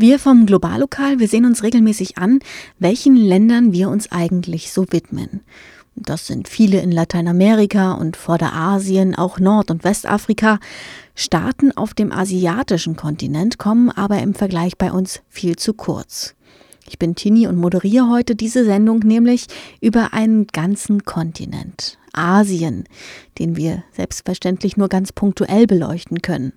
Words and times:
Wir 0.00 0.18
vom 0.18 0.46
Globallokal, 0.46 1.18
wir 1.18 1.28
sehen 1.28 1.44
uns 1.44 1.62
regelmäßig 1.62 2.16
an, 2.16 2.38
welchen 2.78 3.16
Ländern 3.16 3.74
wir 3.74 3.90
uns 3.90 4.10
eigentlich 4.10 4.72
so 4.72 4.86
widmen. 4.90 5.42
Das 5.94 6.26
sind 6.26 6.48
viele 6.48 6.80
in 6.80 6.90
Lateinamerika 6.90 7.92
und 7.92 8.16
Vorderasien, 8.16 9.14
auch 9.14 9.38
Nord- 9.38 9.70
und 9.70 9.84
Westafrika. 9.84 10.58
Staaten 11.14 11.72
auf 11.72 11.92
dem 11.92 12.12
asiatischen 12.12 12.96
Kontinent 12.96 13.58
kommen 13.58 13.90
aber 13.90 14.22
im 14.22 14.32
Vergleich 14.32 14.78
bei 14.78 14.90
uns 14.90 15.20
viel 15.28 15.56
zu 15.56 15.74
kurz. 15.74 16.34
Ich 16.88 16.98
bin 16.98 17.14
Tini 17.14 17.46
und 17.46 17.58
moderiere 17.58 18.08
heute 18.08 18.34
diese 18.34 18.64
Sendung 18.64 19.00
nämlich 19.00 19.48
über 19.82 20.14
einen 20.14 20.46
ganzen 20.46 21.04
Kontinent, 21.04 21.98
Asien, 22.14 22.84
den 23.38 23.54
wir 23.54 23.84
selbstverständlich 23.92 24.78
nur 24.78 24.88
ganz 24.88 25.12
punktuell 25.12 25.66
beleuchten 25.66 26.22
können. 26.22 26.54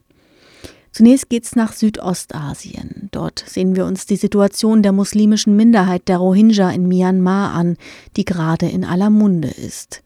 Zunächst 0.93 1.27
geht's 1.29 1.55
nach 1.55 1.73
Südostasien. 1.73 3.09
Dort 3.11 3.43
sehen 3.47 3.75
wir 3.75 3.87
uns 3.87 4.05
die 4.05 4.15
Situation 4.15 4.83
der 4.83 4.91
muslimischen 4.91 5.55
Minderheit 5.55 6.07
der 6.07 6.19
Rohingya 6.19 6.69
in 6.69 6.87
Myanmar 6.87 7.55
an, 7.55 7.77
die 8.15 8.25
gerade 8.25 8.69
in 8.69 8.85
aller 8.85 9.09
Munde 9.09 9.49
ist. 9.49 10.03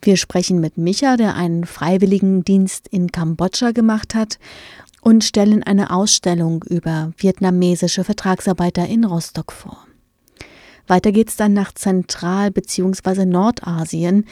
Wir 0.00 0.16
sprechen 0.16 0.60
mit 0.60 0.78
Micha, 0.78 1.16
der 1.16 1.34
einen 1.34 1.66
Freiwilligendienst 1.66 2.86
in 2.86 3.10
Kambodscha 3.10 3.72
gemacht 3.72 4.14
hat, 4.14 4.38
und 5.02 5.24
stellen 5.24 5.62
eine 5.62 5.90
Ausstellung 5.90 6.62
über 6.68 7.12
vietnamesische 7.16 8.04
Vertragsarbeiter 8.04 8.86
in 8.86 9.04
Rostock 9.04 9.50
vor. 9.50 9.86
Weiter 10.86 11.10
geht's 11.10 11.36
dann 11.36 11.52
nach 11.52 11.72
Zentral- 11.72 12.50
bzw. 12.50 13.24
Nordasien, 13.24 14.26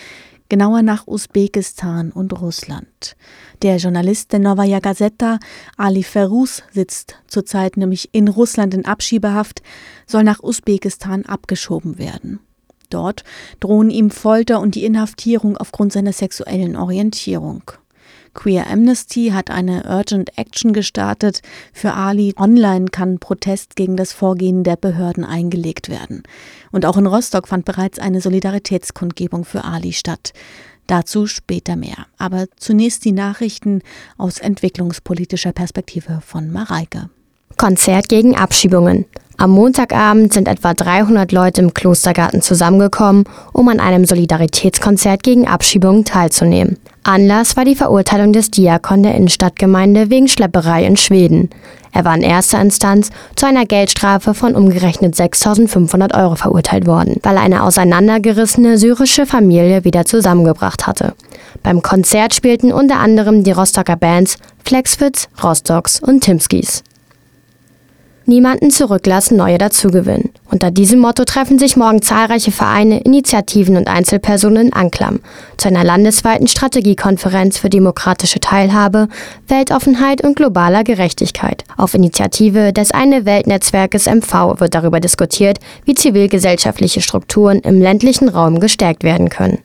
genauer 0.48 0.82
nach 0.82 1.06
Usbekistan 1.06 2.10
und 2.10 2.40
Russland. 2.40 3.16
Der 3.62 3.76
Journalist 3.76 4.32
der 4.32 4.40
Novaya 4.40 4.80
Gazeta, 4.80 5.38
Ali 5.76 6.02
Feruz, 6.02 6.62
sitzt 6.72 7.16
zurzeit 7.26 7.76
nämlich 7.76 8.10
in 8.12 8.28
Russland 8.28 8.74
in 8.74 8.84
Abschiebehaft, 8.84 9.62
soll 10.06 10.24
nach 10.24 10.42
Usbekistan 10.42 11.24
abgeschoben 11.26 11.98
werden. 11.98 12.40
Dort 12.90 13.24
drohen 13.60 13.90
ihm 13.90 14.10
Folter 14.10 14.60
und 14.60 14.74
die 14.74 14.84
Inhaftierung 14.84 15.56
aufgrund 15.56 15.92
seiner 15.92 16.12
sexuellen 16.12 16.76
Orientierung. 16.76 17.62
Queer 18.38 18.70
Amnesty 18.70 19.30
hat 19.34 19.50
eine 19.50 19.82
Urgent 19.82 20.38
Action 20.38 20.72
gestartet. 20.72 21.42
Für 21.72 21.94
Ali 21.94 22.34
online 22.38 22.84
kann 22.84 23.18
Protest 23.18 23.74
gegen 23.74 23.96
das 23.96 24.12
Vorgehen 24.12 24.62
der 24.62 24.76
Behörden 24.76 25.24
eingelegt 25.24 25.88
werden. 25.88 26.22
Und 26.70 26.86
auch 26.86 26.96
in 26.96 27.06
Rostock 27.06 27.48
fand 27.48 27.64
bereits 27.64 27.98
eine 27.98 28.20
Solidaritätskundgebung 28.20 29.44
für 29.44 29.64
Ali 29.64 29.92
statt. 29.92 30.32
Dazu 30.86 31.26
später 31.26 31.74
mehr. 31.74 32.06
Aber 32.16 32.46
zunächst 32.56 33.04
die 33.04 33.10
Nachrichten 33.10 33.82
aus 34.18 34.38
entwicklungspolitischer 34.38 35.50
Perspektive 35.50 36.20
von 36.24 36.52
Mareike. 36.52 37.10
Konzert 37.56 38.08
gegen 38.08 38.36
Abschiebungen. 38.36 39.06
Am 39.40 39.50
Montagabend 39.52 40.32
sind 40.32 40.48
etwa 40.48 40.74
300 40.74 41.30
Leute 41.30 41.60
im 41.60 41.72
Klostergarten 41.72 42.42
zusammengekommen, 42.42 43.22
um 43.52 43.68
an 43.68 43.78
einem 43.78 44.04
Solidaritätskonzert 44.04 45.22
gegen 45.22 45.46
Abschiebungen 45.46 46.04
teilzunehmen. 46.04 46.76
Anlass 47.04 47.56
war 47.56 47.64
die 47.64 47.76
Verurteilung 47.76 48.32
des 48.32 48.50
Diakon 48.50 49.04
der 49.04 49.14
Innenstadtgemeinde 49.14 50.10
wegen 50.10 50.26
Schlepperei 50.26 50.84
in 50.84 50.96
Schweden. 50.96 51.50
Er 51.92 52.04
war 52.04 52.16
in 52.16 52.24
erster 52.24 52.60
Instanz 52.60 53.10
zu 53.36 53.46
einer 53.46 53.64
Geldstrafe 53.64 54.34
von 54.34 54.56
umgerechnet 54.56 55.14
6.500 55.14 56.20
Euro 56.20 56.34
verurteilt 56.34 56.88
worden, 56.88 57.20
weil 57.22 57.36
er 57.36 57.42
eine 57.42 57.62
auseinandergerissene 57.62 58.76
syrische 58.76 59.24
Familie 59.24 59.84
wieder 59.84 60.04
zusammengebracht 60.04 60.88
hatte. 60.88 61.14
Beim 61.62 61.80
Konzert 61.80 62.34
spielten 62.34 62.72
unter 62.72 62.98
anderem 62.98 63.44
die 63.44 63.52
Rostocker 63.52 63.96
Bands 63.96 64.36
Flexfits, 64.64 65.28
Rostocks 65.44 66.00
und 66.02 66.22
Timskis. 66.24 66.82
Niemanden 68.28 68.70
zurücklassen, 68.70 69.38
neue 69.38 69.56
dazugewinnen. 69.56 70.28
Unter 70.50 70.70
diesem 70.70 71.00
Motto 71.00 71.24
treffen 71.24 71.58
sich 71.58 71.78
morgen 71.78 72.02
zahlreiche 72.02 72.52
Vereine, 72.52 73.00
Initiativen 73.00 73.78
und 73.78 73.88
Einzelpersonen 73.88 74.66
in 74.66 74.72
Anklam 74.74 75.20
zu 75.56 75.68
einer 75.68 75.82
landesweiten 75.82 76.46
Strategiekonferenz 76.46 77.56
für 77.56 77.70
demokratische 77.70 78.38
Teilhabe, 78.38 79.08
Weltoffenheit 79.46 80.22
und 80.22 80.36
globaler 80.36 80.84
Gerechtigkeit. 80.84 81.64
Auf 81.78 81.94
Initiative 81.94 82.74
des 82.74 82.90
Eine 82.90 83.24
Weltnetzwerkes 83.24 84.04
MV 84.04 84.60
wird 84.60 84.74
darüber 84.74 85.00
diskutiert, 85.00 85.58
wie 85.86 85.94
zivilgesellschaftliche 85.94 87.00
Strukturen 87.00 87.60
im 87.60 87.80
ländlichen 87.80 88.28
Raum 88.28 88.60
gestärkt 88.60 89.04
werden 89.04 89.30
können. 89.30 89.58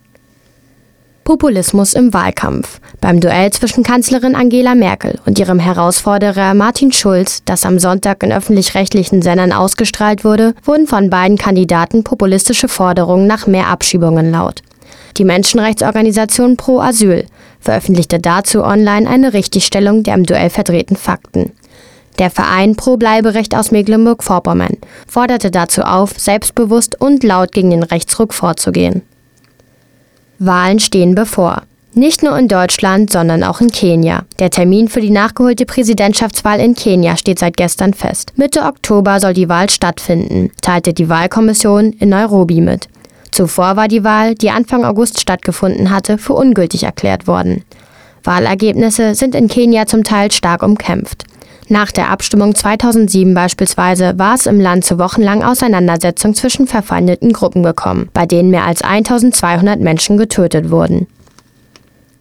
Populismus 1.24 1.94
im 1.94 2.14
Wahlkampf. 2.14 2.80
Beim 3.00 3.20
Duell 3.20 3.52
zwischen 3.52 3.84
Kanzlerin 3.84 4.36
Angela 4.36 4.76
Merkel 4.76 5.20
und 5.26 5.40
ihrem 5.40 5.60
Herausforderer 5.60 6.54
Martin 6.54 6.92
Schulz, 6.92 7.42
das 7.46 7.66
am 7.66 7.80
Sonntag 7.80 8.24
in 8.24 8.34
öffentlich-rechtlichen 8.34 9.22
Sendern 9.22 9.54
ausgestrahlt 9.54 10.26
wurde, 10.26 10.54
wurden 10.64 10.86
von 10.86 11.10
beiden 11.10 11.38
Kandidaten 11.38 12.04
populistische 12.04 12.68
Forderungen 12.68 13.26
nach 13.26 13.48
mehr 13.48 13.68
Abschiebungen 13.68 14.32
laut. 14.32 14.62
Die 15.18 15.24
Menschenrechtsorganisation 15.24 16.58
Pro 16.58 16.80
Asyl 16.80 17.26
veröffentlichte 17.60 18.20
dazu 18.20 18.64
online 18.64 19.10
eine 19.10 19.34
Richtigstellung 19.34 20.04
der 20.04 20.16
im 20.16 20.26
Duell 20.26 20.50
verdrehten 20.50 20.98
Fakten. 20.98 21.54
Der 22.20 22.30
Verein 22.30 22.76
Pro 22.76 22.98
Bleiberecht 22.98 23.56
aus 23.56 23.72
Mecklenburg-Vorpommern 23.72 24.78
forderte 25.08 25.52
dazu 25.52 25.84
auf, 25.84 26.12
selbstbewusst 26.18 27.00
und 27.00 27.24
laut 27.24 27.54
gegen 27.54 27.72
den 27.72 27.84
Rechtsruck 27.84 28.34
vorzugehen. 28.34 29.02
Wahlen 30.46 30.80
stehen 30.80 31.16
bevor. 31.16 31.64
Nicht 31.96 32.24
nur 32.24 32.36
in 32.40 32.48
Deutschland, 32.48 33.12
sondern 33.12 33.44
auch 33.44 33.62
in 33.62 33.72
Kenia. 33.72 34.24
Der 34.40 34.50
Termin 34.50 34.88
für 34.88 35.00
die 35.00 35.12
nachgeholte 35.12 35.68
Präsidentschaftswahl 35.68 36.60
in 36.60 36.74
Kenia 36.74 37.18
steht 37.18 37.38
seit 37.38 37.56
gestern 37.56 37.94
fest. 37.94 38.34
Mitte 38.36 38.64
Oktober 38.64 39.20
soll 39.20 39.34
die 39.34 39.48
Wahl 39.48 39.70
stattfinden, 39.70 40.50
teilte 40.62 40.94
die 40.94 41.08
Wahlkommission 41.08 41.94
in 41.94 42.10
Nairobi 42.10 42.62
mit. 42.62 42.88
Zuvor 43.32 43.76
war 43.76 43.88
die 43.88 44.04
Wahl, 44.04 44.34
die 44.34 44.50
Anfang 44.50 44.86
August 44.86 45.20
stattgefunden 45.20 45.92
hatte, 45.92 46.18
für 46.18 46.34
ungültig 46.34 46.84
erklärt 46.84 47.28
worden. 47.28 47.64
Wahlergebnisse 48.24 49.14
sind 49.14 49.36
in 49.36 49.48
Kenia 49.48 49.86
zum 49.86 50.04
Teil 50.04 50.32
stark 50.32 50.64
umkämpft. 50.64 51.26
Nach 51.70 51.92
der 51.92 52.10
Abstimmung 52.10 52.56
2007 52.56 53.34
beispielsweise 53.34 54.18
war 54.18 54.36
es 54.36 54.46
im 54.46 54.60
Land 54.60 54.86
zu 54.86 55.00
wochenlangen 55.00 55.44
Auseinandersetzungen 55.44 56.36
zwischen 56.36 56.68
verfeindeten 56.68 57.32
Gruppen 57.32 57.64
gekommen, 57.64 58.10
bei 58.14 58.26
denen 58.26 58.50
mehr 58.50 58.66
als 58.66 58.82
1200 58.82 59.80
Menschen 59.80 60.18
getötet 60.18 60.70
wurden. 60.70 61.08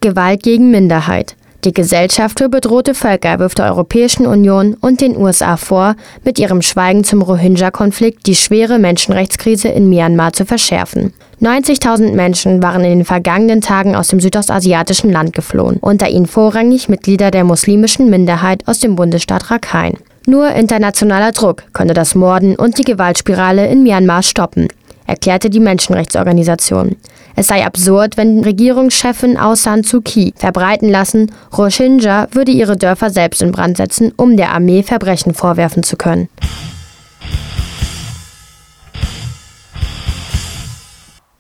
Gewalt 0.01 0.43
gegen 0.43 0.71
Minderheit. 0.71 1.37
Die 1.65 1.73
Gesellschaft 1.73 2.41
für 2.41 2.49
bedrohte 2.49 2.93
Völker 2.93 3.39
wirft 3.39 3.59
der 3.59 3.67
Europäischen 3.67 4.27
Union 4.27 4.75
und 4.81 5.01
den 5.01 5.17
USA 5.17 5.57
vor, 5.57 5.95
mit 6.25 6.41
ihrem 6.41 6.61
Schweigen 6.61 7.05
zum 7.05 7.23
Rohingya-Konflikt 7.23 8.27
die 8.27 8.35
schwere 8.35 8.81
Menschenrechtskrise 8.81 9.69
in 9.69 9.89
Myanmar 9.89 10.33
zu 10.33 10.45
verschärfen. 10.45 11.13
90.000 11.41 12.15
Menschen 12.15 12.65
waren 12.65 12.83
in 12.83 12.99
den 12.99 13.05
vergangenen 13.05 13.61
Tagen 13.61 13.95
aus 13.95 14.09
dem 14.09 14.19
südostasiatischen 14.19 15.13
Land 15.13 15.35
geflohen, 15.35 15.77
unter 15.77 16.09
ihnen 16.09 16.27
vorrangig 16.27 16.89
Mitglieder 16.89 17.31
der 17.31 17.45
muslimischen 17.45 18.11
Minderheit 18.11 18.67
aus 18.67 18.81
dem 18.81 18.97
Bundesstaat 18.97 19.53
Rakhine. 19.53 19.99
Nur 20.27 20.51
internationaler 20.51 21.31
Druck 21.31 21.63
könne 21.73 21.95
das 21.95 22.17
Morden 22.17 22.57
und 22.57 22.79
die 22.79 22.85
Gewaltspirale 22.85 23.69
in 23.69 23.85
Myanmar 23.85 24.25
stoppen, 24.25 24.67
erklärte 25.07 25.49
die 25.49 25.61
Menschenrechtsorganisation. 25.61 26.97
Es 27.35 27.47
sei 27.47 27.65
absurd, 27.65 28.17
wenn 28.17 28.45
Regierungschefin 28.45 29.39
Aung 29.39 29.57
San 29.57 29.83
Suu 29.83 30.01
Kyi 30.03 30.35
verbreiten 30.37 30.89
lassen, 30.89 31.33
Rohingya 31.57 32.29
würde 32.33 32.53
ihre 32.53 32.77
Dörfer 32.77 33.11
selbst 33.11 33.43
in 33.43 33.53
Brand 33.53 33.77
setzen, 33.79 34.13
um 34.17 34.37
der 34.37 34.53
Armee 34.53 34.83
Verbrechen 34.83 35.35
vorwerfen 35.35 35.83
zu 35.83 35.97
können. 35.97 36.29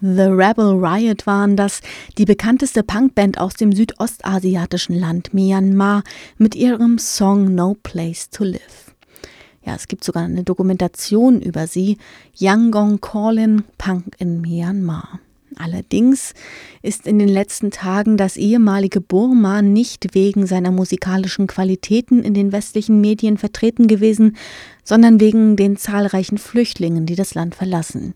The 0.04 0.22
Rebel 0.22 0.84
Riot 0.84 1.28
waren 1.28 1.56
das, 1.56 1.80
die 2.18 2.24
bekannteste 2.24 2.82
Punkband 2.82 3.38
aus 3.38 3.54
dem 3.54 3.70
südostasiatischen 3.70 4.98
Land 4.98 5.32
Myanmar 5.32 6.02
mit 6.38 6.56
ihrem 6.56 6.98
Song 6.98 7.54
No 7.54 7.76
Place 7.80 8.28
to 8.28 8.42
Live. 8.42 8.96
Ja, 9.64 9.76
es 9.76 9.86
gibt 9.86 10.02
sogar 10.02 10.24
eine 10.24 10.42
Dokumentation 10.42 11.40
über 11.40 11.68
sie, 11.68 11.98
Yangon 12.34 13.00
Callin 13.00 13.62
Punk 13.78 14.16
in 14.18 14.40
Myanmar. 14.40 15.20
Allerdings 15.58 16.34
ist 16.82 17.06
in 17.06 17.18
den 17.18 17.28
letzten 17.28 17.70
Tagen 17.70 18.16
das 18.16 18.36
ehemalige 18.36 19.00
Burma 19.00 19.62
nicht 19.62 20.14
wegen 20.14 20.46
seiner 20.46 20.70
musikalischen 20.70 21.46
Qualitäten 21.46 22.22
in 22.22 22.34
den 22.34 22.52
westlichen 22.52 23.00
Medien 23.00 23.38
vertreten 23.38 23.86
gewesen, 23.86 24.36
sondern 24.84 25.20
wegen 25.20 25.56
den 25.56 25.76
zahlreichen 25.76 26.38
Flüchtlingen, 26.38 27.06
die 27.06 27.16
das 27.16 27.34
Land 27.34 27.54
verlassen. 27.54 28.14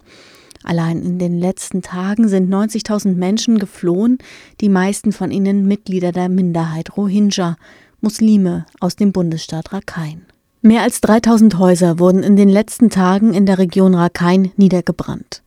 Allein 0.62 1.02
in 1.02 1.18
den 1.18 1.38
letzten 1.38 1.82
Tagen 1.82 2.28
sind 2.28 2.52
90.000 2.52 3.14
Menschen 3.14 3.58
geflohen, 3.58 4.18
die 4.60 4.68
meisten 4.68 5.12
von 5.12 5.30
ihnen 5.30 5.68
Mitglieder 5.68 6.10
der 6.10 6.28
Minderheit 6.28 6.96
Rohingya, 6.96 7.56
Muslime 8.00 8.66
aus 8.80 8.96
dem 8.96 9.12
Bundesstaat 9.12 9.72
Rakhine. 9.72 10.22
Mehr 10.62 10.82
als 10.82 11.00
3000 11.00 11.58
Häuser 11.58 12.00
wurden 12.00 12.24
in 12.24 12.34
den 12.34 12.48
letzten 12.48 12.90
Tagen 12.90 13.32
in 13.32 13.46
der 13.46 13.58
Region 13.58 13.94
Rakhine 13.94 14.50
niedergebrannt. 14.56 15.42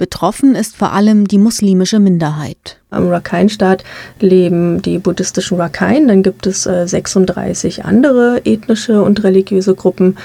Betroffen 0.00 0.54
ist 0.54 0.78
vor 0.78 0.94
allem 0.94 1.28
die 1.28 1.36
muslimische 1.36 1.98
Minderheit. 1.98 2.78
Am 2.88 3.08
Rakhine-Staat 3.08 3.84
leben 4.18 4.80
die 4.80 4.98
buddhistischen 4.98 5.58
Rakhine, 5.60 6.06
dann 6.06 6.22
gibt 6.22 6.46
es 6.46 6.64
äh, 6.64 6.88
36 6.88 7.84
andere 7.84 8.40
ethnische 8.46 9.02
und 9.02 9.22
religiöse 9.24 9.74
Gruppen. 9.74 10.16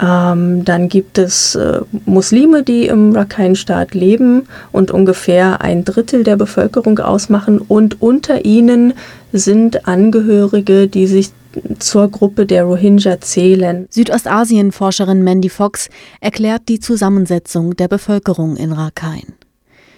Ähm, 0.00 0.64
dann 0.64 0.88
gibt 0.88 1.18
es 1.18 1.54
äh, 1.54 1.82
Muslime, 2.06 2.62
die 2.62 2.86
im 2.86 3.14
Rakhine-Staat 3.14 3.92
leben 3.92 4.48
und 4.72 4.90
ungefähr 4.90 5.60
ein 5.60 5.84
Drittel 5.84 6.24
der 6.24 6.36
Bevölkerung 6.36 6.98
ausmachen. 6.98 7.58
Und 7.58 8.00
unter 8.00 8.46
ihnen 8.46 8.94
sind 9.34 9.86
Angehörige, 9.86 10.88
die 10.88 11.06
sich 11.06 11.30
zur 11.78 12.10
Gruppe 12.10 12.46
der 12.46 12.64
Rohingya 12.64 13.20
zählen. 13.20 13.86
Südostasien-Forscherin 13.90 15.22
Mandy 15.22 15.48
Fox 15.48 15.88
erklärt 16.20 16.68
die 16.68 16.80
Zusammensetzung 16.80 17.76
der 17.76 17.88
Bevölkerung 17.88 18.56
in 18.56 18.72
Rakhine. 18.72 19.34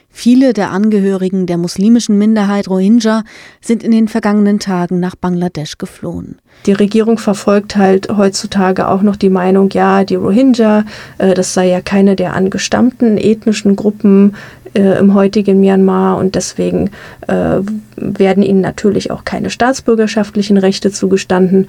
Viele 0.09 0.55
der 0.55 0.71
Angehörigen 0.71 1.47
der 1.47 1.59
muslimischen 1.59 2.17
Minderheit 2.17 2.69
Rohingya 2.69 3.23
sind 3.61 3.83
in 3.83 3.91
den 3.91 4.09
vergangenen 4.09 4.59
Tagen 4.59 4.99
nach 4.99 5.15
Bangladesch 5.15 5.77
geflohen. 5.77 6.41
Die 6.65 6.73
Regierung 6.73 7.19
verfolgt 7.19 7.77
halt 7.77 8.09
heutzutage 8.17 8.89
auch 8.89 9.03
noch 9.03 9.17
die 9.17 9.31
Meinung, 9.31 9.71
ja, 9.71 10.03
die 10.05 10.17
Rohingya, 10.17 10.85
äh, 11.19 11.35
das 11.35 11.55
sei 11.55 11.69
ja 11.69 11.81
keine 11.81 12.17
der 12.17 12.35
angestammten 12.35 13.19
ethnischen 13.19 13.77
Gruppen 13.77 14.35
äh, 14.75 14.99
im 14.99 15.15
heutigen 15.15 15.61
Myanmar 15.61 16.19
und 16.19 16.35
deswegen 16.35 16.91
äh, 17.27 17.61
werden 17.97 18.43
ihnen 18.43 18.61
natürlich 18.61 19.11
auch 19.11 19.25
keine 19.25 19.51
staatsbürgerschaftlichen 19.51 20.59
Rechte 20.59 20.91
zugestanden. 20.91 21.69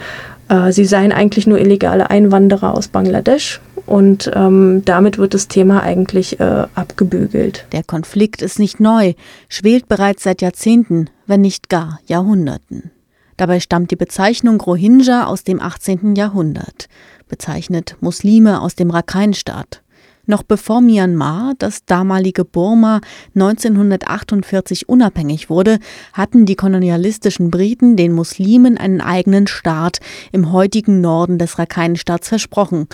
Äh, 0.50 0.72
sie 0.72 0.86
seien 0.86 1.12
eigentlich 1.12 1.48
nur 1.48 1.60
illegale 1.60 2.10
Einwanderer 2.10 2.74
aus 2.74 2.88
Bangladesch 2.88 3.62
und 3.86 4.30
ähm, 4.36 4.82
damit 4.84 5.18
wird 5.18 5.34
das 5.34 5.48
Thema 5.48 5.82
eigentlich 5.82 6.40
äh, 6.40 6.66
abgebügelt. 6.76 7.66
Der 7.72 7.84
Konflikt 7.84 8.42
ist 8.42 8.60
nicht 8.60 8.80
neu, 8.80 9.14
schwelt 9.48 9.88
bereits 9.88 10.24
seit 10.24 10.42
Jahrzehnten, 10.42 11.10
wenn 11.26 11.42
nicht 11.42 11.70
gar 11.70 12.00
Jahrhunderten. 12.06 12.92
Dabei 13.38 13.60
stammt 13.60 13.92
die 13.92 13.96
Bezeichnung 13.96 14.60
Rohingya 14.60 15.26
aus 15.26 15.44
dem 15.44 15.62
18. 15.62 16.16
Jahrhundert, 16.16 16.88
bezeichnet 17.28 17.96
Muslime 18.02 18.62
aus 18.62 18.76
dem 18.76 18.90
Rakhine-Staat. 18.90 19.84
Noch 20.26 20.44
bevor 20.44 20.82
Myanmar, 20.82 21.54
das 21.58 21.86
damalige 21.86 22.44
Burma, 22.44 23.00
1948 23.36 24.90
unabhängig 24.90 25.50
wurde, 25.50 25.80
hatten 26.12 26.46
die 26.46 26.56
kolonialistischen 26.56 27.50
Briten 27.50 27.96
den 27.96 28.12
Muslimen 28.12 28.78
einen 28.78 29.00
eigenen 29.00 29.48
Staat 29.48 30.00
im 30.34 30.52
heutigen 30.52 31.00
Norden 31.00 31.38
des 31.38 31.58
Rakhine-Staats 31.58 32.28
versprochen, 32.28 32.88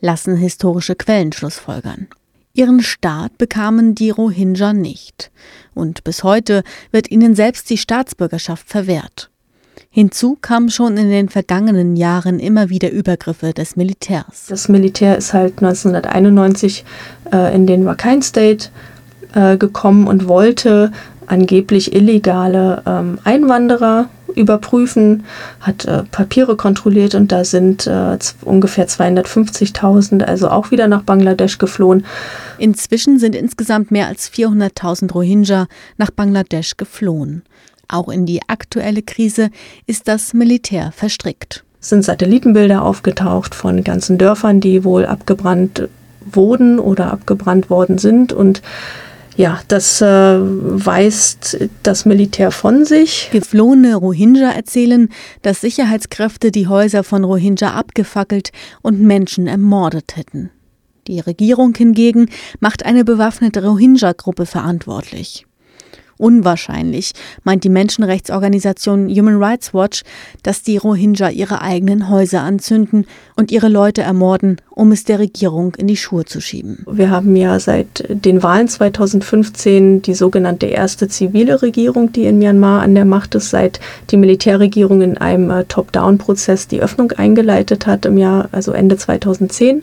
lassen 0.00 0.36
historische 0.36 0.94
Quellen 0.94 1.32
schlussfolgern. 1.32 2.06
Ihren 2.52 2.82
Staat 2.82 3.36
bekamen 3.36 3.94
die 3.94 4.10
Rohingya 4.10 4.72
nicht. 4.72 5.30
Und 5.74 6.04
bis 6.04 6.22
heute 6.22 6.62
wird 6.92 7.10
ihnen 7.10 7.34
selbst 7.34 7.68
die 7.68 7.78
Staatsbürgerschaft 7.78 8.68
verwehrt. 8.68 9.30
Hinzu 9.96 10.36
kamen 10.42 10.68
schon 10.68 10.98
in 10.98 11.08
den 11.08 11.30
vergangenen 11.30 11.96
Jahren 11.96 12.38
immer 12.38 12.68
wieder 12.68 12.92
Übergriffe 12.92 13.54
des 13.54 13.76
Militärs. 13.76 14.44
Das 14.46 14.68
Militär 14.68 15.16
ist 15.16 15.32
halt 15.32 15.62
1991 15.62 16.84
äh, 17.32 17.54
in 17.54 17.66
den 17.66 17.88
Rakhine 17.88 18.22
State 18.22 18.68
äh, 19.34 19.56
gekommen 19.56 20.06
und 20.06 20.28
wollte 20.28 20.92
angeblich 21.24 21.94
illegale 21.94 22.82
ähm, 22.84 23.18
Einwanderer 23.24 24.10
überprüfen, 24.34 25.24
hat 25.60 25.86
äh, 25.86 26.02
Papiere 26.02 26.56
kontrolliert 26.56 27.14
und 27.14 27.32
da 27.32 27.46
sind 27.46 27.86
äh, 27.86 28.18
ungefähr 28.42 28.88
250.000, 28.88 30.22
also 30.22 30.50
auch 30.50 30.70
wieder 30.70 30.88
nach 30.88 31.04
Bangladesch 31.04 31.56
geflohen. 31.56 32.04
Inzwischen 32.58 33.18
sind 33.18 33.34
insgesamt 33.34 33.90
mehr 33.90 34.08
als 34.08 34.30
400.000 34.30 35.10
Rohingya 35.10 35.68
nach 35.96 36.10
Bangladesch 36.10 36.76
geflohen. 36.76 37.44
Auch 37.88 38.08
in 38.08 38.26
die 38.26 38.40
aktuelle 38.48 39.02
Krise 39.02 39.50
ist 39.86 40.08
das 40.08 40.34
Militär 40.34 40.92
verstrickt. 40.92 41.64
Es 41.80 41.90
sind 41.90 42.04
Satellitenbilder 42.04 42.82
aufgetaucht 42.82 43.54
von 43.54 43.84
ganzen 43.84 44.18
Dörfern, 44.18 44.60
die 44.60 44.84
wohl 44.84 45.06
abgebrannt 45.06 45.88
wurden 46.24 46.78
oder 46.78 47.12
abgebrannt 47.12 47.70
worden 47.70 47.98
sind 47.98 48.32
und 48.32 48.62
ja, 49.36 49.60
das 49.68 50.00
äh, 50.00 50.06
weist 50.40 51.58
das 51.82 52.06
Militär 52.06 52.50
von 52.50 52.86
sich. 52.86 53.28
Geflohene 53.32 53.94
Rohingya 53.94 54.50
erzählen, 54.50 55.10
dass 55.42 55.60
Sicherheitskräfte 55.60 56.50
die 56.50 56.68
Häuser 56.68 57.04
von 57.04 57.22
Rohingya 57.22 57.72
abgefackelt 57.72 58.50
und 58.80 59.00
Menschen 59.02 59.46
ermordet 59.46 60.16
hätten. 60.16 60.50
Die 61.06 61.20
Regierung 61.20 61.74
hingegen 61.76 62.30
macht 62.60 62.84
eine 62.84 63.04
bewaffnete 63.04 63.64
Rohingya-Gruppe 63.64 64.46
verantwortlich. 64.46 65.45
Unwahrscheinlich, 66.18 67.12
meint 67.44 67.64
die 67.64 67.68
Menschenrechtsorganisation 67.68 69.08
Human 69.08 69.42
Rights 69.42 69.74
Watch, 69.74 70.02
dass 70.42 70.62
die 70.62 70.78
Rohingya 70.78 71.28
ihre 71.28 71.60
eigenen 71.60 72.08
Häuser 72.08 72.40
anzünden 72.40 73.06
und 73.36 73.52
ihre 73.52 73.68
Leute 73.68 74.00
ermorden, 74.00 74.60
um 74.70 74.92
es 74.92 75.04
der 75.04 75.18
Regierung 75.18 75.74
in 75.74 75.86
die 75.86 75.96
Schuhe 75.96 76.24
zu 76.24 76.40
schieben. 76.40 76.84
Wir 76.90 77.10
haben 77.10 77.36
ja 77.36 77.60
seit 77.60 78.04
den 78.08 78.42
Wahlen 78.42 78.68
2015 78.68 80.02
die 80.02 80.14
sogenannte 80.14 80.66
erste 80.66 81.08
zivile 81.08 81.60
Regierung, 81.60 82.12
die 82.12 82.24
in 82.24 82.38
Myanmar 82.38 82.82
an 82.82 82.94
der 82.94 83.04
Macht 83.04 83.34
ist, 83.34 83.50
seit 83.50 83.80
die 84.10 84.16
Militärregierung 84.16 85.02
in 85.02 85.18
einem 85.18 85.50
äh, 85.50 85.64
Top-Down-Prozess 85.64 86.66
die 86.68 86.80
Öffnung 86.80 87.12
eingeleitet 87.12 87.86
hat 87.86 88.06
im 88.06 88.16
Jahr, 88.16 88.48
also 88.52 88.72
Ende 88.72 88.96
2010. 88.96 89.82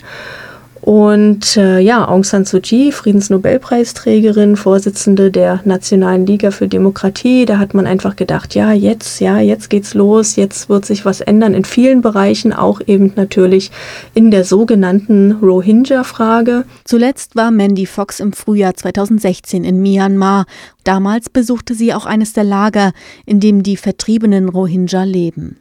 Und 0.84 1.56
äh, 1.56 1.80
ja, 1.80 2.06
Aung 2.10 2.26
San 2.26 2.44
Suu 2.44 2.60
Kyi, 2.60 2.92
Friedensnobelpreisträgerin, 2.92 4.58
Vorsitzende 4.58 5.32
der 5.32 5.62
Nationalen 5.64 6.26
Liga 6.26 6.52
für 6.52 6.68
Demokratie, 6.68 7.46
da 7.46 7.58
hat 7.58 7.74
man 7.74 7.88
einfach 7.88 8.18
gedacht, 8.18 8.54
ja, 8.54 8.74
jetzt, 8.74 9.22
ja, 9.22 9.40
jetzt 9.40 9.70
geht's 9.70 9.94
los, 9.94 10.36
jetzt 10.36 10.68
wird 10.68 10.86
sich 10.86 11.06
was 11.06 11.22
ändern 11.22 11.54
in 11.54 11.64
vielen 11.64 12.02
Bereichen, 12.02 12.52
auch 12.52 12.82
eben 12.86 13.14
natürlich 13.16 13.72
in 14.14 14.30
der 14.30 14.44
sogenannten 14.44 15.32
Rohingya-Frage. 15.32 16.66
Zuletzt 16.84 17.38
war 17.38 17.52
Mandy 17.52 17.86
Fox 17.86 18.20
im 18.20 18.34
Frühjahr 18.34 18.74
2016 18.74 19.64
in 19.64 19.82
Myanmar. 19.82 20.46
Damals 20.84 21.30
besuchte 21.30 21.76
sie 21.76 21.94
auch 21.94 22.06
eines 22.06 22.34
der 22.34 22.44
Lager, 22.44 22.92
in 23.26 23.40
dem 23.40 23.64
die 23.64 23.78
vertriebenen 23.78 24.50
Rohingya 24.50 25.06
leben. 25.06 25.56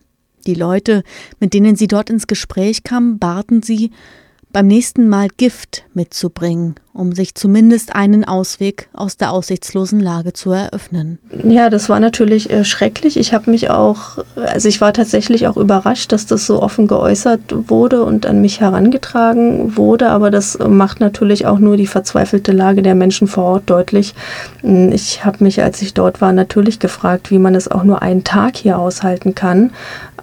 Die 0.49 0.55
Leute, 0.55 1.05
mit 1.39 1.55
denen 1.55 1.77
sie 1.77 1.87
dort 1.87 2.11
ins 2.11 2.27
Gespräch 2.27 2.83
kam, 2.83 3.21
baten 3.21 3.63
sie, 3.63 3.93
beim 4.53 4.67
nächsten 4.67 5.09
Mal 5.09 5.29
Gift 5.37 5.85
mitzubringen, 5.95 6.75
um 6.93 7.13
sich 7.13 7.35
zumindest 7.35 7.95
einen 7.95 8.25
Ausweg 8.25 8.89
aus 8.93 9.17
der 9.17 9.33
aussichtslosen 9.33 10.01
Lage 10.01 10.33
zu 10.33 10.53
eröffnen. 10.53 11.19
Ja, 11.45 11.71
das 11.71 11.89
war 11.89 12.01
natürlich 12.01 12.51
äh, 12.51 12.65
schrecklich. 12.65 13.17
Ich 13.17 13.33
habe 13.33 13.51
mich 13.51 13.71
auch, 13.71 14.19
also 14.37 14.69
ich 14.69 14.81
war 14.81 14.93
tatsächlich 14.93 15.47
auch 15.47 15.57
überrascht, 15.57 16.13
dass 16.13 16.27
das 16.27 16.47
so 16.47 16.63
offen 16.63 16.87
geäußert 16.87 17.41
wurde 17.69 18.05
und 18.05 18.27
an 18.27 18.41
mich 18.41 18.61
herangetragen 18.61 19.77
wurde, 19.77 20.11
aber 20.11 20.31
das 20.31 20.59
macht 20.59 21.01
natürlich 21.01 21.47
auch 21.47 21.59
nur 21.59 21.77
die 21.77 21.87
verzweifelte 21.87 22.53
Lage 22.53 22.83
der 22.83 22.95
Menschen 22.95 23.27
vor 23.27 23.45
Ort 23.45 23.71
deutlich. 23.71 24.15
Hm, 24.61 24.93
ich 24.93 25.25
habe 25.25 25.43
mich, 25.45 25.63
als 25.63 25.81
ich 25.83 25.95
dort 25.95 26.21
war, 26.21 26.33
natürlich 26.33 26.79
gefragt, 26.79 27.31
wie 27.31 27.39
man 27.39 27.55
es 27.55 27.69
auch 27.69 27.85
nur 27.85 28.03
einen 28.03 28.25
Tag 28.25 28.57
hier 28.57 28.79
aushalten 28.79 29.35
kann. 29.35 29.71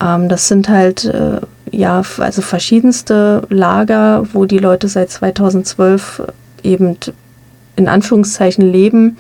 Ähm, 0.02 0.30
das 0.30 0.48
sind 0.48 0.70
halt 0.70 1.06
äh, 1.06 1.42
ja, 1.72 2.02
also 2.18 2.42
verschiedenste 2.42 3.44
Lager, 3.50 4.24
wo 4.34 4.46
die 4.46 4.58
Leute 4.60 4.88
seit 4.88 5.10
2012 5.12 6.24
eben 6.64 6.98
in 7.76 7.88
Anführungszeichen 7.88 8.70
leben. 8.70 9.18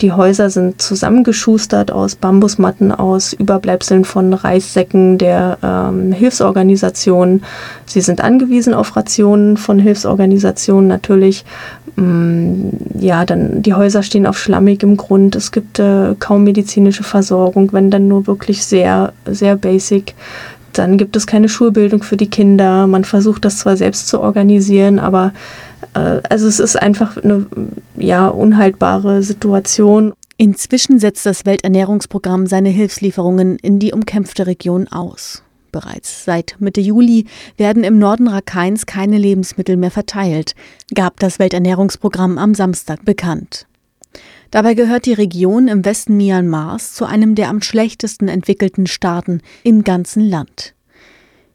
Die 0.00 0.12
Häuser 0.12 0.50
sind 0.50 0.80
zusammengeschustert 0.80 1.90
aus 1.90 2.16
Bambusmatten, 2.16 2.92
aus 2.92 3.32
Überbleibseln 3.32 4.04
von 4.04 4.34
Reissäcken 4.34 5.16
der 5.16 5.58
ähm, 5.62 6.12
Hilfsorganisationen. 6.12 7.44
Sie 7.86 8.02
sind 8.02 8.20
angewiesen 8.20 8.74
auf 8.74 8.94
Rationen 8.94 9.56
von 9.56 9.78
Hilfsorganisationen 9.78 10.86
natürlich. 10.86 11.44
Ähm, 11.96 12.72
ja, 12.98 13.24
dann 13.24 13.62
die 13.62 13.72
Häuser 13.72 14.02
stehen 14.02 14.26
auf 14.26 14.38
schlammigem 14.38 14.98
Grund. 14.98 15.34
Es 15.34 15.50
gibt 15.50 15.78
äh, 15.78 16.14
kaum 16.18 16.44
medizinische 16.44 17.02
Versorgung, 17.02 17.72
wenn 17.72 17.90
dann 17.90 18.06
nur 18.06 18.26
wirklich 18.26 18.66
sehr, 18.66 19.14
sehr 19.24 19.56
basic 19.56 20.14
dann 20.78 20.98
gibt 20.98 21.16
es 21.16 21.26
keine 21.26 21.48
Schulbildung 21.48 22.02
für 22.02 22.16
die 22.16 22.30
Kinder. 22.30 22.86
Man 22.86 23.04
versucht 23.04 23.44
das 23.44 23.58
zwar 23.58 23.76
selbst 23.76 24.08
zu 24.08 24.20
organisieren, 24.20 24.98
aber 24.98 25.32
äh, 25.94 26.20
also 26.28 26.46
es 26.46 26.60
ist 26.60 26.76
einfach 26.76 27.16
eine 27.16 27.46
ja, 27.96 28.28
unhaltbare 28.28 29.22
Situation. 29.22 30.12
Inzwischen 30.36 30.98
setzt 30.98 31.24
das 31.24 31.46
Welternährungsprogramm 31.46 32.46
seine 32.46 32.68
Hilfslieferungen 32.68 33.56
in 33.56 33.78
die 33.78 33.92
umkämpfte 33.92 34.46
Region 34.46 34.88
aus. 34.88 35.42
Bereits 35.72 36.24
seit 36.24 36.56
Mitte 36.58 36.80
Juli 36.80 37.26
werden 37.56 37.84
im 37.84 37.98
Norden 37.98 38.28
Rakheins 38.28 38.86
keine 38.86 39.18
Lebensmittel 39.18 39.76
mehr 39.76 39.90
verteilt, 39.90 40.54
gab 40.94 41.20
das 41.20 41.38
Welternährungsprogramm 41.38 42.38
am 42.38 42.54
Samstag 42.54 43.04
bekannt. 43.04 43.66
Dabei 44.56 44.72
gehört 44.72 45.04
die 45.04 45.12
Region 45.12 45.68
im 45.68 45.84
Westen 45.84 46.16
Myanmars 46.16 46.94
zu 46.94 47.04
einem 47.04 47.34
der 47.34 47.50
am 47.50 47.60
schlechtesten 47.60 48.26
entwickelten 48.26 48.86
Staaten 48.86 49.42
im 49.64 49.84
ganzen 49.84 50.26
Land. 50.26 50.72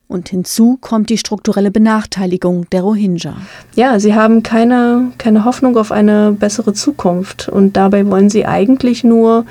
Und 0.08 0.30
hinzu 0.30 0.78
kommt 0.80 1.10
die 1.10 1.18
strukturelle 1.18 1.72
Benachteiligung 1.72 2.70
der 2.70 2.84
Rohingya. 2.84 3.38
Ja, 3.74 4.00
sie 4.00 4.14
haben 4.14 4.44
keine, 4.44 5.14
keine 5.18 5.46
Hoffnung 5.46 5.78
auf 5.78 5.92
eine 5.92 6.34
bessere 6.34 6.74
Zukunft. 6.74 7.50
Und 7.50 7.76
dabei 7.76 8.06
wollen 8.06 8.30
sie 8.30 8.46
eigentlich 8.46 9.04
nur 9.04 9.48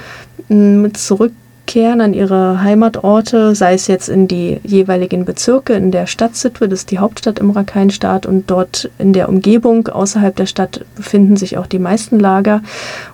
mm, 0.48 0.92
zurück 0.94 1.32
zurückkehren 1.70 2.00
an 2.00 2.14
ihre 2.14 2.62
Heimatorte, 2.62 3.54
sei 3.54 3.74
es 3.74 3.86
jetzt 3.86 4.08
in 4.08 4.26
die 4.26 4.60
jeweiligen 4.64 5.24
Bezirke, 5.24 5.74
in 5.74 5.92
der 5.92 6.06
Stadt 6.06 6.34
Sitwe, 6.34 6.68
das 6.68 6.80
ist 6.80 6.90
die 6.90 6.98
Hauptstadt 6.98 7.38
im 7.38 7.50
Rakhine-Staat 7.50 8.26
und 8.26 8.50
dort 8.50 8.90
in 8.98 9.12
der 9.12 9.28
Umgebung 9.28 9.86
außerhalb 9.86 10.34
der 10.34 10.46
Stadt 10.46 10.84
befinden 10.96 11.36
sich 11.36 11.58
auch 11.58 11.66
die 11.66 11.78
meisten 11.78 12.18
Lager. 12.18 12.62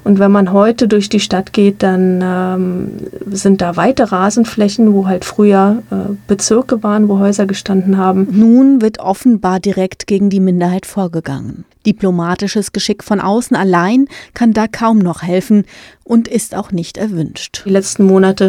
Und 0.04 0.18
wenn 0.18 0.30
man 0.30 0.52
heute 0.52 0.88
durch 0.88 1.10
die 1.10 1.20
Stadt 1.20 1.52
geht, 1.52 1.82
dann 1.82 2.22
ähm, 2.24 2.90
sind 3.30 3.60
da 3.60 3.76
weite 3.76 4.10
Rasenflächen, 4.10 4.94
wo 4.94 5.06
halt 5.06 5.26
früher 5.26 5.82
äh, 5.90 6.14
Bezirke 6.26 6.82
waren, 6.82 7.08
wo 7.08 7.18
Häuser 7.18 7.46
gestanden 7.46 7.98
haben. 7.98 8.26
Nun 8.30 8.80
wird 8.80 9.00
offenbar 9.00 9.60
direkt 9.60 10.06
gegen 10.06 10.30
die 10.30 10.40
Minderheit 10.40 10.86
vorgegangen. 10.86 11.66
Diplomatisches 11.86 12.72
Geschick 12.72 13.04
von 13.04 13.20
außen 13.20 13.56
allein 13.56 14.08
kann 14.34 14.52
da 14.52 14.66
kaum 14.66 14.98
noch 14.98 15.22
helfen 15.22 15.64
und 16.02 16.26
ist 16.26 16.54
auch 16.54 16.72
nicht 16.72 16.98
erwünscht. 16.98 17.62
Die 17.64 17.70
letzten 17.70 18.04
Monate 18.04 18.45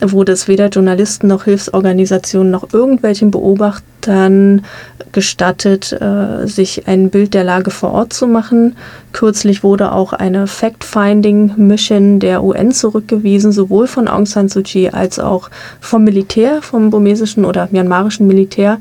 wurde 0.00 0.32
es 0.32 0.48
weder 0.48 0.68
Journalisten 0.68 1.26
noch 1.26 1.44
Hilfsorganisationen 1.44 2.50
noch 2.50 2.72
irgendwelchen 2.72 3.30
Beobachtern 3.30 4.64
gestattet, 5.12 5.92
äh, 5.92 6.46
sich 6.46 6.86
ein 6.86 7.10
Bild 7.10 7.34
der 7.34 7.44
Lage 7.44 7.70
vor 7.70 7.92
Ort 7.92 8.12
zu 8.12 8.26
machen. 8.26 8.76
Kürzlich 9.12 9.62
wurde 9.62 9.92
auch 9.92 10.12
eine 10.12 10.46
Fact-Finding-Mission 10.46 12.20
der 12.20 12.44
UN 12.44 12.72
zurückgewiesen, 12.72 13.52
sowohl 13.52 13.86
von 13.86 14.06
Aung 14.06 14.26
San 14.26 14.48
Suu 14.48 14.62
Kyi 14.62 14.90
als 14.90 15.18
auch 15.18 15.50
vom 15.80 16.04
Militär, 16.04 16.62
vom 16.62 16.90
burmesischen 16.90 17.44
oder 17.44 17.68
myanmarischen 17.70 18.26
Militär, 18.26 18.78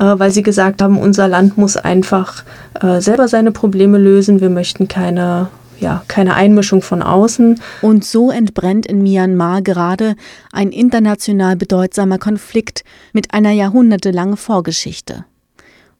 äh, 0.00 0.04
weil 0.16 0.30
sie 0.30 0.42
gesagt 0.42 0.82
haben, 0.82 0.98
unser 0.98 1.28
Land 1.28 1.58
muss 1.58 1.76
einfach 1.76 2.42
äh, 2.80 3.00
selber 3.00 3.28
seine 3.28 3.52
Probleme 3.52 3.98
lösen. 3.98 4.40
Wir 4.40 4.50
möchten 4.50 4.88
keine 4.88 5.48
ja, 5.80 6.04
keine 6.08 6.34
Einmischung 6.34 6.82
von 6.82 7.02
außen. 7.02 7.60
Und 7.82 8.04
so 8.04 8.30
entbrennt 8.30 8.86
in 8.86 9.02
Myanmar 9.02 9.62
gerade 9.62 10.16
ein 10.52 10.72
international 10.72 11.56
bedeutsamer 11.56 12.18
Konflikt 12.18 12.84
mit 13.12 13.34
einer 13.34 13.50
jahrhundertelangen 13.50 14.36
Vorgeschichte 14.36 15.24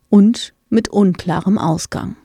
und 0.08 0.54
mit 0.68 0.88
unklarem 0.88 1.58
Ausgang. 1.58 2.16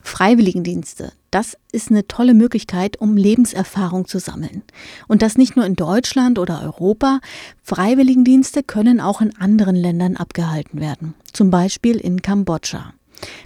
Freiwilligendienste, 0.00 1.12
das 1.30 1.58
ist 1.70 1.90
eine 1.90 2.08
tolle 2.08 2.32
Möglichkeit, 2.32 2.98
um 2.98 3.18
Lebenserfahrung 3.18 4.08
zu 4.08 4.18
sammeln. 4.18 4.62
Und 5.06 5.20
das 5.20 5.36
nicht 5.36 5.54
nur 5.54 5.66
in 5.66 5.76
Deutschland 5.76 6.38
oder 6.38 6.62
Europa. 6.62 7.20
Freiwilligendienste 7.62 8.62
können 8.62 9.00
auch 9.00 9.20
in 9.20 9.36
anderen 9.36 9.76
Ländern 9.76 10.16
abgehalten 10.16 10.80
werden, 10.80 11.14
zum 11.34 11.50
Beispiel 11.50 11.98
in 11.98 12.22
Kambodscha. 12.22 12.94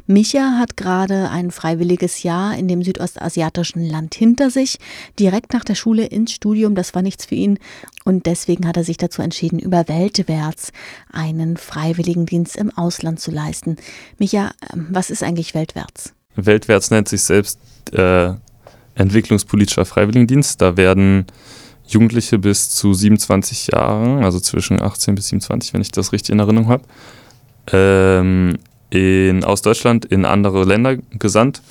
Micha 0.06 0.58
hat 0.58 0.76
gerade 0.76 1.30
ein 1.30 1.50
freiwilliges 1.50 2.22
Jahr 2.22 2.56
in 2.56 2.68
dem 2.68 2.82
südostasiatischen 2.82 3.84
Land 3.84 4.14
hinter 4.14 4.50
sich, 4.50 4.78
direkt 5.18 5.52
nach 5.52 5.64
der 5.64 5.74
Schule 5.74 6.06
ins 6.06 6.32
Studium. 6.32 6.74
Das 6.74 6.94
war 6.94 7.02
nichts 7.02 7.24
für 7.24 7.34
ihn 7.34 7.58
und 8.04 8.26
deswegen 8.26 8.66
hat 8.66 8.76
er 8.76 8.84
sich 8.84 8.96
dazu 8.96 9.22
entschieden, 9.22 9.58
über 9.58 9.88
Weltwärts 9.88 10.72
einen 11.10 11.56
Freiwilligendienst 11.56 12.56
im 12.56 12.70
Ausland 12.76 13.20
zu 13.20 13.30
leisten. 13.30 13.76
Micha, 14.18 14.52
ähm, 14.72 14.88
was 14.90 15.10
ist 15.10 15.22
eigentlich 15.22 15.54
Weltwärts? 15.54 16.14
Weltwärts 16.34 16.90
nennt 16.90 17.08
sich 17.08 17.22
selbst 17.22 17.58
äh, 17.92 18.32
entwicklungspolitischer 18.94 19.84
Freiwilligendienst. 19.84 20.60
Da 20.60 20.76
werden 20.76 21.26
Jugendliche 21.86 22.38
bis 22.38 22.70
zu 22.70 22.94
27 22.94 23.68
Jahren, 23.68 24.24
also 24.24 24.40
zwischen 24.40 24.80
18 24.80 25.14
bis 25.14 25.28
27, 25.28 25.74
wenn 25.74 25.80
ich 25.80 25.90
das 25.90 26.12
richtig 26.12 26.32
in 26.32 26.38
Erinnerung 26.38 26.68
habe, 26.68 26.84
ähm, 27.72 28.58
in, 28.92 29.42
aus 29.42 29.62
Deutschland 29.62 30.04
in 30.04 30.25
andere 30.25 30.64
Länder 30.64 30.96
gesandt. 30.96 31.62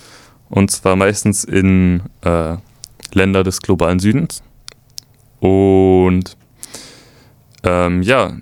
Und 0.50 0.72
zwar 0.72 0.96
meistens 0.96 1.44
in 1.44 2.02
äh, 2.22 2.58
Länder 3.14 3.44
des 3.44 3.62
globalen 3.62 4.00
Südens. 4.00 4.42
Und 5.40 6.36
ähm, 7.64 8.02
ja, 8.02 8.36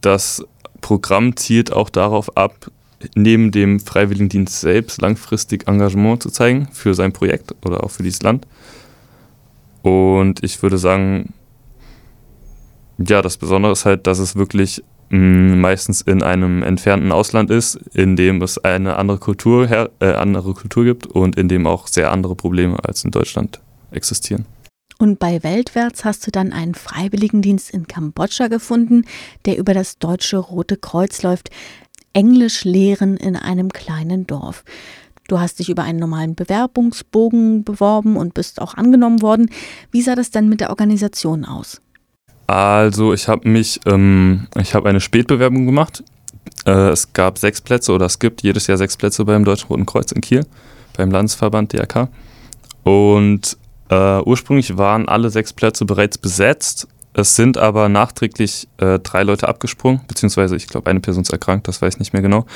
das 0.00 0.44
Programm 0.80 1.36
zielt 1.36 1.72
auch 1.72 1.90
darauf 1.90 2.36
ab, 2.36 2.70
neben 3.14 3.52
dem 3.52 3.78
Freiwilligendienst 3.78 4.60
selbst 4.60 5.00
langfristig 5.00 5.68
Engagement 5.68 6.22
zu 6.22 6.30
zeigen 6.30 6.68
für 6.72 6.94
sein 6.94 7.12
Projekt 7.12 7.54
oder 7.64 7.84
auch 7.84 7.90
für 7.90 8.02
dieses 8.02 8.22
Land. 8.22 8.46
Und 9.82 10.42
ich 10.42 10.60
würde 10.60 10.78
sagen, 10.78 11.32
ja, 12.98 13.22
das 13.22 13.36
Besondere 13.36 13.72
ist 13.72 13.84
halt, 13.84 14.08
dass 14.08 14.18
es 14.18 14.34
wirklich 14.34 14.82
meistens 15.10 16.00
in 16.02 16.22
einem 16.22 16.62
entfernten 16.62 17.12
Ausland 17.12 17.50
ist, 17.50 17.76
in 17.94 18.16
dem 18.16 18.42
es 18.42 18.58
eine 18.58 18.96
andere 18.96 19.18
Kultur, 19.18 19.70
äh, 20.00 20.12
andere 20.12 20.54
Kultur 20.54 20.84
gibt 20.84 21.06
und 21.06 21.36
in 21.36 21.48
dem 21.48 21.66
auch 21.66 21.86
sehr 21.86 22.12
andere 22.12 22.34
Probleme 22.34 22.76
als 22.84 23.04
in 23.04 23.10
Deutschland 23.10 23.60
existieren. 23.90 24.44
Und 24.98 25.20
bei 25.20 25.42
Weltwärts 25.44 26.04
hast 26.04 26.26
du 26.26 26.30
dann 26.30 26.52
einen 26.52 26.74
Freiwilligendienst 26.74 27.70
in 27.70 27.86
Kambodscha 27.86 28.48
gefunden, 28.48 29.04
der 29.46 29.56
über 29.56 29.72
das 29.72 29.98
Deutsche 29.98 30.38
Rote 30.38 30.76
Kreuz 30.76 31.22
läuft. 31.22 31.50
Englisch 32.12 32.64
lehren 32.64 33.16
in 33.16 33.36
einem 33.36 33.68
kleinen 33.68 34.26
Dorf. 34.26 34.64
Du 35.28 35.38
hast 35.38 35.58
dich 35.58 35.68
über 35.68 35.82
einen 35.84 35.98
normalen 35.98 36.34
Bewerbungsbogen 36.34 37.62
beworben 37.62 38.16
und 38.16 38.34
bist 38.34 38.60
auch 38.60 38.74
angenommen 38.74 39.22
worden. 39.22 39.50
Wie 39.92 40.02
sah 40.02 40.16
das 40.16 40.30
denn 40.30 40.48
mit 40.48 40.60
der 40.60 40.70
Organisation 40.70 41.44
aus? 41.44 41.80
Also 42.48 43.12
ich 43.12 43.28
habe 43.28 43.46
mich, 43.46 43.78
ähm, 43.84 44.48
ich 44.58 44.74
habe 44.74 44.88
eine 44.88 45.00
Spätbewerbung 45.00 45.66
gemacht. 45.66 46.02
Äh, 46.64 46.88
es 46.88 47.12
gab 47.12 47.38
sechs 47.38 47.60
Plätze 47.60 47.92
oder 47.92 48.06
es 48.06 48.18
gibt 48.18 48.42
jedes 48.42 48.66
Jahr 48.66 48.78
sechs 48.78 48.96
Plätze 48.96 49.26
beim 49.26 49.44
Deutschen 49.44 49.68
Roten 49.68 49.84
Kreuz 49.84 50.12
in 50.12 50.22
Kiel, 50.22 50.46
beim 50.96 51.10
Landesverband 51.10 51.74
DRK. 51.74 52.08
Und 52.84 53.58
äh, 53.90 54.20
ursprünglich 54.22 54.78
waren 54.78 55.08
alle 55.08 55.28
sechs 55.28 55.52
Plätze 55.52 55.84
bereits 55.84 56.16
besetzt. 56.16 56.88
Es 57.12 57.36
sind 57.36 57.58
aber 57.58 57.90
nachträglich 57.90 58.66
äh, 58.78 58.98
drei 58.98 59.24
Leute 59.24 59.46
abgesprungen, 59.46 60.00
beziehungsweise 60.08 60.56
ich 60.56 60.68
glaube 60.68 60.88
eine 60.88 61.00
Person 61.00 61.24
ist 61.24 61.32
erkrankt, 61.32 61.68
das 61.68 61.82
weiß 61.82 61.94
ich 61.94 62.00
nicht 62.00 62.14
mehr 62.14 62.22
genau. 62.22 62.46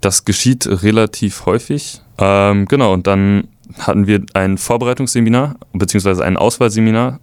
Das 0.00 0.24
geschieht 0.24 0.66
relativ 0.66 1.44
häufig. 1.44 2.00
Ähm, 2.16 2.64
genau, 2.64 2.94
und 2.94 3.06
dann 3.06 3.48
hatten 3.78 4.06
wir 4.06 4.24
ein 4.32 4.56
Vorbereitungsseminar, 4.56 5.56
beziehungsweise 5.74 6.24
ein 6.24 6.38
Auswahlseminar 6.38 7.20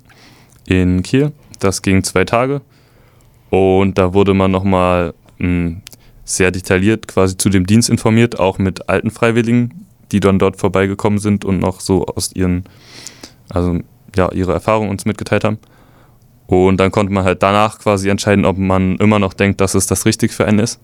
in 0.68 1.02
Kiel 1.02 1.32
das 1.64 1.82
ging 1.82 2.04
zwei 2.04 2.26
Tage. 2.26 2.62
Und 3.50 3.98
da 3.98 4.14
wurde 4.14 4.34
man 4.34 4.52
nochmal 4.52 5.14
hm, 5.38 5.82
sehr 6.24 6.52
detailliert 6.52 7.08
quasi 7.08 7.38
zu 7.38 7.50
dem 7.50 7.66
Dienst 7.66 7.90
informiert, 7.90 8.40
auch 8.40 8.58
mit 8.58 8.90
alten 8.90 9.12
Freiwilligen, 9.12 9.86
die 10.12 10.20
dann 10.20 10.40
dort 10.40 10.58
vorbeigekommen 10.58 11.20
sind 11.20 11.46
und 11.46 11.60
noch 11.60 11.80
so 11.80 12.06
aus 12.06 12.34
ihren, 12.34 12.64
also 13.50 13.80
ja, 14.16 14.32
ihre 14.32 14.54
Erfahrungen 14.54 14.90
uns 14.90 15.06
mitgeteilt 15.06 15.44
haben. 15.44 15.58
Und 16.48 16.78
dann 16.78 16.92
konnte 16.92 17.14
man 17.14 17.24
halt 17.24 17.44
danach 17.44 17.80
quasi 17.80 18.10
entscheiden, 18.10 18.46
ob 18.46 18.58
man 18.58 18.98
immer 18.98 19.20
noch 19.20 19.34
denkt, 19.34 19.62
dass 19.62 19.74
es 19.74 19.88
das 19.88 20.06
Richtige 20.06 20.34
für 20.34 20.46
einen 20.46 20.60
ist. 20.60 20.82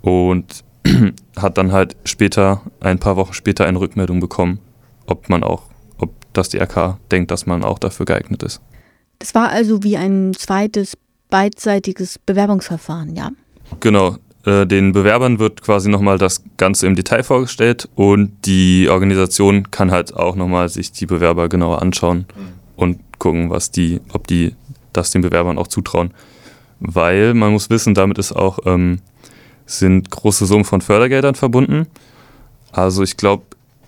Und 0.00 0.64
hat 1.36 1.58
dann 1.58 1.72
halt 1.72 1.96
später, 2.04 2.62
ein 2.80 2.98
paar 2.98 3.16
Wochen 3.16 3.34
später, 3.34 3.66
eine 3.66 3.80
Rückmeldung 3.80 4.20
bekommen, 4.20 4.60
ob 5.06 5.28
man 5.28 5.42
auch, 5.42 5.64
ob 5.98 6.10
das 6.32 6.48
DRK 6.48 6.98
denkt, 7.10 7.30
dass 7.30 7.46
man 7.46 7.64
auch 7.64 7.78
dafür 7.78 8.06
geeignet 8.06 8.42
ist. 8.42 8.60
Das 9.22 9.36
war 9.36 9.50
also 9.50 9.84
wie 9.84 9.96
ein 9.96 10.34
zweites 10.36 10.98
beidseitiges 11.30 12.18
Bewerbungsverfahren, 12.18 13.14
ja? 13.14 13.30
Genau. 13.78 14.16
Äh, 14.44 14.66
den 14.66 14.90
Bewerbern 14.90 15.38
wird 15.38 15.62
quasi 15.62 15.88
nochmal 15.88 16.18
das 16.18 16.42
Ganze 16.56 16.88
im 16.88 16.96
Detail 16.96 17.22
vorgestellt 17.22 17.88
und 17.94 18.32
die 18.46 18.88
Organisation 18.90 19.70
kann 19.70 19.92
halt 19.92 20.12
auch 20.16 20.34
nochmal 20.34 20.68
sich 20.68 20.90
die 20.90 21.06
Bewerber 21.06 21.48
genauer 21.48 21.80
anschauen 21.80 22.26
und 22.74 22.98
gucken, 23.20 23.48
was 23.48 23.70
die, 23.70 24.00
ob 24.12 24.26
die 24.26 24.56
das 24.92 25.12
den 25.12 25.22
Bewerbern 25.22 25.56
auch 25.56 25.68
zutrauen. 25.68 26.12
Weil 26.80 27.32
man 27.32 27.52
muss 27.52 27.70
wissen, 27.70 27.94
damit 27.94 28.18
ist 28.18 28.32
auch, 28.32 28.58
ähm, 28.66 28.98
sind 29.66 30.10
große 30.10 30.46
Summen 30.46 30.64
von 30.64 30.80
Fördergeldern 30.80 31.36
verbunden. 31.36 31.86
Also 32.72 33.04
ich 33.04 33.16
glaube, 33.16 33.44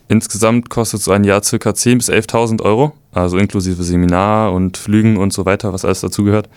insgesamt 0.06 0.70
kostet 0.70 1.02
so 1.02 1.10
ein 1.10 1.24
Jahr 1.24 1.42
circa 1.42 1.70
10.000 1.70 1.96
bis 1.96 2.08
11.000 2.08 2.62
Euro 2.62 2.92
also 3.14 3.38
inklusive 3.38 3.82
Seminar 3.82 4.52
und 4.52 4.76
Flügen 4.76 5.16
und 5.16 5.32
so 5.32 5.46
weiter, 5.46 5.72
was 5.72 5.84
alles 5.84 6.00
dazugehört. 6.00 6.48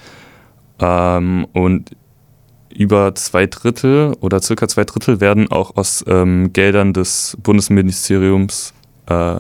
Ähm, 0.80 1.48
und 1.54 1.92
über 2.74 3.16
zwei 3.16 3.48
Drittel 3.48 4.16
oder 4.20 4.42
circa 4.42 4.68
zwei 4.68 4.84
Drittel 4.84 5.20
werden 5.20 5.52
auch 5.52 5.76
aus 5.78 6.04
ähm, 6.08 6.52
Geldern 6.54 6.94
des 6.94 7.38
Bundesministeriums 7.42 8.74
äh, 9.08 9.40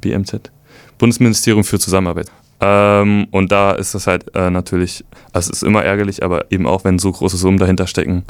BMZ, 0.00 0.50
Bundesministerium 0.98 1.64
für 1.64 1.78
Zusammenarbeit. 1.78 2.30
Ähm, 2.60 3.26
und 3.32 3.50
da 3.50 3.72
ist 3.72 3.94
es 3.94 4.06
halt 4.06 4.34
äh, 4.34 4.50
natürlich, 4.50 5.04
also 5.32 5.50
es 5.50 5.58
ist 5.58 5.62
immer 5.62 5.84
ärgerlich, 5.84 6.22
aber 6.22 6.50
eben 6.50 6.66
auch, 6.66 6.84
wenn 6.84 6.98
so 6.98 7.10
große 7.10 7.36
Summen 7.36 7.58
dahinter 7.58 7.86
stecken, 7.86 8.24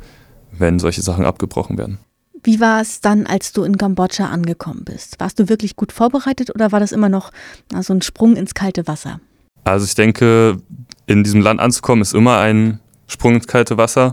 wenn 0.52 0.78
solche 0.78 1.02
Sachen 1.02 1.24
abgebrochen 1.24 1.78
werden. 1.78 1.98
Wie 2.44 2.60
war 2.60 2.80
es 2.80 3.00
dann, 3.00 3.26
als 3.26 3.52
du 3.52 3.62
in 3.62 3.78
Kambodscha 3.78 4.26
angekommen 4.26 4.82
bist? 4.84 5.20
Warst 5.20 5.38
du 5.38 5.48
wirklich 5.48 5.76
gut 5.76 5.92
vorbereitet 5.92 6.52
oder 6.54 6.72
war 6.72 6.80
das 6.80 6.92
immer 6.92 7.08
noch 7.08 7.30
na, 7.70 7.82
so 7.82 7.92
ein 7.92 8.02
Sprung 8.02 8.36
ins 8.36 8.54
kalte 8.54 8.86
Wasser? 8.86 9.20
Also 9.64 9.84
ich 9.84 9.94
denke, 9.94 10.58
in 11.06 11.22
diesem 11.22 11.40
Land 11.40 11.60
anzukommen 11.60 12.02
ist 12.02 12.14
immer 12.14 12.38
ein 12.38 12.80
Sprung 13.06 13.34
ins 13.34 13.46
kalte 13.46 13.76
Wasser. 13.76 14.12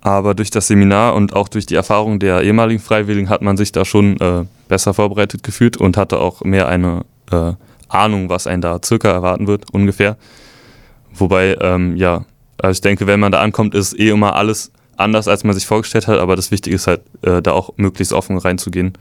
Aber 0.00 0.34
durch 0.34 0.50
das 0.50 0.66
Seminar 0.66 1.14
und 1.14 1.36
auch 1.36 1.48
durch 1.48 1.64
die 1.64 1.76
Erfahrung 1.76 2.18
der 2.18 2.42
ehemaligen 2.42 2.80
Freiwilligen 2.80 3.28
hat 3.28 3.42
man 3.42 3.56
sich 3.56 3.70
da 3.70 3.84
schon 3.84 4.18
äh, 4.20 4.44
besser 4.66 4.94
vorbereitet 4.94 5.44
gefühlt 5.44 5.76
und 5.76 5.96
hatte 5.96 6.18
auch 6.18 6.42
mehr 6.42 6.66
eine 6.66 7.04
äh, 7.30 7.52
Ahnung, 7.88 8.28
was 8.28 8.48
einen 8.48 8.62
da 8.62 8.80
circa 8.84 9.12
erwarten 9.12 9.46
wird, 9.46 9.72
ungefähr. 9.72 10.16
Wobei, 11.14 11.56
ähm, 11.60 11.96
ja, 11.96 12.24
also 12.58 12.72
ich 12.72 12.80
denke, 12.80 13.06
wenn 13.06 13.20
man 13.20 13.30
da 13.30 13.40
ankommt, 13.40 13.76
ist 13.76 13.96
eh 13.96 14.08
immer 14.08 14.34
alles 14.34 14.72
anders, 15.02 15.28
als 15.28 15.44
man 15.44 15.54
sich 15.54 15.66
vorgestellt 15.66 16.06
hat. 16.06 16.18
Aber 16.18 16.36
das 16.36 16.50
Wichtige 16.50 16.76
ist 16.76 16.86
halt, 16.86 17.02
äh, 17.22 17.42
da 17.42 17.52
auch 17.52 17.74
möglichst 17.76 18.12
offen 18.12 18.38
reinzugehen 18.38 18.92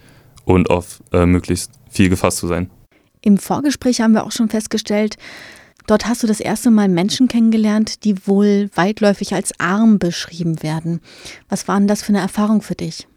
und 0.45 0.69
auf 0.69 1.01
äh, 1.11 1.25
möglichst 1.25 1.71
viel 1.89 2.09
gefasst 2.09 2.37
zu 2.37 2.47
sein. 2.47 2.69
Im 3.21 3.37
Vorgespräch 3.37 4.01
haben 4.01 4.13
wir 4.13 4.25
auch 4.25 4.31
schon 4.31 4.49
festgestellt, 4.49 5.17
Dort 5.87 6.07
hast 6.07 6.23
du 6.23 6.27
das 6.27 6.39
erste 6.39 6.71
Mal 6.71 6.87
Menschen 6.87 7.27
kennengelernt, 7.27 8.03
die 8.03 8.27
wohl 8.27 8.69
weitläufig 8.75 9.33
als 9.33 9.59
arm 9.59 9.99
beschrieben 9.99 10.61
werden. 10.63 11.01
Was 11.49 11.67
war 11.67 11.77
denn 11.77 11.87
das 11.87 12.01
für 12.01 12.09
eine 12.09 12.21
Erfahrung 12.21 12.61
für 12.61 12.75
dich? 12.75 13.07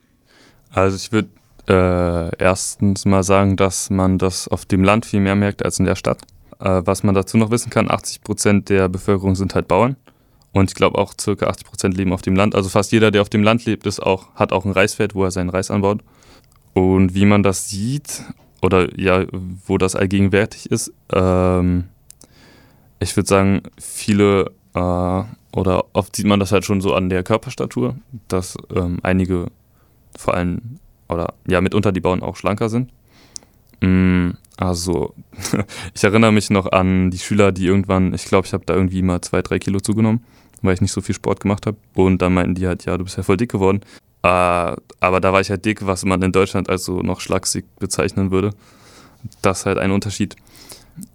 Also 0.71 0.97
ich 0.97 1.13
würde 1.13 1.29
äh, 1.69 2.37
erstens 2.43 3.05
mal 3.05 3.23
sagen, 3.23 3.57
dass 3.57 3.91
man 3.91 4.19
das 4.19 4.49
auf 4.49 4.65
dem 4.67 4.83
Land 4.83 5.07
viel 5.07 5.21
mehr 5.21 5.37
merkt 5.37 5.65
als 5.65 5.79
in 5.79 5.85
der 5.85 5.95
Stadt. 5.95 6.23
Äh, 6.59 6.83
was 6.85 7.03
man 7.03 7.15
dazu 7.15 7.37
noch 7.37 7.51
wissen 7.51 7.71
kann, 7.71 7.91
80 7.91 8.23
Prozent 8.23 8.69
der 8.69 8.89
Bevölkerung 8.89 9.35
sind 9.37 9.55
halt 9.55 9.69
Bauern. 9.69 9.97
Und 10.55 10.71
ich 10.71 10.77
glaube 10.77 10.99
auch 10.99 11.15
circa 11.21 11.49
80 11.49 11.67
Prozent 11.67 11.97
leben 11.97 12.13
auf 12.13 12.23
dem 12.23 12.37
Land. 12.37 12.55
Also 12.55 12.69
fast 12.69 12.93
jeder, 12.93 13.11
der 13.11 13.23
auf 13.23 13.29
dem 13.29 13.43
Land 13.43 13.65
lebt, 13.67 13.87
ist 13.87 14.01
auch, 14.01 14.33
hat 14.37 14.53
auch 14.53 14.65
ein 14.65 14.71
Reisfeld, 14.71 15.15
wo 15.15 15.25
er 15.25 15.33
seinen 15.33 15.51
Reis 15.51 15.71
anbaut. 15.71 16.01
Und 16.75 17.15
wie 17.15 17.27
man 17.27 17.43
das 17.43 17.69
sieht, 17.69 18.23
oder 18.63 18.99
ja, 18.99 19.27
wo 19.67 19.79
das 19.79 19.97
allgegenwärtig 19.97 20.71
ist, 20.71 20.93
ähm, 21.13 21.89
ich 23.01 23.17
würde 23.17 23.29
sagen, 23.29 23.63
viele 23.79 24.53
äh, 24.75 25.23
oder 25.57 25.85
oft 25.93 26.15
sieht 26.15 26.27
man 26.27 26.41
das 26.41 26.53
halt 26.53 26.65
schon 26.65 26.81
so 26.81 26.95
an 26.95 27.09
der 27.09 27.25
Körperstatur, 27.25 27.97
dass 28.29 28.57
ähm, 28.75 29.01
einige 29.03 29.49
vor 30.17 30.35
allem 30.35 30.79
oder 31.09 31.35
ja 31.47 31.61
mitunter 31.61 31.91
die 31.91 32.01
Bauern 32.01 32.23
auch 32.23 32.37
schlanker 32.37 32.69
sind. 32.69 32.91
Mm, 33.81 34.31
also 34.57 35.15
ich 35.95 36.05
erinnere 36.05 36.33
mich 36.33 36.51
noch 36.51 36.71
an 36.71 37.11
die 37.11 37.19
Schüler, 37.19 37.51
die 37.51 37.67
irgendwann, 37.67 38.15
ich 38.15 38.25
glaube, 38.25 38.47
ich 38.47 38.53
habe 38.53 38.65
da 38.65 38.75
irgendwie 38.75 39.03
mal 39.03 39.21
zwei, 39.21 39.43
drei 39.43 39.59
Kilo 39.59 39.81
zugenommen, 39.81 40.25
weil 40.67 40.75
ich 40.75 40.81
nicht 40.81 40.93
so 40.93 41.01
viel 41.01 41.15
Sport 41.15 41.41
gemacht 41.41 41.67
habe. 41.67 41.77
Und 41.95 42.23
dann 42.23 42.35
meinten 42.35 42.55
die 42.55 42.67
halt, 42.67 42.85
ja, 42.85 42.97
du 42.97 43.05
bist 43.05 43.17
ja 43.17 43.23
voll 43.23 43.37
dick 43.37 43.51
geworden. 43.51 43.81
Äh, 44.23 44.27
aber 44.27 45.21
da 45.21 45.33
war 45.33 45.41
ich 45.41 45.51
halt 45.51 45.65
dick, 45.65 45.87
was 45.87 46.05
man 46.05 46.23
in 46.23 46.33
Deutschland 46.33 46.69
als 46.69 46.85
so 46.85 47.01
noch 47.01 47.21
schlaksig 47.21 47.65
bezeichnen 47.79 48.31
würde. 48.31 48.51
Das 49.43 49.61
ist 49.61 49.67
halt 49.67 49.79
ein 49.79 49.91
Unterschied. 49.91 50.37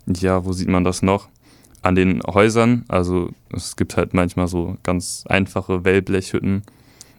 Ja, 0.08 0.46
wo 0.46 0.54
sieht 0.54 0.68
man 0.68 0.84
das 0.84 1.02
noch? 1.02 1.30
an 1.82 1.96
den 1.96 2.22
Häusern. 2.24 2.86
Also 2.88 3.30
es 3.54 3.76
gibt 3.76 3.98
halt 3.98 4.14
manchmal 4.14 4.48
so 4.48 4.78
ganz 4.84 5.24
einfache 5.28 5.86
Wellblechhütten. 5.86 6.64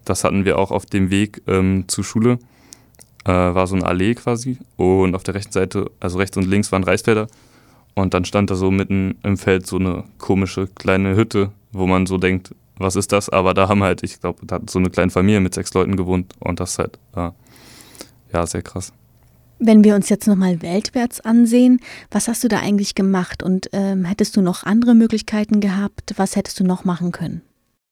Das 0.05 0.25
hatten 0.25 0.45
wir 0.45 0.59
auch 0.59 0.71
auf 0.71 0.87
dem 0.87 1.11
Weg 1.11 1.43
ähm, 1.47 1.85
zur 1.89 2.05
Schule. 2.05 2.39
Äh, 3.25 3.33
war 3.33 3.67
so 3.67 3.77
eine 3.77 3.87
Allee 3.87 4.15
quasi. 4.15 4.59
Und 4.77 5.15
auf 5.15 5.23
der 5.23 5.35
rechten 5.35 5.53
Seite, 5.53 5.91
also 6.01 6.19
rechts 6.19 6.37
und 6.37 6.47
links 6.47 6.73
waren 6.73 6.85
Reisfelder. 6.85 7.29
Und 7.95 8.15
dann 8.15 8.25
stand 8.25 8.51
da 8.51 8.55
so 8.55 8.71
mitten 8.71 9.19
im 9.23 9.37
Feld 9.37 9.67
so 9.67 9.77
eine 9.77 10.05
komische 10.19 10.69
kleine 10.69 11.17
Hütte, 11.17 11.51
wo 11.73 11.87
man 11.87 12.07
so 12.07 12.19
denkt, 12.19 12.55
was 12.77 12.97
ist 12.97 13.13
das? 13.13 13.29
Aber 13.29 13.55
da 13.55 13.69
haben 13.69 13.83
halt, 13.83 14.03
ich 14.03 14.21
glaube, 14.21 14.45
da 14.47 14.57
hat 14.57 14.71
so 14.71 14.79
eine 14.79 14.91
kleine 14.91 15.11
Familie 15.11 15.41
mit 15.41 15.55
sechs 15.55 15.73
Leuten 15.75 15.97
gewohnt. 15.97 16.35
Und 16.41 16.61
das 16.61 16.73
ist 16.73 16.79
halt, 16.79 16.99
äh, 17.15 17.31
ja, 18.33 18.47
sehr 18.47 18.63
krass. 18.63 18.93
Wenn 19.59 19.85
wir 19.85 19.95
uns 19.95 20.09
jetzt 20.09 20.27
nochmal 20.27 20.63
weltwärts 20.63 21.21
ansehen, 21.21 21.81
was 22.11 22.29
hast 22.29 22.43
du 22.43 22.49
da 22.49 22.61
eigentlich 22.61 22.95
gemacht 22.95 23.43
und 23.43 23.69
ähm, 23.73 24.07
hättest 24.07 24.37
du 24.37 24.41
noch 24.41 24.65
andere 24.65 24.95
Möglichkeiten 24.95 25.61
gehabt? 25.61 26.15
Was 26.17 26.35
hättest 26.35 26.59
du 26.61 26.65
noch 26.65 26.85
machen 26.85 27.13
können? 27.13 27.43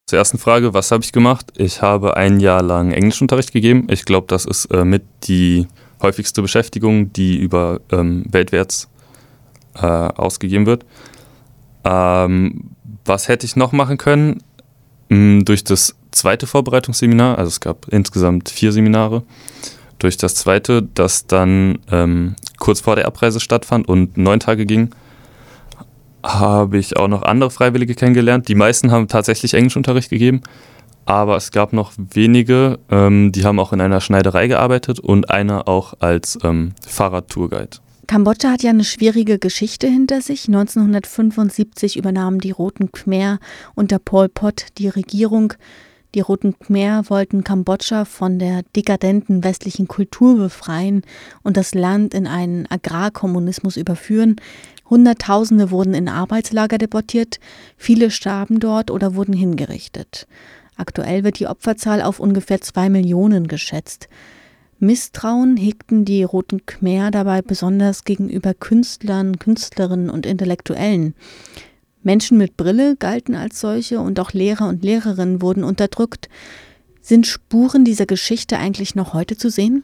Zur 0.07 0.18
ersten 0.18 0.38
Frage, 0.38 0.72
was 0.72 0.90
habe 0.90 1.05
ich 1.05 1.12
gemacht? 1.12 1.52
Ich 1.59 1.83
habe 1.83 2.16
ein 2.16 2.40
Jahr 2.40 2.62
lang 2.62 2.92
Englischunterricht 2.92 3.52
gegeben. 3.52 3.87
Ich 3.90 4.07
glaube, 4.07 4.26
das 4.29 4.46
ist 4.46 4.64
äh, 4.66 4.87
mit 4.87 5.02
die 5.24 5.68
häufigste 6.00 6.40
Beschäftigung, 6.40 7.12
die 7.12 7.37
über 7.37 7.83
ähm, 7.92 8.24
weltwärts 8.31 8.88
äh, 9.74 9.87
ausgegeben 9.87 10.64
wird. 10.64 10.87
Ähm, 11.85 12.70
was 13.09 13.29
hätte 13.29 13.47
ich 13.47 13.57
noch 13.57 13.73
machen 13.73 13.99
können? 13.99 14.42
Hm, 15.11 15.44
durch 15.44 15.64
das 15.64 15.97
zweite 16.11 16.47
Vorbereitungsseminar, 16.47 17.38
also 17.38 17.49
es 17.49 17.61
gab 17.61 17.88
insgesamt 17.88 18.49
vier 18.51 18.73
Seminare, 18.73 19.23
durch 19.99 20.16
das 20.16 20.35
zweite, 20.35 20.83
das 20.83 21.27
dann 21.27 21.79
ähm, 21.90 22.37
kurz 22.59 22.81
vor 22.81 22.97
der 22.97 23.07
Abreise 23.07 23.40
stattfand 23.40 23.88
und 23.88 24.16
neun 24.16 24.40
Tage 24.40 24.66
ging, 24.66 24.90
habe 26.23 26.79
ich 26.79 26.97
auch 26.97 27.09
noch 27.09 27.23
andere 27.23 27.51
Freiwillige 27.51 27.94
kennengelernt. 27.94 28.49
Die 28.49 28.55
meisten 28.55 28.90
haben 28.90 29.09
tatsächlich 29.09 29.55
Englischunterricht 29.55 30.11
gegeben, 30.11 30.42
aber 31.05 31.37
es 31.37 31.51
gab 31.51 31.73
noch 31.73 31.92
wenige, 31.97 32.79
ähm, 32.90 33.33
die 33.33 33.44
haben 33.44 33.59
auch 33.59 33.73
in 33.73 33.81
einer 33.81 34.01
Schneiderei 34.01 34.47
gearbeitet 34.47 35.01
und 35.01 35.31
einer 35.31 35.68
auch 35.68 35.94
als 36.01 36.38
ähm, 36.44 36.73
Fahrradtourguide. 36.87 37.79
Kambodscha 38.09 38.53
hat 38.53 38.62
ja 38.62 38.71
eine 38.71 38.85
schwierige 38.85 39.38
Geschichte 39.38 39.87
hinter 39.87 40.23
sich. 40.23 40.47
1975 40.49 41.99
übernahmen 41.99 42.40
die 42.40 42.53
Roten 42.53 42.90
Khmer 42.90 43.38
unter 43.75 43.99
Pol 43.99 44.31
Pot 44.31 44.64
die 44.79 44.88
Regierung. 44.88 45.53
Die 46.14 46.21
Roten 46.21 46.59
Khmer 46.59 47.03
wollten 47.11 47.44
Kambodscha 47.44 48.07
von 48.07 48.38
der 48.38 48.62
dekadenten 48.75 49.44
westlichen 49.44 49.88
Kultur 49.88 50.38
befreien 50.38 51.03
und 51.42 51.59
das 51.59 51.75
Land 51.75 52.14
in 52.14 52.27
einen 52.27 52.64
Agrarkommunismus 52.71 53.77
überführen. 53.77 54.37
Hunderttausende 54.88 55.71
wurden 55.71 55.92
in 55.92 56.09
Arbeitslager 56.09 56.79
deportiert, 56.79 57.38
viele 57.77 58.11
starben 58.11 58.59
dort 58.59 58.90
oder 58.90 59.16
wurden 59.16 59.35
hingerichtet. 59.35 60.27
Aktuell 60.77 61.25
wird 61.25 61.40
die 61.40 61.47
Opferzahl 61.47 62.01
auf 62.01 62.21
ungefähr 62.21 62.62
zwei 62.62 62.88
Millionen 62.88 63.49
geschätzt. 63.49 64.09
Misstrauen 64.80 65.56
hegten 65.56 66.04
die 66.04 66.22
Roten 66.22 66.64
Khmer 66.64 67.10
dabei 67.10 67.42
besonders 67.42 68.04
gegenüber 68.04 68.54
Künstlern, 68.54 69.38
Künstlerinnen 69.38 70.08
und 70.08 70.24
Intellektuellen. 70.24 71.14
Menschen 72.02 72.38
mit 72.38 72.56
Brille 72.56 72.96
galten 72.96 73.34
als 73.34 73.60
solche 73.60 74.00
und 74.00 74.20
auch 74.20 74.32
Lehrer 74.32 74.68
und 74.68 74.84
Lehrerinnen 74.84 75.42
wurden 75.42 75.64
unterdrückt. 75.64 76.28
Sind 77.00 77.26
Spuren 77.26 77.84
dieser 77.84 78.06
Geschichte 78.06 78.58
eigentlich 78.58 78.94
noch 78.94 79.14
heute 79.14 79.36
zu 79.36 79.50
sehen? 79.50 79.82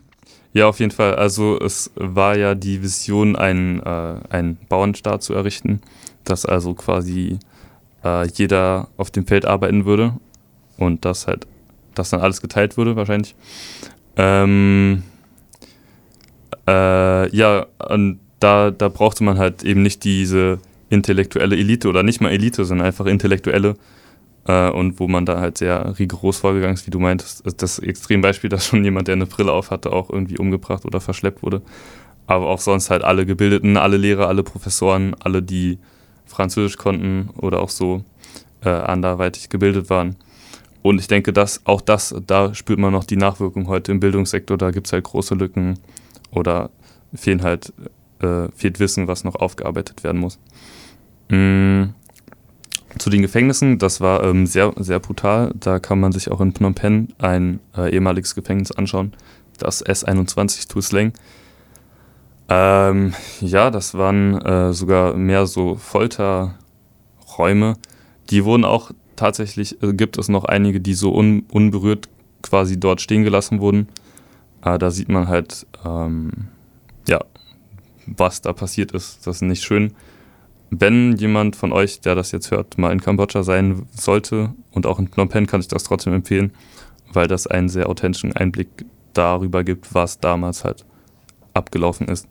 Ja, 0.52 0.68
auf 0.68 0.78
jeden 0.78 0.92
Fall. 0.92 1.16
Also 1.16 1.58
es 1.58 1.90
war 1.96 2.36
ja 2.36 2.54
die 2.54 2.80
Vision, 2.80 3.34
einen, 3.34 3.80
äh, 3.80 4.20
einen 4.30 4.58
Bauernstaat 4.68 5.24
zu 5.24 5.34
errichten, 5.34 5.80
dass 6.22 6.46
also 6.46 6.74
quasi 6.74 7.40
äh, 8.04 8.28
jeder 8.28 8.88
auf 8.96 9.10
dem 9.10 9.26
Feld 9.26 9.44
arbeiten 9.44 9.84
würde 9.84 10.14
und 10.76 11.04
dass 11.04 11.26
halt, 11.26 11.48
dass 11.96 12.10
dann 12.10 12.20
alles 12.20 12.40
geteilt 12.40 12.76
würde 12.76 12.94
wahrscheinlich. 12.94 13.34
Ähm, 14.16 15.02
äh, 16.66 17.36
ja, 17.36 17.66
und 17.88 18.20
da, 18.40 18.70
da 18.70 18.88
brauchte 18.88 19.24
man 19.24 19.38
halt 19.38 19.62
eben 19.64 19.82
nicht 19.82 20.04
diese 20.04 20.58
intellektuelle 20.90 21.56
Elite 21.56 21.88
oder 21.88 22.02
nicht 22.02 22.20
mal 22.20 22.30
Elite, 22.30 22.64
sondern 22.64 22.86
einfach 22.86 23.06
Intellektuelle. 23.06 23.76
Äh, 24.46 24.70
und 24.70 25.00
wo 25.00 25.08
man 25.08 25.24
da 25.24 25.40
halt 25.40 25.58
sehr 25.58 25.98
rigoros 25.98 26.38
vorgegangen 26.38 26.74
ist, 26.74 26.86
wie 26.86 26.90
du 26.90 27.00
meintest. 27.00 27.42
Das 27.60 27.78
Extrembeispiel, 27.78 28.50
dass 28.50 28.66
schon 28.66 28.84
jemand, 28.84 29.08
der 29.08 29.14
eine 29.14 29.26
Brille 29.26 29.52
auf 29.52 29.70
hatte, 29.70 29.92
auch 29.92 30.10
irgendwie 30.10 30.38
umgebracht 30.38 30.84
oder 30.84 31.00
verschleppt 31.00 31.42
wurde. 31.42 31.62
Aber 32.26 32.46
auch 32.46 32.60
sonst 32.60 32.90
halt 32.90 33.04
alle 33.04 33.26
Gebildeten, 33.26 33.76
alle 33.76 33.96
Lehrer, 33.96 34.28
alle 34.28 34.42
Professoren, 34.42 35.14
alle, 35.20 35.42
die 35.42 35.78
Französisch 36.26 36.76
konnten 36.76 37.30
oder 37.36 37.60
auch 37.60 37.68
so 37.68 38.02
äh, 38.62 38.70
anderweitig 38.70 39.48
gebildet 39.48 39.90
waren. 39.90 40.16
Und 40.84 41.00
ich 41.00 41.08
denke, 41.08 41.32
dass 41.32 41.62
auch 41.64 41.80
das, 41.80 42.14
da 42.26 42.54
spürt 42.54 42.78
man 42.78 42.92
noch 42.92 43.04
die 43.04 43.16
Nachwirkung 43.16 43.68
heute 43.68 43.90
im 43.90 44.00
Bildungssektor, 44.00 44.58
da 44.58 44.70
gibt 44.70 44.86
es 44.86 44.92
halt 44.92 45.04
große 45.04 45.34
Lücken 45.34 45.78
oder 46.30 46.68
fehlen 47.14 47.42
halt, 47.42 47.72
äh, 48.20 48.48
fehlt 48.54 48.80
Wissen, 48.80 49.08
was 49.08 49.24
noch 49.24 49.34
aufgearbeitet 49.34 50.04
werden 50.04 50.20
muss. 50.20 50.38
Mm, 51.30 51.84
zu 52.98 53.08
den 53.08 53.22
Gefängnissen, 53.22 53.78
das 53.78 54.02
war 54.02 54.24
ähm, 54.24 54.44
sehr, 54.44 54.74
sehr 54.76 55.00
brutal. 55.00 55.54
Da 55.58 55.78
kann 55.78 56.00
man 56.00 56.12
sich 56.12 56.30
auch 56.30 56.42
in 56.42 56.52
Phnom 56.52 56.74
Penh 56.74 57.08
ein 57.16 57.60
äh, 57.74 57.90
ehemaliges 57.90 58.34
Gefängnis 58.34 58.70
anschauen, 58.70 59.14
das 59.56 59.82
S21 59.82 60.68
Tusleng. 60.68 61.14
Ähm, 62.50 63.14
ja, 63.40 63.70
das 63.70 63.94
waren 63.94 64.38
äh, 64.38 64.74
sogar 64.74 65.14
mehr 65.14 65.46
so 65.46 65.76
Folterräume, 65.76 66.58
die 68.28 68.44
wurden 68.44 68.66
auch 68.66 68.90
tatsächlich, 69.16 69.82
äh, 69.82 69.92
gibt 69.92 70.18
es 70.18 70.28
noch 70.28 70.44
einige, 70.44 70.80
die 70.80 70.94
so 70.94 71.14
un, 71.14 71.44
unberührt 71.50 72.08
quasi 72.42 72.78
dort 72.78 73.00
stehen 73.00 73.24
gelassen 73.24 73.60
wurden. 73.60 73.88
Äh, 74.62 74.78
da 74.78 74.90
sieht 74.90 75.08
man 75.08 75.28
halt, 75.28 75.66
ähm, 75.84 76.48
ja, 77.08 77.20
was 78.06 78.42
da 78.42 78.52
passiert 78.52 78.92
ist. 78.92 79.26
Das 79.26 79.36
ist 79.36 79.42
nicht 79.42 79.62
schön. 79.62 79.94
Wenn 80.70 81.16
jemand 81.16 81.56
von 81.56 81.72
euch, 81.72 82.00
der 82.00 82.14
das 82.14 82.32
jetzt 82.32 82.50
hört, 82.50 82.78
mal 82.78 82.92
in 82.92 83.00
Kambodscha 83.00 83.42
sein 83.42 83.86
sollte 83.92 84.54
und 84.72 84.86
auch 84.86 84.98
in 84.98 85.08
Phnom 85.08 85.28
Penh, 85.28 85.46
kann 85.46 85.60
ich 85.60 85.68
das 85.68 85.84
trotzdem 85.84 86.12
empfehlen, 86.12 86.52
weil 87.12 87.28
das 87.28 87.46
einen 87.46 87.68
sehr 87.68 87.88
authentischen 87.88 88.34
Einblick 88.34 88.84
darüber 89.12 89.62
gibt, 89.62 89.94
was 89.94 90.18
damals 90.18 90.64
halt 90.64 90.84
abgelaufen 91.52 92.08
ist. 92.08 92.26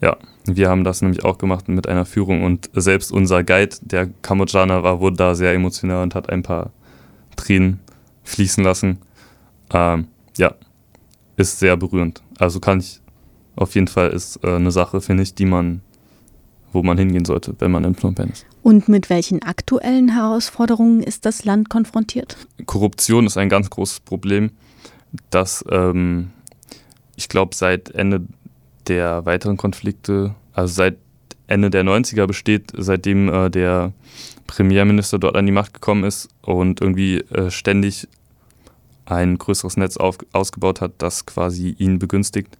Ja, 0.00 0.16
wir 0.46 0.68
haben 0.68 0.84
das 0.84 1.02
nämlich 1.02 1.24
auch 1.24 1.38
gemacht 1.38 1.68
mit 1.68 1.88
einer 1.88 2.04
Führung 2.04 2.42
und 2.44 2.70
selbst 2.74 3.12
unser 3.12 3.44
Guide, 3.44 3.76
der 3.82 4.08
Kambodschaner 4.22 4.82
war, 4.82 5.00
wurde 5.00 5.16
da 5.16 5.34
sehr 5.34 5.52
emotional 5.52 6.02
und 6.02 6.14
hat 6.14 6.30
ein 6.30 6.42
paar 6.42 6.70
Tränen 7.36 7.80
fließen 8.24 8.62
lassen. 8.64 8.98
Ähm, 9.72 10.08
ja, 10.36 10.54
ist 11.36 11.58
sehr 11.58 11.76
berührend. 11.76 12.22
Also 12.38 12.60
kann 12.60 12.80
ich 12.80 13.00
auf 13.56 13.74
jeden 13.74 13.88
Fall 13.88 14.10
ist 14.10 14.42
äh, 14.42 14.56
eine 14.56 14.70
Sache, 14.70 15.00
finde 15.00 15.22
ich, 15.22 15.34
die 15.34 15.44
man, 15.44 15.82
wo 16.72 16.82
man 16.82 16.96
hingehen 16.98 17.24
sollte, 17.24 17.54
wenn 17.58 17.70
man 17.70 17.84
in 17.84 17.94
Phnom 17.94 18.14
Penh 18.14 18.30
ist. 18.30 18.46
Und 18.62 18.88
mit 18.88 19.10
welchen 19.10 19.42
aktuellen 19.42 20.08
Herausforderungen 20.08 21.02
ist 21.02 21.26
das 21.26 21.44
Land 21.44 21.68
konfrontiert? 21.68 22.36
Korruption 22.66 23.26
ist 23.26 23.36
ein 23.36 23.48
ganz 23.48 23.70
großes 23.70 24.00
Problem, 24.00 24.50
das 25.30 25.64
ähm, 25.70 26.30
ich 27.16 27.28
glaube 27.28 27.54
seit 27.54 27.90
Ende 27.90 28.22
der 28.88 29.24
weiteren 29.26 29.56
Konflikte, 29.56 30.34
also 30.52 30.74
seit 30.74 30.96
Ende 31.46 31.70
der 31.70 31.84
90er 31.84 32.26
besteht, 32.26 32.72
seitdem 32.76 33.28
äh, 33.28 33.50
der 33.50 33.92
Premierminister 34.46 35.18
dort 35.18 35.36
an 35.36 35.46
die 35.46 35.52
Macht 35.52 35.74
gekommen 35.74 36.04
ist 36.04 36.28
und 36.42 36.80
irgendwie 36.80 37.18
äh, 37.18 37.50
ständig 37.50 38.08
ein 39.06 39.38
größeres 39.38 39.76
Netz 39.76 39.96
auf, 39.96 40.18
ausgebaut 40.32 40.80
hat, 40.80 40.92
das 40.98 41.26
quasi 41.26 41.74
ihn 41.78 41.98
begünstigt. 41.98 42.58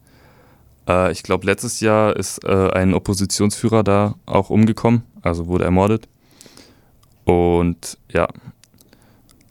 Äh, 0.88 1.12
ich 1.12 1.22
glaube, 1.22 1.46
letztes 1.46 1.80
Jahr 1.80 2.16
ist 2.16 2.44
äh, 2.44 2.70
ein 2.72 2.94
Oppositionsführer 2.94 3.82
da 3.82 4.14
auch 4.26 4.50
umgekommen, 4.50 5.02
also 5.22 5.46
wurde 5.46 5.64
ermordet. 5.64 6.08
Und 7.24 7.98
ja, 8.12 8.28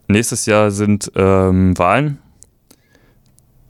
nächstes 0.07 0.45
Jahr 0.45 0.71
sind 0.71 1.11
ähm, 1.15 1.77
Wahlen. 1.77 2.19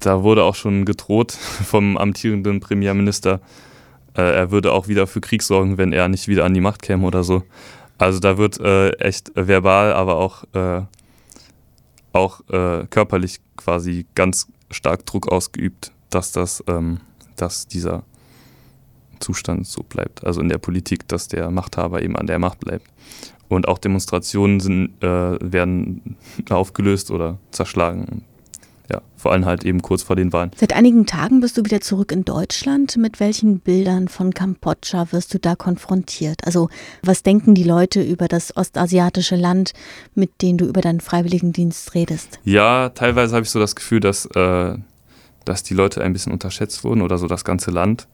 Da 0.01 0.23
wurde 0.23 0.43
auch 0.43 0.55
schon 0.55 0.85
gedroht 0.85 1.31
vom 1.65 1.97
amtierenden 1.97 2.59
Premierminister, 2.59 3.39
äh, 4.15 4.21
er 4.21 4.51
würde 4.51 4.73
auch 4.73 4.87
wieder 4.87 5.07
für 5.07 5.21
Krieg 5.21 5.41
sorgen, 5.41 5.77
wenn 5.77 5.93
er 5.93 6.09
nicht 6.09 6.27
wieder 6.27 6.43
an 6.43 6.53
die 6.53 6.61
Macht 6.61 6.81
käme 6.81 7.07
oder 7.07 7.23
so. 7.23 7.43
Also 7.97 8.19
da 8.19 8.37
wird 8.37 8.59
äh, 8.59 8.89
echt 8.97 9.31
verbal, 9.35 9.93
aber 9.93 10.17
auch, 10.17 10.43
äh, 10.53 10.81
auch 12.11 12.41
äh, 12.49 12.87
körperlich 12.89 13.39
quasi 13.55 14.05
ganz 14.15 14.47
stark 14.69 15.05
Druck 15.05 15.31
ausgeübt, 15.31 15.93
dass 16.09 16.31
das 16.31 16.63
ähm, 16.67 16.99
dass 17.41 17.67
dieser 17.67 18.03
Zustand 19.19 19.67
so 19.67 19.83
bleibt. 19.83 20.25
Also 20.25 20.41
in 20.41 20.49
der 20.49 20.57
Politik, 20.57 21.07
dass 21.07 21.27
der 21.27 21.51
Machthaber 21.51 22.01
eben 22.01 22.15
an 22.15 22.27
der 22.27 22.39
Macht 22.39 22.59
bleibt. 22.59 22.87
Und 23.49 23.67
auch 23.67 23.77
Demonstrationen 23.77 24.59
sind, 24.59 25.03
äh, 25.03 25.37
werden 25.41 26.17
aufgelöst 26.49 27.11
oder 27.11 27.37
zerschlagen. 27.51 28.23
Ja, 28.91 29.01
vor 29.15 29.31
allem 29.31 29.45
halt 29.45 29.63
eben 29.63 29.81
kurz 29.81 30.03
vor 30.03 30.15
den 30.15 30.33
Wahlen. 30.33 30.51
Seit 30.55 30.73
einigen 30.73 31.05
Tagen 31.05 31.39
bist 31.39 31.57
du 31.57 31.63
wieder 31.63 31.79
zurück 31.79 32.11
in 32.11 32.25
Deutschland. 32.25 32.97
Mit 32.97 33.19
welchen 33.19 33.59
Bildern 33.59 34.07
von 34.07 34.33
Kambodscha 34.33 35.11
wirst 35.11 35.33
du 35.33 35.39
da 35.39 35.55
konfrontiert? 35.55 36.45
Also 36.45 36.69
was 37.01 37.23
denken 37.23 37.55
die 37.55 37.63
Leute 37.63 38.01
über 38.01 38.27
das 38.27 38.55
ostasiatische 38.57 39.35
Land, 39.35 39.73
mit 40.13 40.41
dem 40.41 40.57
du 40.57 40.65
über 40.65 40.81
deinen 40.81 40.99
Freiwilligendienst 40.99 41.93
redest? 41.95 42.39
Ja, 42.43 42.89
teilweise 42.89 43.35
habe 43.35 43.45
ich 43.45 43.49
so 43.49 43.59
das 43.59 43.75
Gefühl, 43.75 44.01
dass 44.01 44.25
äh, 44.25 44.75
dass 45.45 45.63
die 45.63 45.73
Leute 45.73 46.03
ein 46.03 46.13
bisschen 46.13 46.31
unterschätzt 46.31 46.83
wurden 46.83 47.01
oder 47.01 47.17
so 47.17 47.27
das 47.27 47.43
ganze 47.43 47.71
Land, 47.71 48.07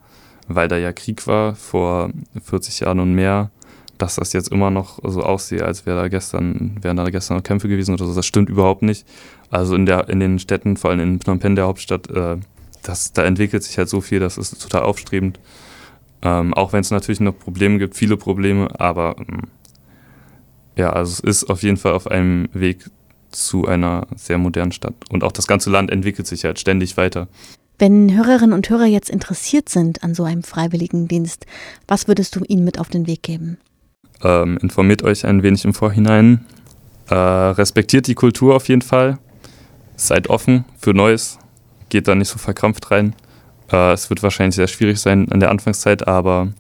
weil 0.47 0.67
da 0.67 0.77
ja 0.77 0.93
Krieg 0.93 1.27
war 1.27 1.55
vor 1.55 2.09
40 2.41 2.81
Jahren 2.81 2.99
und 2.99 3.13
mehr, 3.13 3.51
dass 3.97 4.15
das 4.15 4.33
jetzt 4.33 4.49
immer 4.51 4.69
noch 4.69 4.99
so 5.03 5.23
aussehe, 5.23 5.65
als 5.65 5.85
wäre 5.85 5.99
da 5.99 6.07
gestern, 6.07 6.77
wären 6.81 6.97
da 6.97 7.09
gestern 7.09 7.37
noch 7.37 7.43
Kämpfe 7.43 7.67
gewesen 7.67 7.93
oder 7.93 8.05
so. 8.05 8.13
Das 8.13 8.25
stimmt 8.25 8.49
überhaupt 8.49 8.83
nicht. 8.83 9.07
Also 9.49 9.75
in, 9.75 9.86
der, 9.86 10.10
in 10.10 10.19
den 10.19 10.39
Städten, 10.39 10.77
vor 10.77 10.91
allem 10.91 10.99
in 10.99 11.19
Phnom 11.19 11.39
Penh, 11.39 11.55
der 11.55 11.65
Hauptstadt, 11.65 12.10
äh, 12.10 12.38
das, 12.83 13.13
da 13.13 13.23
entwickelt 13.23 13.63
sich 13.63 13.77
halt 13.77 13.89
so 13.89 14.01
viel, 14.01 14.19
das 14.19 14.38
ist 14.38 14.62
total 14.62 14.83
aufstrebend. 14.83 15.39
Ähm, 16.21 16.53
auch 16.53 16.73
wenn 16.73 16.81
es 16.81 16.91
natürlich 16.91 17.19
noch 17.19 17.38
Probleme 17.38 17.77
gibt, 17.77 17.95
viele 17.95 18.17
Probleme, 18.17 18.67
aber 18.79 19.15
ähm, 19.19 19.43
ja, 20.75 20.91
also 20.91 21.12
es 21.12 21.19
ist 21.19 21.49
auf 21.49 21.63
jeden 21.63 21.77
Fall 21.77 21.93
auf 21.93 22.07
einem 22.07 22.49
Weg 22.53 22.89
zu 23.31 23.67
einer 23.67 24.07
sehr 24.15 24.38
modernen 24.38 24.71
Stadt. 24.71 24.95
Und 25.10 25.23
auch 25.23 25.31
das 25.31 25.47
ganze 25.47 25.69
Land 25.69 25.91
entwickelt 25.91 26.27
sich 26.27 26.43
halt 26.43 26.60
ständig 26.60 26.97
weiter. 26.97 27.27
Wenn 27.79 28.15
Hörerinnen 28.15 28.53
und 28.53 28.69
Hörer 28.69 28.86
jetzt 28.86 29.10
interessiert 29.10 29.69
sind 29.69 30.03
an 30.03 30.15
so 30.15 30.23
einem 30.23 30.43
Freiwilligendienst, 30.43 31.45
was 31.88 32.07
würdest 32.07 32.36
du 32.36 32.43
ihnen 32.47 32.63
mit 32.63 32.79
auf 32.79 32.89
den 32.89 33.05
Weg 33.05 33.21
geben? 33.21 33.57
Ähm, 34.23 34.57
informiert 34.62 35.03
euch 35.03 35.25
ein 35.25 35.43
wenig 35.43 35.63
im 35.63 35.75
Vorhinein. 35.75 36.45
Äh, 37.10 37.13
respektiert 37.15 38.07
die 38.07 38.15
Kultur 38.15 38.55
auf 38.55 38.67
jeden 38.67 38.81
Fall. 38.81 39.19
Seid 39.97 40.29
offen 40.29 40.63
für 40.77 40.93
Neues. 40.93 41.39
Geht 41.89 42.07
da 42.07 42.15
nicht 42.15 42.29
so 42.29 42.38
verkrampft 42.38 42.91
rein. 42.91 43.15
Äh, 43.71 43.93
es 43.93 44.10
wird 44.10 44.23
wahrscheinlich 44.23 44.55
sehr 44.55 44.67
schwierig 44.67 44.99
sein 44.99 45.25
in 45.25 45.39
der 45.39 45.49
Anfangszeit, 45.49 46.07
aber 46.07 46.53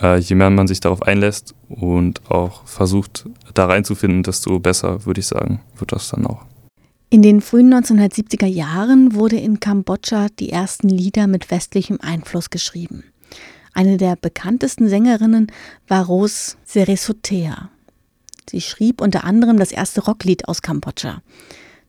äh, 0.00 0.18
je 0.18 0.36
mehr 0.36 0.50
man 0.50 0.68
sich 0.68 0.80
darauf 0.80 1.02
einlässt 1.02 1.54
und 1.68 2.30
auch 2.30 2.66
versucht, 2.66 3.26
da 3.54 3.66
reinzufinden, 3.66 4.22
desto 4.22 4.60
besser, 4.60 5.04
würde 5.04 5.20
ich 5.20 5.26
sagen, 5.26 5.60
wird 5.76 5.92
das 5.92 6.08
dann 6.08 6.26
auch. 6.26 6.44
In 7.10 7.22
den 7.22 7.40
frühen 7.40 7.74
1970er 7.74 8.46
Jahren 8.46 9.14
wurde 9.14 9.36
in 9.36 9.58
Kambodscha 9.58 10.28
die 10.38 10.50
ersten 10.50 10.88
Lieder 10.88 11.26
mit 11.26 11.50
westlichem 11.50 11.98
Einfluss 12.00 12.50
geschrieben. 12.50 13.02
Eine 13.74 13.96
der 13.96 14.14
bekanntesten 14.14 14.88
Sängerinnen 14.88 15.50
war 15.88 16.06
Rose 16.06 16.54
Seresotea. 16.64 17.68
Sie 18.48 18.60
schrieb 18.60 19.00
unter 19.00 19.24
anderem 19.24 19.58
das 19.58 19.72
erste 19.72 20.02
Rocklied 20.04 20.48
aus 20.48 20.62
Kambodscha. 20.62 21.22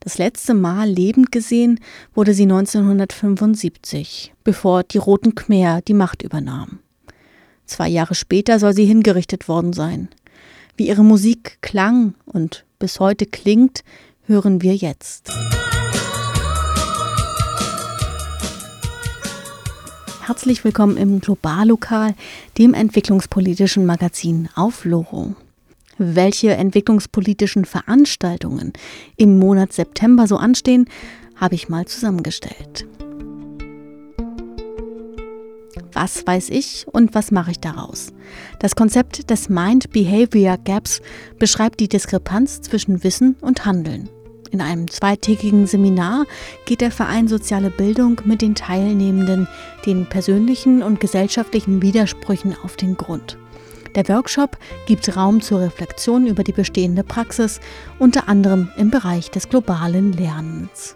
Das 0.04 0.18
letzte 0.18 0.56
Mal 0.56 0.90
lebend 0.90 1.32
gesehen 1.32 1.80
wurde 2.16 2.34
sie 2.34 2.44
1975, 2.44 4.34
bevor 4.44 4.82
die 4.82 4.98
Roten 4.98 5.36
Khmer 5.36 5.82
die 5.84 5.94
Macht 5.94 6.24
übernahmen. 6.24 6.80
Zwei 7.68 7.88
Jahre 7.88 8.16
später 8.16 8.58
soll 8.58 8.74
sie 8.74 8.86
hingerichtet 8.86 9.48
worden 9.48 9.74
sein. 9.74 10.10
Wie 10.76 10.88
ihre 10.88 11.04
Musik 11.04 11.60
klang 11.62 12.16
und 12.26 12.66
bis 12.80 13.00
heute 13.00 13.28
klingt, 13.28 13.84
hören 14.26 14.64
wir 14.64 14.76
jetzt. 14.76 15.32
Herzlich 20.26 20.64
willkommen 20.64 20.98
im 20.98 21.20
Globallokal, 21.20 22.16
dem 22.58 22.74
entwicklungspolitischen 22.74 23.86
Magazin 23.86 24.50
auf 24.56 24.84
Loro. 24.84 25.36
Welche 25.98 26.52
entwicklungspolitischen 26.52 27.66
Veranstaltungen 27.66 28.74
im 29.18 29.40
Monat 29.40 29.74
September 29.74 30.28
so 30.28 30.38
anstehen, 30.38 30.86
habe 31.36 31.56
ich 31.56 31.70
mal 31.70 31.86
zusammengestellt. 31.86 32.86
Was 35.94 36.26
weiß 36.26 36.50
ich 36.50 36.86
und 36.92 37.14
was 37.14 37.32
mache 37.32 37.52
ich 37.52 37.60
daraus? 37.60 38.14
Das 38.60 38.76
Konzept 38.76 39.30
des 39.30 39.50
Mind-Behavior 39.50 40.58
Gaps 40.64 41.02
beschreibt 41.38 41.80
die 41.80 41.90
Diskrepanz 41.90 42.62
zwischen 42.62 43.04
Wissen 43.04 43.36
und 43.42 43.66
Handeln. 43.66 44.10
In 44.52 44.62
einem 44.62 44.90
zweitägigen 44.90 45.66
Seminar 45.66 46.26
geht 46.66 46.82
der 46.82 46.92
Verein 46.92 47.28
Soziale 47.28 47.70
Bildung 47.70 48.22
mit 48.26 48.42
den 48.42 48.56
Teilnehmenden 48.56 49.48
den 49.86 50.08
persönlichen 50.08 50.84
und 50.84 51.00
gesellschaftlichen 51.00 51.82
Widersprüchen 51.82 52.56
auf 52.64 52.76
den 52.76 52.98
Grund. 52.98 53.38
Der 53.96 54.08
Workshop 54.08 54.58
gibt 54.86 55.16
Raum 55.16 55.42
zur 55.42 55.60
Reflexion 55.60 56.26
über 56.26 56.44
die 56.44 56.54
bestehende 56.54 57.04
Praxis, 57.04 57.60
unter 58.00 58.30
anderem 58.30 58.70
im 58.78 58.90
Bereich 58.90 59.32
des 59.32 59.50
globalen 59.50 60.14
Lernens. 60.14 60.96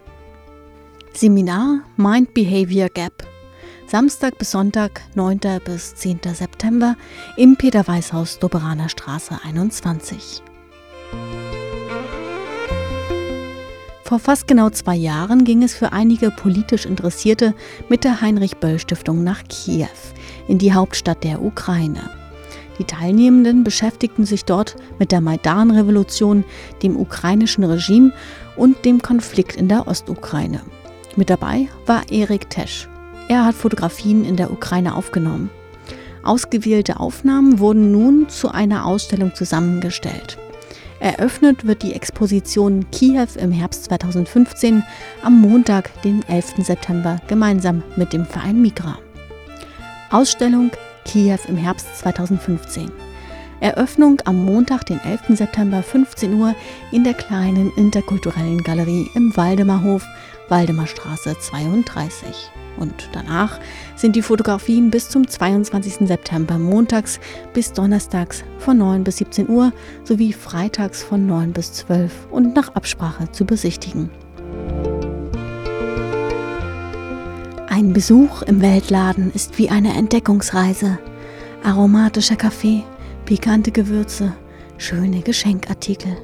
Seminar 1.12 1.80
Mind 1.96 2.32
Behavior 2.34 2.88
Gap 2.88 3.26
Samstag 3.86 4.36
bis 4.38 4.50
Sonntag, 4.50 5.02
9. 5.14 5.38
bis 5.64 5.94
10. 5.94 6.20
September 6.32 6.96
im 7.36 7.56
Peter-Weiß-Haus 7.56 8.40
Doberaner 8.40 8.88
Straße 8.88 9.38
21. 9.44 10.42
Vor 14.02 14.18
fast 14.18 14.48
genau 14.48 14.70
zwei 14.70 14.96
Jahren 14.96 15.44
ging 15.44 15.62
es 15.62 15.74
für 15.74 15.92
einige 15.92 16.30
politisch 16.30 16.86
Interessierte 16.86 17.54
mit 17.88 18.04
der 18.04 18.20
Heinrich-Böll-Stiftung 18.20 19.22
nach 19.22 19.42
Kiew, 19.44 19.86
in 20.48 20.58
die 20.58 20.72
Hauptstadt 20.72 21.22
der 21.22 21.42
Ukraine. 21.42 22.25
Die 22.78 22.84
Teilnehmenden 22.84 23.64
beschäftigten 23.64 24.24
sich 24.24 24.44
dort 24.44 24.76
mit 24.98 25.12
der 25.12 25.20
Maidan-Revolution, 25.20 26.44
dem 26.82 26.96
ukrainischen 26.96 27.64
Regime 27.64 28.12
und 28.56 28.84
dem 28.84 29.00
Konflikt 29.00 29.56
in 29.56 29.68
der 29.68 29.88
Ostukraine. 29.88 30.60
Mit 31.16 31.30
dabei 31.30 31.68
war 31.86 32.02
Erik 32.10 32.50
Tesch, 32.50 32.88
er 33.28 33.44
hat 33.44 33.54
Fotografien 33.54 34.24
in 34.24 34.36
der 34.36 34.52
Ukraine 34.52 34.94
aufgenommen. 34.94 35.50
Ausgewählte 36.22 37.00
Aufnahmen 37.00 37.58
wurden 37.58 37.92
nun 37.92 38.28
zu 38.28 38.50
einer 38.50 38.84
Ausstellung 38.84 39.34
zusammengestellt. 39.34 40.38
Eröffnet 40.98 41.66
wird 41.66 41.82
die 41.82 41.92
Exposition 41.92 42.86
Kiew 42.90 43.28
im 43.38 43.52
Herbst 43.52 43.84
2015 43.84 44.82
am 45.22 45.40
Montag, 45.40 45.90
den 46.02 46.22
11. 46.26 46.54
September, 46.58 47.20
gemeinsam 47.28 47.82
mit 47.96 48.12
dem 48.12 48.24
Verein 48.24 48.62
Migra. 48.62 48.98
Ausstellung 50.10 50.70
Kiew 51.06 51.38
im 51.46 51.56
Herbst 51.56 51.86
2015. 51.98 52.90
Eröffnung 53.60 54.20
am 54.24 54.44
Montag, 54.44 54.84
den 54.86 54.98
11. 54.98 55.36
September 55.38 55.82
15 55.82 56.34
Uhr 56.34 56.54
in 56.90 57.04
der 57.04 57.14
kleinen 57.14 57.72
interkulturellen 57.76 58.62
Galerie 58.62 59.08
im 59.14 59.34
Waldemarhof, 59.36 60.04
Waldemarstraße 60.48 61.38
32. 61.38 62.50
Und 62.76 63.08
danach 63.12 63.58
sind 63.94 64.16
die 64.16 64.22
Fotografien 64.22 64.90
bis 64.90 65.08
zum 65.08 65.26
22. 65.26 66.06
September 66.08 66.58
montags 66.58 67.20
bis 67.54 67.72
donnerstags 67.72 68.44
von 68.58 68.76
9 68.76 69.04
bis 69.04 69.18
17 69.18 69.48
Uhr 69.48 69.72
sowie 70.04 70.32
freitags 70.32 71.02
von 71.02 71.26
9 71.26 71.52
bis 71.52 71.72
12 71.72 72.26
und 72.30 72.54
nach 72.54 72.74
Absprache 72.74 73.30
zu 73.30 73.46
besichtigen. 73.46 74.10
Ein 77.86 77.92
Besuch 77.92 78.42
im 78.42 78.62
Weltladen 78.62 79.30
ist 79.32 79.58
wie 79.58 79.70
eine 79.70 79.94
Entdeckungsreise. 79.94 80.98
Aromatischer 81.62 82.34
Kaffee, 82.34 82.82
pikante 83.26 83.70
Gewürze, 83.70 84.32
schöne 84.76 85.20
Geschenkartikel. 85.20 86.16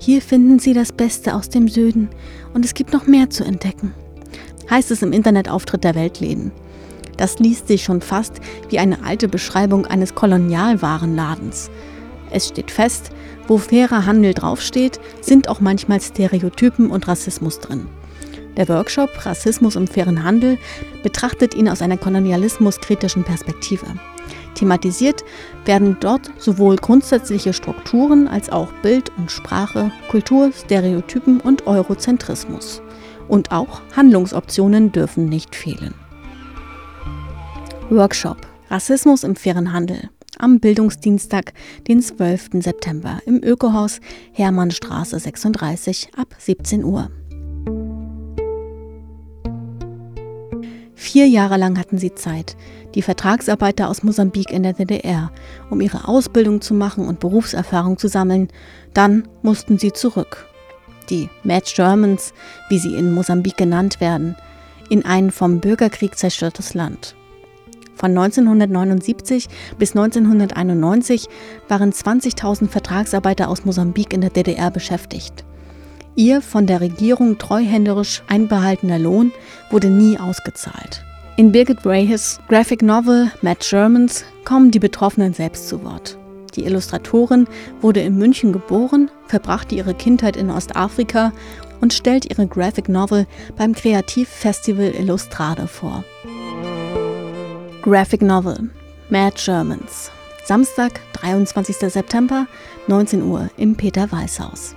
Hier 0.00 0.20
finden 0.20 0.58
Sie 0.58 0.72
das 0.72 0.90
Beste 0.90 1.36
aus 1.36 1.48
dem 1.48 1.68
Süden 1.68 2.08
und 2.54 2.64
es 2.64 2.74
gibt 2.74 2.92
noch 2.92 3.06
mehr 3.06 3.30
zu 3.30 3.44
entdecken. 3.44 3.94
Heißt 4.68 4.90
es 4.90 5.00
im 5.02 5.12
Internetauftritt 5.12 5.84
der 5.84 5.94
Weltläden. 5.94 6.50
Das 7.16 7.38
liest 7.38 7.68
sich 7.68 7.84
schon 7.84 8.00
fast 8.00 8.40
wie 8.70 8.80
eine 8.80 9.04
alte 9.04 9.28
Beschreibung 9.28 9.86
eines 9.86 10.16
Kolonialwarenladens. 10.16 11.70
Es 12.32 12.48
steht 12.48 12.72
fest, 12.72 13.10
wo 13.46 13.58
fairer 13.58 14.06
Handel 14.06 14.34
draufsteht, 14.34 14.98
sind 15.20 15.48
auch 15.48 15.60
manchmal 15.60 16.00
Stereotypen 16.00 16.90
und 16.90 17.06
Rassismus 17.06 17.60
drin. 17.60 17.86
Der 18.56 18.68
Workshop 18.68 19.26
Rassismus 19.26 19.76
im 19.76 19.86
fairen 19.86 20.24
Handel 20.24 20.58
betrachtet 21.02 21.54
ihn 21.54 21.68
aus 21.68 21.82
einer 21.82 21.98
kolonialismuskritischen 21.98 23.22
Perspektive. 23.22 23.86
Thematisiert 24.54 25.22
werden 25.66 25.98
dort 26.00 26.30
sowohl 26.38 26.76
grundsätzliche 26.76 27.52
Strukturen 27.52 28.26
als 28.26 28.48
auch 28.48 28.72
Bild 28.82 29.12
und 29.18 29.30
Sprache, 29.30 29.92
Kultur, 30.08 30.50
Stereotypen 30.52 31.40
und 31.40 31.66
Eurozentrismus. 31.66 32.80
Und 33.28 33.52
auch 33.52 33.82
Handlungsoptionen 33.94 34.92
dürfen 34.92 35.28
nicht 35.28 35.54
fehlen. 35.54 35.94
Workshop 37.90 38.38
Rassismus 38.70 39.22
im 39.22 39.36
fairen 39.36 39.72
Handel 39.72 40.08
am 40.38 40.60
Bildungsdienstag, 40.60 41.52
den 41.88 42.02
12. 42.02 42.62
September 42.62 43.20
im 43.26 43.42
Ökohaus 43.42 44.00
Hermannstraße 44.32 45.18
36 45.18 46.10
ab 46.16 46.34
17 46.38 46.84
Uhr. 46.84 47.10
Vier 50.98 51.28
Jahre 51.28 51.58
lang 51.58 51.78
hatten 51.78 51.98
sie 51.98 52.14
Zeit, 52.14 52.56
die 52.94 53.02
Vertragsarbeiter 53.02 53.90
aus 53.90 54.02
Mosambik 54.02 54.50
in 54.50 54.62
der 54.62 54.72
DDR, 54.72 55.30
um 55.68 55.82
ihre 55.82 56.08
Ausbildung 56.08 56.62
zu 56.62 56.72
machen 56.72 57.06
und 57.06 57.20
Berufserfahrung 57.20 57.98
zu 57.98 58.08
sammeln. 58.08 58.48
Dann 58.94 59.28
mussten 59.42 59.78
sie 59.78 59.92
zurück. 59.92 60.46
Die 61.10 61.28
Mad 61.44 61.70
Germans, 61.72 62.32
wie 62.70 62.78
sie 62.78 62.96
in 62.96 63.12
Mosambik 63.12 63.58
genannt 63.58 64.00
werden, 64.00 64.36
in 64.88 65.04
ein 65.04 65.30
vom 65.30 65.60
Bürgerkrieg 65.60 66.16
zerstörtes 66.16 66.72
Land. 66.72 67.14
Von 67.94 68.10
1979 68.10 69.48
bis 69.78 69.90
1991 69.90 71.28
waren 71.68 71.92
20.000 71.92 72.68
Vertragsarbeiter 72.68 73.48
aus 73.48 73.66
Mosambik 73.66 74.14
in 74.14 74.22
der 74.22 74.30
DDR 74.30 74.70
beschäftigt. 74.70 75.44
Ihr 76.16 76.40
von 76.40 76.66
der 76.66 76.80
Regierung 76.80 77.36
treuhänderisch 77.36 78.22
einbehaltener 78.26 78.98
Lohn 78.98 79.32
wurde 79.70 79.90
nie 79.90 80.18
ausgezahlt. 80.18 81.04
In 81.36 81.52
Birgit 81.52 81.84
Rahes 81.84 82.40
Graphic 82.48 82.80
Novel 82.80 83.30
Mad 83.42 83.60
Germans 83.60 84.24
kommen 84.46 84.70
die 84.70 84.78
Betroffenen 84.78 85.34
selbst 85.34 85.68
zu 85.68 85.84
Wort. 85.84 86.16
Die 86.54 86.64
Illustratorin 86.64 87.46
wurde 87.82 88.00
in 88.00 88.16
München 88.16 88.54
geboren, 88.54 89.10
verbrachte 89.26 89.74
ihre 89.74 89.92
Kindheit 89.92 90.38
in 90.38 90.50
Ostafrika 90.50 91.34
und 91.82 91.92
stellt 91.92 92.24
ihre 92.30 92.46
Graphic 92.46 92.88
Novel 92.88 93.26
beim 93.54 93.74
Kreativfestival 93.74 94.94
Illustrade 94.98 95.66
vor. 95.66 96.02
Graphic 97.82 98.22
Novel 98.22 98.70
Mad 99.10 99.36
Germans 99.36 100.10
Samstag, 100.46 101.00
23. 101.12 101.76
September, 101.76 102.46
19 102.86 103.22
Uhr 103.22 103.50
im 103.58 103.74
Peter 103.76 104.10
Weiß 104.10 104.40
Haus. 104.40 104.76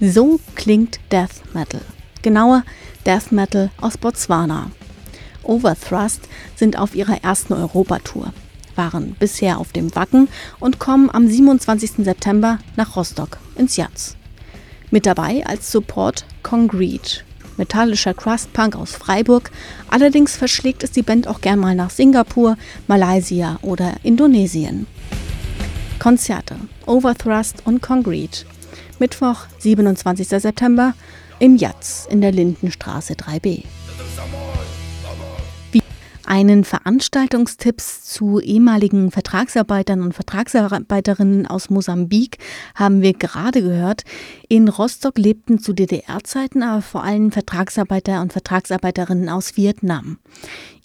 So 0.00 0.38
klingt 0.54 1.00
Death 1.10 1.42
Metal. 1.54 1.80
Genauer 2.22 2.62
Death 3.04 3.32
Metal 3.32 3.70
aus 3.80 3.98
Botswana. 3.98 4.70
Overthrust 5.42 6.20
sind 6.54 6.78
auf 6.78 6.94
ihrer 6.94 7.24
ersten 7.24 7.52
Europatour, 7.54 8.32
waren 8.76 9.16
bisher 9.18 9.58
auf 9.58 9.72
dem 9.72 9.92
Wacken 9.96 10.28
und 10.60 10.78
kommen 10.78 11.10
am 11.10 11.26
27. 11.26 12.04
September 12.04 12.60
nach 12.76 12.94
Rostock 12.94 13.38
ins 13.56 13.76
Jatz. 13.76 14.14
Mit 14.92 15.04
dabei 15.04 15.44
als 15.44 15.72
Support 15.72 16.26
Concrete, 16.44 17.22
metallischer 17.56 18.14
Crustpunk 18.14 18.76
aus 18.76 18.92
Freiburg. 18.92 19.50
Allerdings 19.90 20.36
verschlägt 20.36 20.84
es 20.84 20.92
die 20.92 21.02
Band 21.02 21.26
auch 21.26 21.40
gern 21.40 21.58
mal 21.58 21.74
nach 21.74 21.90
Singapur, 21.90 22.56
Malaysia 22.86 23.58
oder 23.62 23.94
Indonesien. 24.04 24.86
Konzerte 25.98 26.54
Overthrust 26.86 27.62
und 27.64 27.82
Concrete 27.82 28.44
Mittwoch, 29.00 29.46
27. 29.58 30.26
September 30.26 30.92
im 31.38 31.56
Jatz 31.56 32.08
in 32.10 32.20
der 32.20 32.32
Lindenstraße 32.32 33.14
3b. 33.14 33.62
Wie 35.70 35.82
einen 36.26 36.64
Veranstaltungstipps 36.64 38.02
zu 38.02 38.40
ehemaligen 38.40 39.12
Vertragsarbeitern 39.12 40.02
und 40.02 40.14
Vertragsarbeiterinnen 40.14 41.46
aus 41.46 41.70
Mosambik 41.70 42.38
haben 42.74 43.00
wir 43.00 43.12
gerade 43.12 43.62
gehört. 43.62 44.02
In 44.48 44.68
Rostock 44.68 45.16
lebten 45.16 45.60
zu 45.60 45.74
DDR-Zeiten 45.74 46.64
aber 46.64 46.82
vor 46.82 47.04
allem 47.04 47.30
Vertragsarbeiter 47.30 48.20
und 48.20 48.32
Vertragsarbeiterinnen 48.32 49.28
aus 49.28 49.56
Vietnam. 49.56 50.18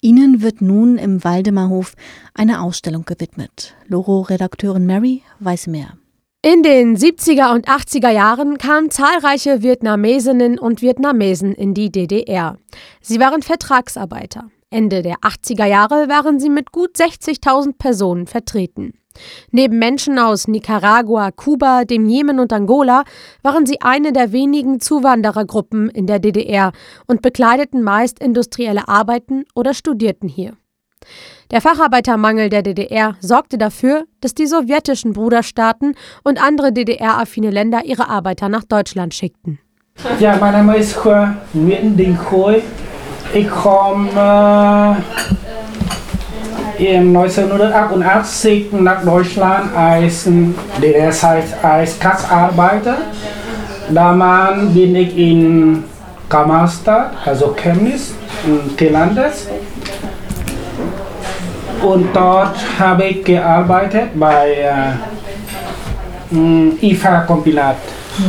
Ihnen 0.00 0.40
wird 0.40 0.60
nun 0.60 0.98
im 0.98 1.24
Waldemarhof 1.24 1.94
eine 2.32 2.60
Ausstellung 2.60 3.04
gewidmet. 3.04 3.74
Loro-Redakteurin 3.88 4.86
Mary 4.86 5.22
weiß 5.40 5.66
mehr. 5.66 5.98
In 6.44 6.62
den 6.62 6.94
70er 6.94 7.54
und 7.54 7.68
80er 7.68 8.10
Jahren 8.10 8.58
kamen 8.58 8.90
zahlreiche 8.90 9.62
Vietnamesinnen 9.62 10.58
und 10.58 10.82
Vietnamesen 10.82 11.54
in 11.54 11.72
die 11.72 11.90
DDR. 11.90 12.58
Sie 13.00 13.18
waren 13.18 13.40
Vertragsarbeiter. 13.40 14.50
Ende 14.68 15.00
der 15.00 15.20
80er 15.20 15.64
Jahre 15.64 16.06
waren 16.10 16.38
sie 16.38 16.50
mit 16.50 16.70
gut 16.70 16.96
60.000 16.96 17.78
Personen 17.78 18.26
vertreten. 18.26 18.92
Neben 19.52 19.78
Menschen 19.78 20.18
aus 20.18 20.46
Nicaragua, 20.46 21.30
Kuba, 21.30 21.86
dem 21.86 22.06
Jemen 22.10 22.38
und 22.38 22.52
Angola 22.52 23.04
waren 23.42 23.64
sie 23.64 23.80
eine 23.80 24.12
der 24.12 24.32
wenigen 24.32 24.80
Zuwanderergruppen 24.80 25.88
in 25.88 26.06
der 26.06 26.18
DDR 26.18 26.72
und 27.06 27.22
bekleideten 27.22 27.82
meist 27.82 28.18
industrielle 28.18 28.86
Arbeiten 28.86 29.44
oder 29.54 29.72
studierten 29.72 30.28
hier. 30.28 30.58
Der 31.50 31.60
Facharbeitermangel 31.60 32.48
der 32.48 32.62
DDR 32.62 33.16
sorgte 33.20 33.58
dafür, 33.58 34.04
dass 34.20 34.34
die 34.34 34.46
sowjetischen 34.46 35.12
Bruderstaaten 35.12 35.94
und 36.22 36.42
andere 36.42 36.72
DDR-affine 36.72 37.50
Länder 37.50 37.84
ihre 37.84 38.08
Arbeiter 38.08 38.48
nach 38.48 38.64
Deutschland 38.64 39.14
schickten. 39.14 39.58
Ja, 40.18 40.36
mein 40.40 40.52
Name 40.52 40.76
ist 40.76 40.96
Nguyễn 41.52 41.96
Đình 41.96 42.18
Khôi. 42.18 42.62
Ich 43.32 43.48
komme 43.48 44.96
in 46.78 47.16
1988 47.16 48.72
nach 48.72 49.04
Deutschland 49.04 49.74
als 49.76 50.28
DDR-Zeit 50.82 51.44
als 51.62 51.98
Kastarbeiter. 51.98 52.98
Damals 53.90 54.72
bin 54.72 54.96
ich 54.96 55.16
in 55.16 55.84
Kamalstadt, 56.28 57.12
also 57.24 57.54
Chemnitz, 57.54 58.14
Gelandet. 58.76 59.34
Und 61.84 62.08
dort 62.14 62.56
habe 62.78 63.04
ich 63.04 63.24
gearbeitet 63.24 64.18
bei 64.18 64.96
äh, 66.32 66.90
IFA-Kompilat, 66.90 67.76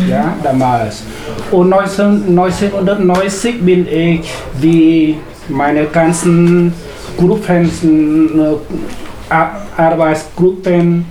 ja, 0.10 0.34
damals. 0.44 1.04
Und 1.52 1.70
19, 1.70 2.38
1990 2.38 3.62
bin 3.62 3.88
ich 3.88 4.30
wie 4.60 5.18
meine 5.48 5.86
ganzen 5.86 6.74
Gruppen, 7.18 8.60
äh, 9.30 9.36
Arbeitsgruppen 9.78 11.06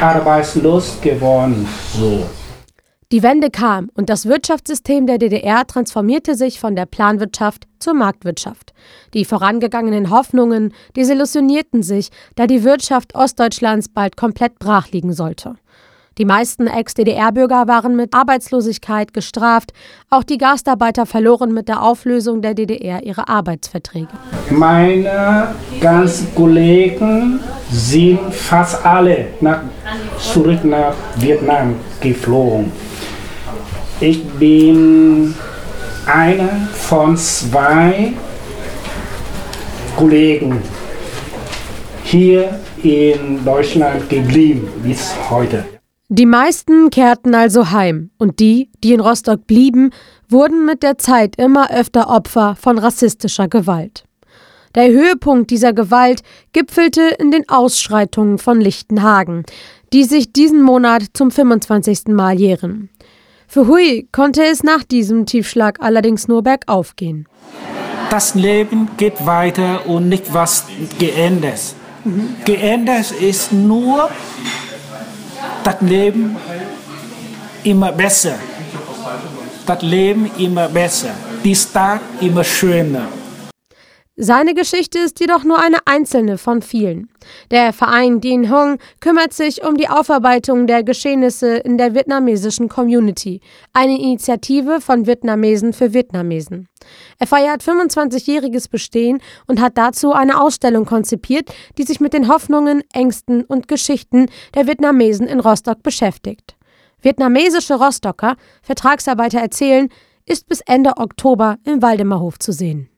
arbeitslos 0.00 0.98
geworden. 1.00 1.66
So. 1.96 2.24
Die 3.12 3.22
Wende 3.22 3.50
kam 3.50 3.90
und 3.94 4.08
das 4.08 4.26
Wirtschaftssystem 4.26 5.06
der 5.06 5.18
DDR 5.18 5.66
transformierte 5.66 6.34
sich 6.34 6.58
von 6.58 6.74
der 6.74 6.86
Planwirtschaft 6.86 7.66
zur 7.78 7.94
Marktwirtschaft. 7.94 8.72
Die 9.12 9.24
vorangegangenen 9.24 10.10
Hoffnungen 10.10 10.72
desillusionierten 10.96 11.82
sich, 11.82 12.10
da 12.34 12.46
die 12.46 12.64
Wirtschaft 12.64 13.14
Ostdeutschlands 13.14 13.88
bald 13.88 14.16
komplett 14.16 14.58
brach 14.58 14.90
liegen 14.90 15.12
sollte. 15.12 15.56
Die 16.16 16.24
meisten 16.24 16.68
Ex-DDR-Bürger 16.68 17.66
waren 17.66 17.96
mit 17.96 18.14
Arbeitslosigkeit 18.14 19.12
gestraft. 19.12 19.72
Auch 20.10 20.22
die 20.22 20.38
Gastarbeiter 20.38 21.06
verloren 21.06 21.52
mit 21.52 21.68
der 21.68 21.82
Auflösung 21.82 22.40
der 22.40 22.54
DDR 22.54 23.02
ihre 23.02 23.26
Arbeitsverträge. 23.28 24.08
Meine 24.50 25.54
ganzen 25.80 26.32
Kollegen 26.36 27.40
sind 27.70 28.32
fast 28.32 28.84
alle 28.86 29.26
nach, 29.40 29.62
zurück 30.20 30.64
nach 30.64 30.94
Vietnam 31.16 31.74
geflogen. 32.00 32.70
Ich 33.98 34.24
bin 34.24 35.34
einer 36.06 36.68
von 36.72 37.16
zwei 37.16 38.12
Kollegen 39.96 40.62
hier 42.04 42.60
in 42.82 43.44
Deutschland 43.44 44.08
geblieben 44.08 44.68
bis 44.82 45.12
heute. 45.28 45.73
Die 46.16 46.26
meisten 46.26 46.90
kehrten 46.90 47.34
also 47.34 47.72
heim 47.72 48.10
und 48.18 48.38
die, 48.38 48.70
die 48.84 48.92
in 48.92 49.00
Rostock 49.00 49.48
blieben, 49.48 49.90
wurden 50.28 50.64
mit 50.64 50.84
der 50.84 50.96
Zeit 50.96 51.34
immer 51.34 51.72
öfter 51.72 52.08
Opfer 52.08 52.54
von 52.54 52.78
rassistischer 52.78 53.48
Gewalt. 53.48 54.04
Der 54.76 54.90
Höhepunkt 54.90 55.50
dieser 55.50 55.72
Gewalt 55.72 56.22
gipfelte 56.52 57.02
in 57.18 57.32
den 57.32 57.48
Ausschreitungen 57.48 58.38
von 58.38 58.60
Lichtenhagen, 58.60 59.42
die 59.92 60.04
sich 60.04 60.32
diesen 60.32 60.62
Monat 60.62 61.02
zum 61.14 61.32
25. 61.32 62.06
Mal 62.10 62.38
jähren. 62.38 62.90
Für 63.48 63.66
Hui 63.66 64.06
konnte 64.12 64.44
es 64.44 64.62
nach 64.62 64.84
diesem 64.84 65.26
Tiefschlag 65.26 65.78
allerdings 65.82 66.28
nur 66.28 66.44
bergauf 66.44 66.94
gehen. 66.94 67.26
Das 68.10 68.36
Leben 68.36 68.88
geht 68.98 69.26
weiter 69.26 69.84
und 69.88 70.08
nicht 70.08 70.32
was 70.32 70.66
geändert. 70.96 71.74
Mhm. 72.04 72.36
Geändert 72.44 73.10
ist 73.10 73.50
nur 73.52 74.10
das 75.64 75.80
Leben 75.80 76.36
immer 77.64 77.92
besser. 77.92 78.34
Das 79.66 79.82
Leben 79.82 80.30
immer 80.38 80.68
besser. 80.68 81.10
Die 81.42 81.54
Stadt 81.54 82.00
immer 82.20 82.44
schöner. 82.44 83.08
Seine 84.16 84.54
Geschichte 84.54 85.00
ist 85.00 85.18
jedoch 85.18 85.42
nur 85.42 85.58
eine 85.58 85.78
einzelne 85.86 86.38
von 86.38 86.62
vielen. 86.62 87.10
Der 87.50 87.72
Verein 87.72 88.20
Dien 88.20 88.48
Hung 88.48 88.78
kümmert 89.00 89.32
sich 89.32 89.64
um 89.64 89.76
die 89.76 89.88
Aufarbeitung 89.88 90.68
der 90.68 90.84
Geschehnisse 90.84 91.56
in 91.56 91.78
der 91.78 91.96
vietnamesischen 91.96 92.68
Community, 92.68 93.40
eine 93.72 93.98
Initiative 93.98 94.80
von 94.80 95.08
Vietnamesen 95.08 95.72
für 95.72 95.92
Vietnamesen. 95.94 96.68
Er 97.18 97.26
feiert 97.26 97.64
25-jähriges 97.64 98.70
Bestehen 98.70 99.20
und 99.48 99.60
hat 99.60 99.76
dazu 99.76 100.12
eine 100.12 100.40
Ausstellung 100.40 100.84
konzipiert, 100.84 101.52
die 101.76 101.82
sich 101.82 101.98
mit 101.98 102.12
den 102.12 102.28
Hoffnungen, 102.28 102.84
Ängsten 102.92 103.42
und 103.42 103.66
Geschichten 103.66 104.26
der 104.54 104.68
Vietnamesen 104.68 105.26
in 105.26 105.40
Rostock 105.40 105.82
beschäftigt. 105.82 106.54
Vietnamesische 107.02 107.74
Rostocker, 107.74 108.36
Vertragsarbeiter 108.62 109.40
erzählen, 109.40 109.88
ist 110.24 110.46
bis 110.46 110.60
Ende 110.60 110.98
Oktober 110.98 111.56
im 111.64 111.82
Waldemarhof 111.82 112.38
zu 112.38 112.52
sehen. 112.52 112.93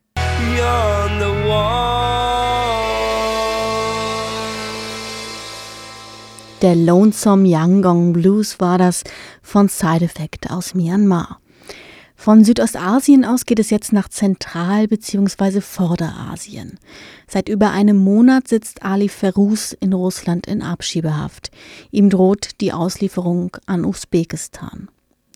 Der 6.63 6.75
Lonesome 6.75 7.47
Yangon 7.47 8.13
Blues 8.13 8.59
war 8.59 8.77
das 8.77 9.05
von 9.41 9.69
Side 9.69 10.05
Effect 10.05 10.51
aus 10.51 10.75
Myanmar. 10.75 11.39
Von 12.17 12.45
Südostasien 12.45 13.25
aus 13.25 13.45
geht 13.45 13.61
es 13.61 13.71
jetzt 13.71 13.93
nach 13.93 14.09
Zentral- 14.09 14.89
bzw. 14.89 15.61
Vorderasien. 15.61 16.81
Seit 17.29 17.51
über 17.51 17.71
einem 17.71 17.99
Monat 17.99 18.49
sitzt 18.49 18.83
Ali 18.83 19.09
Feruz 19.09 19.77
in 19.79 19.93
Russland 19.93 20.47
in 20.47 20.63
Abschiebehaft. 20.63 21.51
Ihm 21.93 22.11
droht 22.11 22.61
die 22.61 22.73
Auslieferung 22.73 23.57
an 23.67 23.85
Usbekistan. 23.85 24.89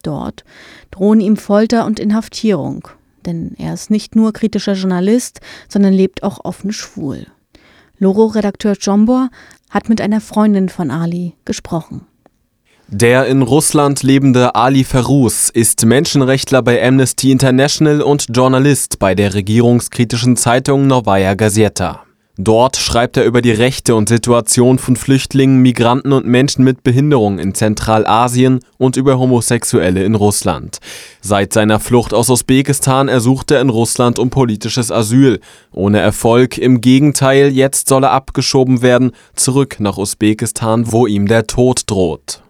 Dort 0.03 0.45
drohen 0.91 1.21
ihm 1.21 1.37
Folter 1.37 1.85
und 1.85 2.01
Inhaftierung 2.01 2.89
denn 3.27 3.55
er 3.59 3.75
ist 3.75 3.91
nicht 3.91 4.17
nur 4.17 4.33
kritischer 4.33 4.75
Journalist, 4.75 5.41
sondern 5.69 5.93
lebt 5.93 6.23
auch 6.23 6.45
offen 6.45 6.73
schwul. 6.73 7.27
Loro-Redakteur 7.99 8.77
Jombor 8.81 9.29
hat 9.69 9.89
mit 9.89 10.01
einer 10.01 10.21
Freundin 10.21 10.69
von 10.69 10.91
Ali 10.91 11.35
gesprochen. 11.45 12.07
Der 12.89 13.27
in 13.27 13.43
Russland 13.43 14.03
lebende 14.03 14.57
Ali 14.57 14.83
Feruz 14.83 15.49
ist 15.49 15.87
Menschenrechtler 15.87 16.61
bei 16.61 16.85
Amnesty 16.85 17.31
International 17.31 18.03
und 18.03 18.27
Journalist 18.35 18.99
bei 18.99 19.15
der 19.15 19.33
regierungskritischen 19.35 20.37
Zeitung 20.37 20.89
Novaya 20.89 21.35
Gazeta. 21.35 22.05
Dort 22.37 22.77
schreibt 22.77 23.17
er 23.17 23.25
über 23.25 23.43
die 23.43 23.51
Rechte 23.51 23.95
und 23.95 24.09
Situation 24.09 24.79
von 24.79 24.97
Flüchtlingen, 24.97 25.61
Migranten 25.61 26.13
und 26.13 26.27
Menschen 26.27 26.65
mit 26.65 26.83
Behinderung 26.83 27.39
in 27.39 27.55
Zentralasien 27.55 28.61
und 28.79 28.97
über 28.97 29.19
Homosexuelle 29.19 30.05
in 30.05 30.15
Russland. 30.15 30.79
Seit 31.21 31.53
seiner 31.53 31.81
Flucht 31.81 32.15
aus 32.15 32.31
Usbekistan 32.31 33.09
ersucht 33.09 33.51
er 33.51 33.61
in 33.61 33.69
Russland 33.69 34.19
um 34.19 34.31
politisches 34.31 34.91
Asyl. 34.91 35.41
Ohne 35.73 35.99
Erfolg, 35.99 36.57
im 36.57 36.81
Gegenteil, 36.81 37.49
jetzt 37.49 37.89
soll 37.89 38.05
er 38.05 38.13
abgeschoben 38.13 38.81
werden, 38.81 39.13
zurück 39.35 39.77
nach 39.81 39.99
Usbekistan, 39.99 40.93
wo 40.93 41.07
ihm 41.07 41.27
der 41.27 41.47
Tod 41.47 41.83
droht. 41.87 42.43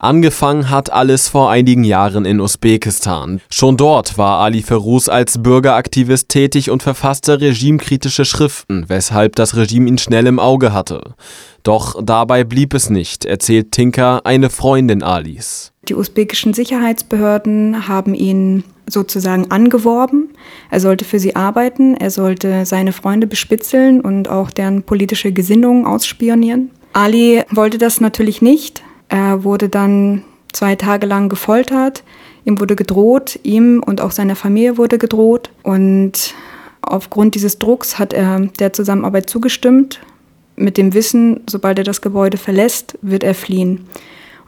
Angefangen 0.00 0.70
hat 0.70 0.92
alles 0.92 1.28
vor 1.28 1.50
einigen 1.50 1.82
Jahren 1.82 2.24
in 2.24 2.40
Usbekistan. 2.40 3.40
Schon 3.50 3.76
dort 3.76 4.16
war 4.16 4.38
Ali 4.40 4.62
Feruz 4.62 5.08
als 5.08 5.42
Bürgeraktivist 5.42 6.28
tätig 6.28 6.70
und 6.70 6.84
verfasste 6.84 7.40
regimekritische 7.40 8.24
Schriften, 8.24 8.84
weshalb 8.88 9.34
das 9.34 9.56
Regime 9.56 9.88
ihn 9.88 9.98
schnell 9.98 10.28
im 10.28 10.38
Auge 10.38 10.72
hatte. 10.72 11.14
Doch 11.64 12.00
dabei 12.00 12.44
blieb 12.44 12.74
es 12.74 12.90
nicht, 12.90 13.24
erzählt 13.24 13.72
Tinka, 13.72 14.20
eine 14.22 14.50
Freundin 14.50 15.02
Alis. 15.02 15.72
Die 15.88 15.96
usbekischen 15.96 16.54
Sicherheitsbehörden 16.54 17.88
haben 17.88 18.14
ihn 18.14 18.62
sozusagen 18.88 19.50
angeworben. 19.50 20.30
Er 20.70 20.78
sollte 20.78 21.04
für 21.04 21.18
sie 21.18 21.34
arbeiten, 21.34 21.96
er 21.96 22.10
sollte 22.10 22.66
seine 22.66 22.92
Freunde 22.92 23.26
bespitzeln 23.26 24.00
und 24.00 24.28
auch 24.28 24.50
deren 24.50 24.84
politische 24.84 25.32
Gesinnungen 25.32 25.86
ausspionieren. 25.86 26.70
Ali 26.92 27.42
wollte 27.50 27.78
das 27.78 28.00
natürlich 28.00 28.42
nicht, 28.42 28.82
er 29.08 29.44
wurde 29.44 29.68
dann 29.68 30.24
zwei 30.52 30.76
Tage 30.76 31.06
lang 31.06 31.28
gefoltert. 31.28 32.02
Ihm 32.44 32.60
wurde 32.60 32.76
gedroht, 32.76 33.38
ihm 33.42 33.82
und 33.84 34.00
auch 34.00 34.10
seiner 34.10 34.36
Familie 34.36 34.78
wurde 34.78 34.98
gedroht. 34.98 35.50
Und 35.62 36.34
aufgrund 36.82 37.34
dieses 37.34 37.58
Drucks 37.58 37.98
hat 37.98 38.12
er 38.12 38.40
der 38.58 38.72
Zusammenarbeit 38.72 39.28
zugestimmt, 39.28 40.00
mit 40.56 40.76
dem 40.76 40.92
Wissen, 40.92 41.40
sobald 41.48 41.78
er 41.78 41.84
das 41.84 42.00
Gebäude 42.00 42.36
verlässt, 42.36 42.98
wird 43.00 43.22
er 43.22 43.34
fliehen. 43.34 43.86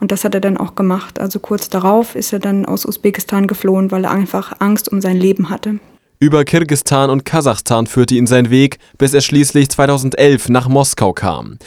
Und 0.01 0.13
das 0.13 0.25
hat 0.25 0.35
er 0.35 0.41
dann 0.41 0.57
auch 0.57 0.75
gemacht. 0.75 1.21
Also 1.21 1.39
kurz 1.39 1.69
darauf 1.69 2.15
ist 2.15 2.33
er 2.33 2.39
dann 2.39 2.65
aus 2.67 2.87
Usbekistan 2.87 3.47
geflohen, 3.47 3.91
weil 3.91 4.05
er 4.05 4.11
einfach 4.11 4.55
Angst 4.59 4.91
um 4.91 5.01
sein 5.01 5.17
Leben 5.17 5.51
hatte. 5.51 5.79
Über 6.19 6.45
Kirgistan 6.45 7.11
und 7.11 7.25
Kasachstan 7.25 7.87
führte 7.87 8.15
ihn 8.15 8.27
sein 8.27 8.51
Weg, 8.51 8.79
bis 8.99 9.15
er 9.15 9.21
schließlich 9.21 9.71
2011 9.71 10.49
nach 10.49 10.69
Moskau 10.69 11.13
kam. 11.13 11.59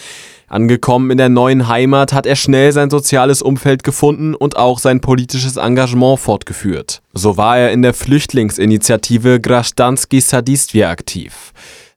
Angekommen 0.54 1.10
in 1.10 1.18
der 1.18 1.30
neuen 1.30 1.68
Heimat 1.68 2.14
hat 2.14 2.28
er 2.28 2.36
schnell 2.36 2.72
sein 2.72 2.92
soziales 2.92 3.42
Umfeld 3.42 3.84
gefunden 3.84 4.36
und 4.36 4.56
auch 4.56 4.78
sein 4.78 5.02
politisches 5.02 5.58
Engagement 5.58 6.20
fortgeführt. 6.20 7.02
So 7.12 7.38
war 7.38 7.58
er 7.58 7.72
in 7.72 7.82
der 7.82 7.96
Flüchtlingsinitiative 7.96 9.42
Grashdansky 9.42 10.22
Sadistvia 10.22 10.92
aktiv. 10.92 11.54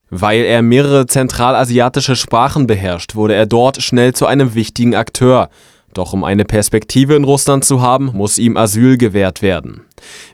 Weil 0.09 0.41
er 0.45 0.63
mehrere 0.63 1.05
zentralasiatische 1.05 2.17
Sprachen 2.17 2.67
beherrscht, 2.67 3.15
wurde 3.15 3.35
er 3.35 3.45
dort 3.45 3.83
schnell 3.83 4.15
zu 4.15 4.25
einem 4.25 4.55
wichtigen 4.55 4.95
Akteur. 4.95 5.51
Doch 5.97 6.13
um 6.13 6.25
eine 6.25 6.45
Perspektive 6.45 7.15
in 7.15 7.25
Russland 7.25 7.65
zu 7.65 7.81
haben, 7.81 8.11
muss 8.13 8.37
ihm 8.37 8.59
Asyl 8.59 8.99
gewährt 8.99 9.41
werden. 9.41 9.81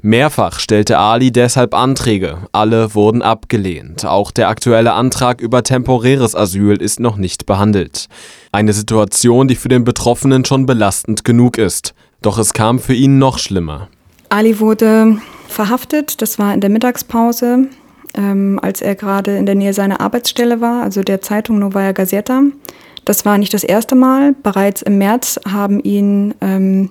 Mehrfach 0.03 0.59
stellte 0.59 0.99
Ali 0.99 1.31
deshalb 1.31 1.73
Anträge, 1.73 2.39
alle 2.51 2.97
wurden 2.97 3.23
abgelehnt. 3.23 4.05
Auch 4.05 4.33
der 4.33 4.49
aktuelle 4.49 4.93
Antrag 4.93 5.41
über 5.41 5.63
temporäres 5.63 6.35
Asyl 6.35 6.83
ist 6.83 6.99
noch 6.99 7.17
nicht 7.17 7.47
behandelt. 7.47 8.09
Eine 8.51 8.73
Situation, 8.73 9.47
die 9.47 9.55
für 9.55 9.69
den 9.69 9.85
Betroffenen 9.85 10.45
schon 10.45 10.67
belastend 10.67 11.25
genug 11.25 11.59
ist. 11.59 11.95
Doch 12.23 12.39
es 12.39 12.55
kam 12.55 12.81
für 12.81 12.95
ihn 12.95 13.19
noch 13.19 13.39
schlimmer. 13.39 13.87
Ali 14.31 14.59
wurde 14.59 15.19
verhaftet, 15.47 16.23
das 16.23 16.41
war 16.41 16.53
in 16.55 16.61
der 16.61 16.71
Mittagspause, 16.71 17.69
ähm, 18.15 18.59
als 18.61 18.81
er 18.81 18.97
gerade 18.97 19.37
in 19.37 19.47
der 19.47 19.55
Nähe 19.55 19.75
seiner 19.75 20.01
Arbeitsstelle 20.01 20.61
war, 20.61 20.83
also 20.83 21.03
der 21.03 21.21
Zeitung 21.21 21.61
Novaya 21.61 21.93
Gazeta. 21.93 22.43
Das 23.05 23.25
war 23.25 23.39
nicht 23.39 23.53
das 23.55 23.65
erste 23.65 23.95
Mal. 23.95 24.35
Bereits 24.43 24.83
im 24.83 24.99
März 24.99 25.41
haben 25.49 25.81
ihn 25.81 26.35
ähm, 26.41 26.91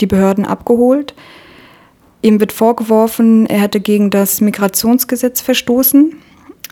die 0.00 0.06
Behörden 0.06 0.44
abgeholt. 0.44 1.14
Ihm 2.22 2.40
wird 2.40 2.52
vorgeworfen, 2.52 3.46
er 3.46 3.60
hätte 3.60 3.80
gegen 3.80 4.10
das 4.10 4.40
Migrationsgesetz 4.40 5.40
verstoßen 5.40 6.16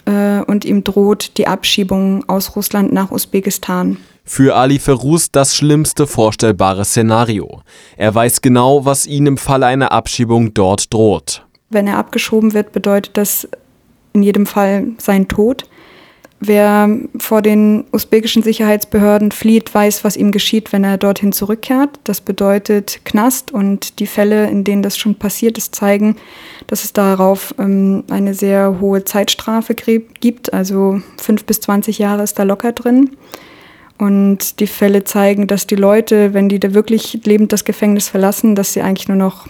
äh, 0.07 0.41
und 0.41 0.64
ihm 0.64 0.82
droht 0.82 1.39
die 1.39 1.47
Abschiebung 1.47 2.28
aus 2.28 2.57
Russland 2.57 2.93
nach 2.93 3.12
Usbekistan. 3.12 3.99
Für 4.24 4.57
Ali 4.57 4.80
Ferrus 4.80 5.30
das 5.30 5.55
schlimmste 5.55 6.09
vorstellbare 6.09 6.84
Szenario. 6.84 7.61
Er 7.97 8.12
weiß 8.12 8.43
genau, 8.43 8.84
was 8.84 9.07
ihm 9.07 9.26
im 9.26 9.39
Falle 9.39 9.66
einer 9.66 9.93
Abschiebung 9.93 10.53
dort 10.53 10.93
droht. 10.93 11.47
Wenn 11.70 11.87
er 11.87 11.99
abgeschoben 11.99 12.53
wird, 12.53 12.72
bedeutet 12.72 13.16
das 13.16 13.49
in 14.12 14.24
jedem 14.24 14.47
Fall 14.47 14.89
sein 14.99 15.28
Tod. 15.28 15.68
Wer 16.39 16.91
vor 17.18 17.41
den 17.41 17.84
usbekischen 17.93 18.43
Sicherheitsbehörden 18.43 19.32
flieht, 19.32 19.74
weiß, 19.74 20.05
was 20.05 20.18
ihm 20.18 20.32
geschieht, 20.32 20.70
wenn 20.72 20.84
er 20.84 20.99
dorthin 20.99 21.32
zurückkehrt. 21.32 21.99
Das 22.05 22.20
bedeutet 22.20 23.01
Knast 23.05 23.53
und 23.53 23.99
die 24.01 24.07
Fälle, 24.07 24.49
in 24.51 24.62
denen 24.62 24.82
das 24.82 24.99
schon 24.99 25.14
passiert 25.14 25.57
ist, 25.57 25.74
zeigen, 25.74 26.16
dass 26.66 26.84
es 26.84 26.93
darauf 26.93 27.55
ähm, 27.59 28.05
eine 28.11 28.34
sehr 28.34 28.80
hohe 28.80 29.05
Zeitstrafe 29.05 29.74
gibt. 29.74 30.53
Also 30.53 31.01
fünf 31.16 31.45
bis 31.45 31.61
zwanzig 31.61 31.99
Jahre 31.99 32.22
ist 32.22 32.39
da 32.39 32.43
locker 32.43 32.72
drin. 32.72 33.16
Und 33.99 34.61
die 34.61 34.66
Fälle 34.66 35.05
zeigen, 35.05 35.47
dass 35.47 35.66
die 35.66 35.74
Leute, 35.74 36.34
wenn 36.34 36.51
die 36.51 36.61
da 36.61 36.74
wirklich 36.74 37.18
lebend 37.24 37.55
das 37.55 37.64
Gefängnis 37.64 38.11
verlassen, 38.11 38.55
dass 38.55 38.74
sie 38.74 38.82
eigentlich 38.82 39.09
nur 39.09 39.16
noch 39.16 39.49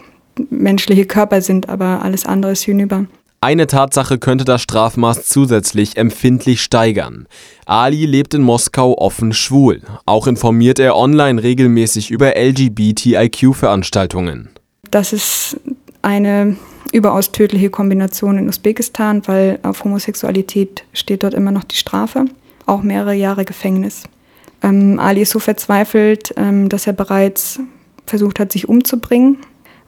menschliche 0.50 1.04
Körper 1.04 1.40
sind, 1.40 1.68
aber 1.68 2.02
alles 2.02 2.26
andere 2.26 2.52
ist 2.52 2.62
hinüber. 2.62 3.06
Eine 3.40 3.66
Tatsache 3.66 4.18
könnte 4.18 4.44
das 4.44 4.60
Strafmaß 4.62 5.26
zusätzlich 5.26 5.96
empfindlich 5.96 6.62
steigern. 6.62 7.26
Ali 7.66 8.06
lebt 8.06 8.34
in 8.34 8.42
Moskau 8.42 8.96
offen 8.98 9.32
schwul. 9.32 9.82
Auch 10.06 10.26
informiert 10.26 10.78
er 10.78 10.96
online 10.96 11.42
regelmäßig 11.42 12.10
über 12.10 12.34
LGBTIQ-Veranstaltungen. 12.36 14.50
Das 14.90 15.12
ist 15.12 15.58
eine 16.02 16.56
überaus 16.92 17.32
tödliche 17.32 17.70
Kombination 17.70 18.38
in 18.38 18.48
Usbekistan, 18.48 19.22
weil 19.26 19.58
auf 19.62 19.84
Homosexualität 19.84 20.84
steht 20.92 21.22
dort 21.22 21.34
immer 21.34 21.50
noch 21.50 21.64
die 21.64 21.76
Strafe, 21.76 22.26
auch 22.64 22.82
mehrere 22.82 23.14
Jahre 23.14 23.44
Gefängnis. 23.44 24.04
Ähm, 24.62 24.98
Ali 24.98 25.20
ist 25.22 25.30
so 25.30 25.38
verzweifelt, 25.38 26.32
ähm, 26.36 26.68
dass 26.68 26.86
er 26.86 26.92
bereits 26.94 27.60
versucht 28.06 28.40
hat, 28.40 28.52
sich 28.52 28.68
umzubringen, 28.68 29.38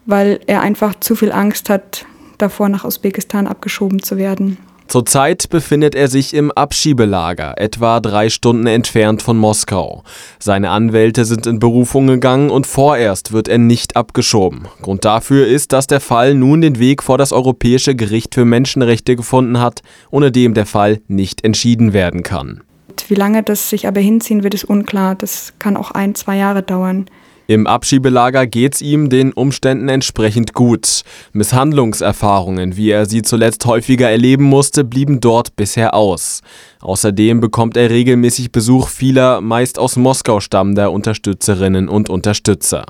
weil 0.06 0.40
er 0.46 0.60
einfach 0.60 0.94
zu 1.00 1.16
viel 1.16 1.32
Angst 1.32 1.70
hat, 1.70 2.04
davor 2.38 2.68
nach 2.68 2.84
Usbekistan 2.84 3.46
abgeschoben 3.46 4.02
zu 4.02 4.16
werden. 4.16 4.56
Zurzeit 4.88 5.50
befindet 5.50 5.94
er 5.94 6.08
sich 6.08 6.32
im 6.32 6.50
Abschiebelager, 6.50 7.58
etwa 7.58 8.00
drei 8.00 8.30
Stunden 8.30 8.66
entfernt 8.66 9.20
von 9.20 9.36
Moskau. 9.36 10.02
Seine 10.38 10.70
Anwälte 10.70 11.26
sind 11.26 11.46
in 11.46 11.58
Berufung 11.58 12.06
gegangen 12.06 12.48
und 12.48 12.66
vorerst 12.66 13.32
wird 13.32 13.48
er 13.48 13.58
nicht 13.58 13.96
abgeschoben. 13.96 14.66
Grund 14.80 15.04
dafür 15.04 15.46
ist, 15.46 15.74
dass 15.74 15.88
der 15.88 16.00
Fall 16.00 16.34
nun 16.34 16.62
den 16.62 16.78
Weg 16.78 17.02
vor 17.02 17.18
das 17.18 17.32
Europäische 17.32 17.94
Gericht 17.94 18.34
für 18.34 18.46
Menschenrechte 18.46 19.14
gefunden 19.14 19.60
hat, 19.60 19.82
ohne 20.10 20.32
dem 20.32 20.54
der 20.54 20.64
Fall 20.64 21.02
nicht 21.06 21.44
entschieden 21.44 21.92
werden 21.92 22.22
kann. 22.22 22.62
Wie 23.08 23.14
lange 23.14 23.42
das 23.42 23.68
sich 23.68 23.86
aber 23.86 24.00
hinziehen 24.00 24.42
wird, 24.42 24.54
ist 24.54 24.64
unklar. 24.64 25.14
Das 25.14 25.52
kann 25.58 25.76
auch 25.76 25.90
ein, 25.90 26.14
zwei 26.14 26.36
Jahre 26.36 26.62
dauern. 26.62 27.06
Im 27.50 27.66
Abschiebelager 27.66 28.46
geht's 28.46 28.82
ihm 28.82 29.08
den 29.08 29.32
Umständen 29.32 29.88
entsprechend 29.88 30.52
gut. 30.52 31.00
Misshandlungserfahrungen, 31.32 32.76
wie 32.76 32.90
er 32.90 33.06
sie 33.06 33.22
zuletzt 33.22 33.64
häufiger 33.64 34.10
erleben 34.10 34.44
musste, 34.44 34.84
blieben 34.84 35.20
dort 35.20 35.56
bisher 35.56 35.94
aus. 35.94 36.42
Außerdem 36.82 37.40
bekommt 37.40 37.78
er 37.78 37.88
regelmäßig 37.88 38.52
Besuch 38.52 38.88
vieler, 38.88 39.40
meist 39.40 39.78
aus 39.78 39.96
Moskau 39.96 40.40
stammender 40.40 40.92
Unterstützerinnen 40.92 41.88
und 41.88 42.10
Unterstützer. 42.10 42.84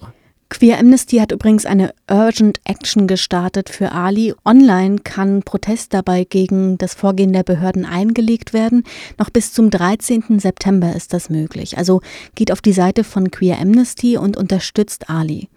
Queer 0.50 0.78
Amnesty 0.78 1.18
hat 1.18 1.30
übrigens 1.30 1.66
eine 1.66 1.92
Urgent 2.10 2.60
Action 2.64 3.06
gestartet 3.06 3.68
für 3.68 3.92
Ali. 3.92 4.34
Online 4.46 4.98
kann 4.98 5.42
Protest 5.42 5.92
dabei 5.92 6.24
gegen 6.24 6.78
das 6.78 6.94
Vorgehen 6.94 7.32
der 7.32 7.42
Behörden 7.42 7.84
eingelegt 7.84 8.54
werden. 8.54 8.84
Noch 9.18 9.28
bis 9.28 9.52
zum 9.52 9.70
13. 9.70 10.40
September 10.40 10.96
ist 10.96 11.12
das 11.12 11.28
möglich. 11.28 11.76
Also 11.76 12.00
geht 12.34 12.50
auf 12.50 12.62
die 12.62 12.72
Seite 12.72 13.04
von 13.04 13.30
Queer 13.30 13.60
Amnesty 13.60 14.16
und 14.16 14.36
unterstützt 14.36 15.10
Ali. 15.10 15.48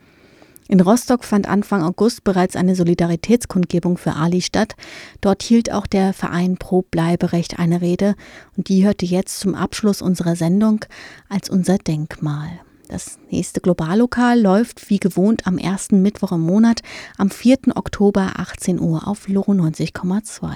In 0.67 0.81
Rostock 0.81 1.23
fand 1.23 1.49
Anfang 1.49 1.83
August 1.83 2.23
bereits 2.23 2.55
eine 2.55 2.75
Solidaritätskundgebung 2.75 3.97
für 3.97 4.15
Ali 4.15 4.41
statt. 4.41 4.75
Dort 5.19 5.41
hielt 5.41 5.71
auch 5.71 5.87
der 5.87 6.13
Verein 6.13 6.57
Pro 6.57 6.81
Bleiberecht 6.81 7.59
eine 7.59 7.81
Rede 7.81 8.15
und 8.55 8.67
die 8.69 8.85
hörte 8.85 9.05
jetzt 9.05 9.39
zum 9.39 9.55
Abschluss 9.55 10.01
unserer 10.01 10.35
Sendung 10.35 10.85
als 11.27 11.49
unser 11.49 11.77
Denkmal. 11.77 12.61
Das 12.91 13.17
nächste 13.29 13.61
Globallokal 13.61 14.37
läuft 14.37 14.89
wie 14.89 14.99
gewohnt 14.99 15.47
am 15.47 15.57
ersten 15.57 16.01
Mittwoch 16.01 16.33
im 16.33 16.41
Monat 16.41 16.81
am 17.17 17.29
4. 17.29 17.59
Oktober 17.75 18.33
18 18.35 18.81
Uhr 18.81 19.07
auf 19.07 19.29
Loro 19.29 19.53
90,2. 19.53 20.49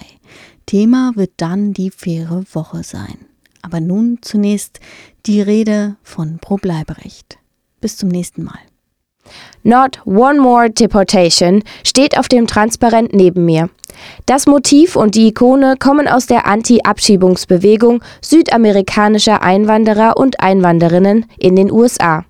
Thema 0.65 1.13
wird 1.15 1.31
dann 1.37 1.71
die 1.71 1.91
faire 1.91 2.43
Woche 2.51 2.83
sein. 2.83 3.19
Aber 3.61 3.79
nun 3.79 4.17
zunächst 4.21 4.81
die 5.25 5.39
Rede 5.39 5.95
von 6.03 6.39
Pro 6.39 6.57
Bleiberecht. 6.57 7.37
Bis 7.79 7.95
zum 7.95 8.09
nächsten 8.09 8.43
Mal. 8.43 8.59
Not 9.63 10.05
One 10.05 10.41
More 10.41 10.69
Deportation 10.69 11.63
steht 11.85 12.17
auf 12.17 12.27
dem 12.27 12.47
Transparent 12.47 13.13
neben 13.13 13.45
mir. 13.45 13.69
Das 14.25 14.47
Motiv 14.47 14.95
und 14.95 15.15
die 15.15 15.27
Ikone 15.27 15.75
kommen 15.77 16.07
aus 16.07 16.25
der 16.25 16.47
Anti-Abschiebungsbewegung 16.47 18.01
südamerikanischer 18.21 19.41
Einwanderer 19.41 20.17
und 20.17 20.39
Einwanderinnen 20.39 21.25
in 21.37 21.55
den 21.55 21.71
USA. 21.71 22.25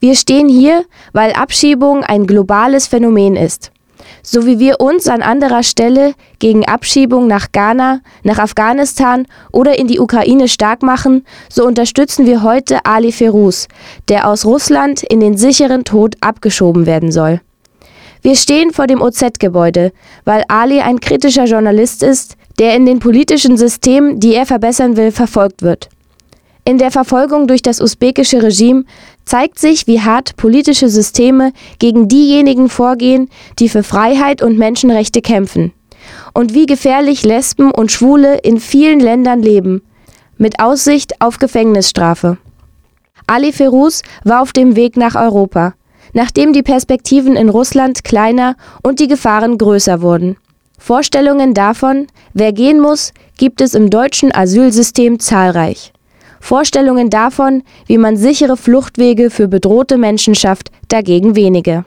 Wir 0.00 0.14
stehen 0.14 0.48
hier, 0.48 0.84
weil 1.12 1.32
Abschiebung 1.32 2.04
ein 2.04 2.26
globales 2.26 2.86
Phänomen 2.86 3.34
ist. 3.34 3.72
So 4.22 4.46
wie 4.46 4.58
wir 4.58 4.80
uns 4.80 5.08
an 5.08 5.22
anderer 5.22 5.62
Stelle 5.62 6.14
gegen 6.38 6.66
Abschiebung 6.66 7.26
nach 7.26 7.50
Ghana, 7.52 8.00
nach 8.22 8.38
Afghanistan 8.38 9.26
oder 9.52 9.78
in 9.78 9.88
die 9.88 9.98
Ukraine 10.00 10.48
stark 10.48 10.82
machen, 10.82 11.24
so 11.48 11.66
unterstützen 11.66 12.26
wir 12.26 12.42
heute 12.42 12.84
Ali 12.84 13.12
Feruz, 13.12 13.68
der 14.08 14.28
aus 14.28 14.44
Russland 14.44 15.02
in 15.02 15.20
den 15.20 15.36
sicheren 15.36 15.84
Tod 15.84 16.16
abgeschoben 16.20 16.86
werden 16.86 17.10
soll. 17.10 17.40
Wir 18.28 18.36
stehen 18.36 18.74
vor 18.74 18.86
dem 18.86 19.00
OZ-Gebäude, 19.00 19.90
weil 20.26 20.44
Ali 20.48 20.80
ein 20.80 21.00
kritischer 21.00 21.46
Journalist 21.46 22.02
ist, 22.02 22.36
der 22.58 22.76
in 22.76 22.84
den 22.84 22.98
politischen 22.98 23.56
Systemen, 23.56 24.20
die 24.20 24.34
er 24.34 24.44
verbessern 24.44 24.98
will, 24.98 25.12
verfolgt 25.12 25.62
wird. 25.62 25.88
In 26.66 26.76
der 26.76 26.90
Verfolgung 26.90 27.46
durch 27.46 27.62
das 27.62 27.80
usbekische 27.80 28.42
Regime 28.42 28.84
zeigt 29.24 29.58
sich, 29.58 29.86
wie 29.86 30.02
hart 30.02 30.36
politische 30.36 30.90
Systeme 30.90 31.54
gegen 31.78 32.06
diejenigen 32.06 32.68
vorgehen, 32.68 33.30
die 33.60 33.70
für 33.70 33.82
Freiheit 33.82 34.42
und 34.42 34.58
Menschenrechte 34.58 35.22
kämpfen. 35.22 35.72
Und 36.34 36.52
wie 36.52 36.66
gefährlich 36.66 37.22
Lesben 37.22 37.70
und 37.70 37.90
Schwule 37.90 38.40
in 38.40 38.60
vielen 38.60 39.00
Ländern 39.00 39.40
leben, 39.40 39.80
mit 40.36 40.60
Aussicht 40.60 41.22
auf 41.22 41.38
Gefängnisstrafe. 41.38 42.36
Ali 43.26 43.54
Feruz 43.54 44.02
war 44.22 44.42
auf 44.42 44.52
dem 44.52 44.76
Weg 44.76 44.98
nach 44.98 45.14
Europa, 45.14 45.72
nachdem 46.18 46.52
die 46.52 46.64
Perspektiven 46.64 47.36
in 47.36 47.48
Russland 47.48 48.02
kleiner 48.02 48.56
und 48.82 48.98
die 48.98 49.06
Gefahren 49.06 49.56
größer 49.56 50.02
wurden. 50.02 50.36
Vorstellungen 50.76 51.54
davon, 51.54 52.08
wer 52.34 52.52
gehen 52.52 52.80
muss, 52.80 53.12
gibt 53.36 53.60
es 53.60 53.72
im 53.72 53.88
deutschen 53.88 54.34
Asylsystem 54.34 55.20
zahlreich. 55.20 55.92
Vorstellungen 56.40 57.08
davon, 57.08 57.62
wie 57.86 57.98
man 57.98 58.16
sichere 58.16 58.56
Fluchtwege 58.56 59.30
für 59.30 59.46
bedrohte 59.46 59.96
Menschen 59.96 60.34
schafft, 60.34 60.72
dagegen 60.88 61.36
wenige. 61.36 61.84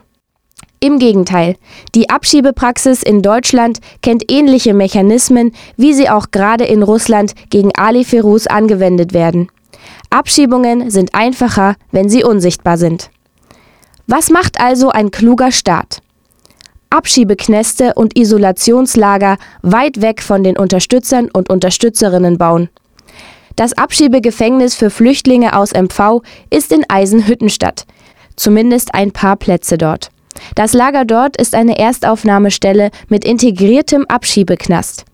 Im 0.80 0.98
Gegenteil, 0.98 1.56
die 1.94 2.08
Abschiebepraxis 2.08 3.02
in 3.02 3.20
Deutschland 3.20 3.80
kennt 4.00 4.32
ähnliche 4.32 4.72
Mechanismen, 4.72 5.52
wie 5.76 5.92
sie 5.92 6.08
auch 6.08 6.30
gerade 6.30 6.64
in 6.64 6.82
Russland 6.82 7.34
gegen 7.50 7.70
Ali 7.76 8.02
Feruz 8.02 8.46
angewendet 8.46 9.12
werden. 9.12 9.48
Abschiebungen 10.08 10.90
sind 10.90 11.14
einfacher, 11.14 11.76
wenn 11.90 12.08
sie 12.08 12.24
unsichtbar 12.24 12.78
sind. 12.78 13.10
Was 14.14 14.28
macht 14.28 14.60
also 14.60 14.90
ein 14.90 15.10
kluger 15.10 15.50
Staat? 15.50 16.02
Abschiebeknäste 16.90 17.94
und 17.94 18.14
Isolationslager 18.14 19.38
weit 19.62 20.02
weg 20.02 20.20
von 20.20 20.44
den 20.44 20.58
Unterstützern 20.58 21.30
und 21.32 21.48
Unterstützerinnen 21.48 22.36
bauen. 22.36 22.68
Das 23.56 23.72
Abschiebegefängnis 23.72 24.74
für 24.74 24.90
Flüchtlinge 24.90 25.56
aus 25.56 25.72
MV 25.72 26.20
ist 26.50 26.72
in 26.72 26.84
Eisenhüttenstadt. 26.90 27.86
Zumindest 28.36 28.94
ein 28.94 29.12
paar 29.12 29.36
Plätze 29.36 29.78
dort. 29.78 30.10
Das 30.56 30.74
Lager 30.74 31.06
dort 31.06 31.38
ist 31.38 31.54
eine 31.54 31.78
Erstaufnahmestelle 31.78 32.90
mit 33.08 33.24
integriertem 33.24 34.04
Abschiebeknast. 34.08 35.06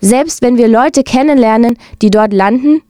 Selbst 0.00 0.42
wenn 0.42 0.56
wir 0.56 0.66
Leute 0.66 1.04
kennenlernen, 1.04 1.78
die 2.02 2.10
dort 2.10 2.32
landen, 2.32 2.82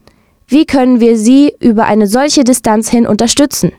wie 0.47 0.65
können 0.65 0.99
wir 1.01 1.19
sie 1.19 1.53
über 1.59 1.85
eine 1.85 2.07
solche 2.07 2.43
Distanz 2.43 2.89
hin 2.89 3.05
unterstützen? 3.05 3.73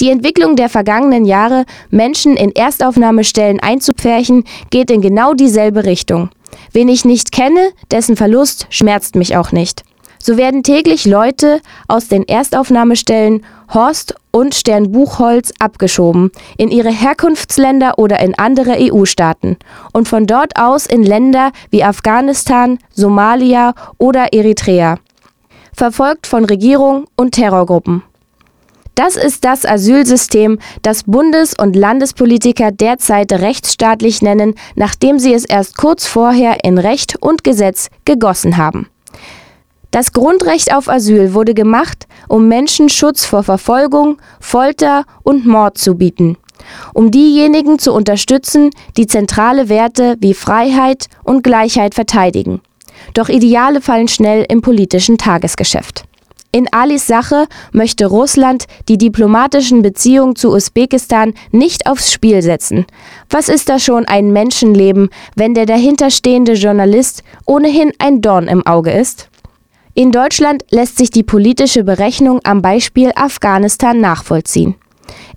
Die 0.00 0.10
Entwicklung 0.10 0.56
der 0.56 0.68
vergangenen 0.68 1.24
Jahre, 1.24 1.64
Menschen 1.90 2.36
in 2.36 2.54
Erstaufnahmestellen 2.54 3.60
einzupferchen, 3.60 4.44
geht 4.70 4.90
in 4.90 5.00
genau 5.00 5.34
dieselbe 5.34 5.84
Richtung. 5.84 6.30
Wen 6.72 6.88
ich 6.88 7.04
nicht 7.04 7.32
kenne, 7.32 7.70
dessen 7.90 8.16
Verlust 8.16 8.66
schmerzt 8.70 9.14
mich 9.14 9.36
auch 9.36 9.52
nicht. 9.52 9.84
So 10.20 10.36
werden 10.36 10.62
täglich 10.62 11.04
Leute 11.04 11.60
aus 11.86 12.08
den 12.08 12.26
Erstaufnahmestellen 12.26 13.44
Horst 13.72 14.14
und 14.30 14.54
Sternbuchholz 14.54 15.52
abgeschoben 15.58 16.32
in 16.56 16.70
ihre 16.70 16.90
Herkunftsländer 16.90 17.98
oder 17.98 18.20
in 18.20 18.36
andere 18.36 18.76
EU-Staaten 18.78 19.56
und 19.92 20.08
von 20.08 20.26
dort 20.26 20.58
aus 20.58 20.86
in 20.86 21.02
Länder 21.02 21.52
wie 21.70 21.84
Afghanistan, 21.84 22.78
Somalia 22.92 23.74
oder 23.98 24.32
Eritrea. 24.32 24.98
verfolgt 25.72 26.26
von 26.26 26.44
Regierung 26.44 27.06
und 27.14 27.32
Terrorgruppen. 27.32 28.02
Das 28.98 29.14
ist 29.14 29.44
das 29.44 29.64
Asylsystem, 29.64 30.58
das 30.82 31.04
Bundes- 31.04 31.54
und 31.56 31.76
Landespolitiker 31.76 32.72
derzeit 32.72 33.32
rechtsstaatlich 33.32 34.22
nennen, 34.22 34.56
nachdem 34.74 35.20
sie 35.20 35.32
es 35.32 35.44
erst 35.44 35.76
kurz 35.76 36.04
vorher 36.04 36.64
in 36.64 36.78
Recht 36.78 37.14
und 37.22 37.44
Gesetz 37.44 37.90
gegossen 38.04 38.56
haben. 38.56 38.88
Das 39.92 40.12
Grundrecht 40.12 40.74
auf 40.74 40.88
Asyl 40.88 41.32
wurde 41.32 41.54
gemacht, 41.54 42.08
um 42.26 42.48
Menschen 42.48 42.88
Schutz 42.88 43.24
vor 43.24 43.44
Verfolgung, 43.44 44.18
Folter 44.40 45.04
und 45.22 45.46
Mord 45.46 45.78
zu 45.78 45.94
bieten, 45.94 46.36
um 46.92 47.12
diejenigen 47.12 47.78
zu 47.78 47.92
unterstützen, 47.92 48.70
die 48.96 49.06
zentrale 49.06 49.68
Werte 49.68 50.16
wie 50.18 50.34
Freiheit 50.34 51.06
und 51.22 51.44
Gleichheit 51.44 51.94
verteidigen. 51.94 52.62
Doch 53.14 53.28
Ideale 53.28 53.80
fallen 53.80 54.08
schnell 54.08 54.44
im 54.48 54.60
politischen 54.60 55.18
Tagesgeschäft. 55.18 56.07
In 56.50 56.66
Alis 56.72 57.06
Sache 57.06 57.46
möchte 57.72 58.06
Russland 58.06 58.64
die 58.88 58.96
diplomatischen 58.96 59.82
Beziehungen 59.82 60.34
zu 60.34 60.50
Usbekistan 60.52 61.34
nicht 61.52 61.86
aufs 61.86 62.10
Spiel 62.10 62.40
setzen. 62.40 62.86
Was 63.28 63.50
ist 63.50 63.68
da 63.68 63.78
schon 63.78 64.06
ein 64.06 64.32
Menschenleben, 64.32 65.10
wenn 65.36 65.52
der 65.52 65.66
dahinterstehende 65.66 66.54
Journalist 66.54 67.22
ohnehin 67.44 67.92
ein 67.98 68.22
Dorn 68.22 68.48
im 68.48 68.66
Auge 68.66 68.92
ist? 68.92 69.28
In 69.92 70.10
Deutschland 70.10 70.64
lässt 70.70 70.96
sich 70.96 71.10
die 71.10 71.22
politische 71.22 71.84
Berechnung 71.84 72.40
am 72.44 72.62
Beispiel 72.62 73.10
Afghanistan 73.14 74.00
nachvollziehen. 74.00 74.76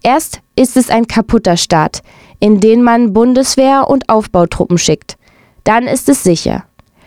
Erst 0.03 0.39
ist 0.55 0.77
es 0.77 0.89
ein 0.89 1.07
kaputter 1.07 1.57
Staat, 1.57 2.03
in 2.39 2.61
den 2.61 2.83
man 2.83 3.11
Bundeswehr 3.11 3.89
und 3.89 4.07
Aufbautruppen 4.07 4.77
schickt. 4.77 5.17
Dann 5.65 5.87
ist 5.87 6.07
es 6.07 6.23
sicher. 6.23 6.63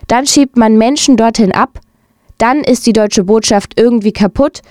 Dann 0.08 0.26
schiebt 0.26 0.58
man 0.58 0.76
Menschen 0.76 1.16
dorthin 1.16 1.52
ab, 1.52 1.80
dann 2.38 2.60
ist 2.60 2.86
die 2.86 2.92
deutsche 2.92 3.24
Botschaft 3.24 3.78
irgendwie 3.78 4.12
kaputt, 4.12 4.62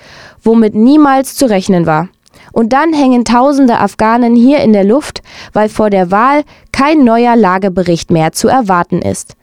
womit 0.42 0.74
niemals 0.74 1.34
zu 1.34 1.46
rechnen 1.46 1.86
war. 1.86 2.08
Und 2.52 2.72
dann 2.72 2.92
hängen 2.92 3.24
tausende 3.24 3.78
Afghanen 3.78 4.36
hier 4.36 4.58
in 4.58 4.72
der 4.72 4.84
Luft, 4.84 5.22
weil 5.52 5.68
vor 5.68 5.90
der 5.90 6.10
Wahl 6.10 6.44
kein 6.72 7.04
neuer 7.04 7.36
Lagebericht 7.36 8.10
mehr 8.10 8.32
zu 8.32 8.48
erwarten 8.48 9.02
ist. 9.02 9.34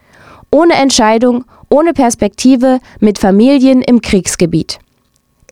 Ohne 0.51 0.73
Entscheidung, 0.75 1.45
ohne 1.69 1.93
Perspektive, 1.93 2.79
mit 2.99 3.17
Familien 3.17 3.81
im 3.81 4.01
Kriegsgebiet. 4.01 4.79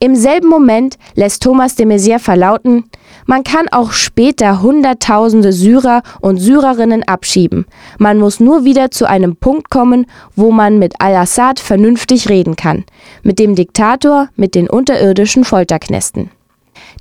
Im 0.02 0.16
selben 0.16 0.48
Moment 0.48 0.98
lässt 1.16 1.44
Thomas 1.44 1.76
de 1.76 1.86
Maizière 1.86 2.20
verlauten, 2.20 2.86
man 3.26 3.44
kann 3.44 3.68
auch 3.70 3.92
später 3.92 4.62
Hunderttausende 4.62 5.52
Syrer 5.52 6.04
und 6.22 6.38
Syrerinnen 6.38 7.04
abschieben. 7.04 7.66
Man 7.98 8.18
muss 8.18 8.40
nur 8.40 8.64
wieder 8.64 8.92
zu 8.92 9.08
einem 9.08 9.36
Punkt 9.36 9.70
kommen, 9.70 10.06
wo 10.38 10.52
man 10.52 10.80
mit 10.80 11.02
Al-Assad 11.02 11.60
vernünftig 11.60 12.30
reden 12.30 12.56
kann. 12.56 12.86
Mit 13.24 13.40
dem 13.40 13.56
Diktator, 13.56 14.30
mit 14.38 14.56
den 14.56 14.70
unterirdischen 14.70 15.44
Folterknästen. 15.44 16.32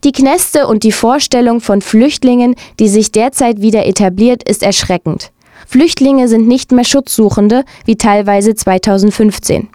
Die 0.03 0.13
Knäste 0.13 0.67
und 0.67 0.83
die 0.83 0.93
Vorstellung 0.93 1.61
von 1.61 1.83
Flüchtlingen, 1.83 2.57
die 2.81 2.89
sich 2.89 3.13
derzeit 3.13 3.61
wieder 3.61 3.87
etabliert, 3.87 4.43
ist 4.43 4.65
erschreckend. 4.65 5.31
Flüchtlinge 5.67 6.29
sind 6.29 6.49
nicht 6.49 6.73
mehr 6.73 6.85
Schutzsuchende 6.85 7.65
wie 7.85 7.97
teilweise 7.97 8.55
2015. 8.55 9.69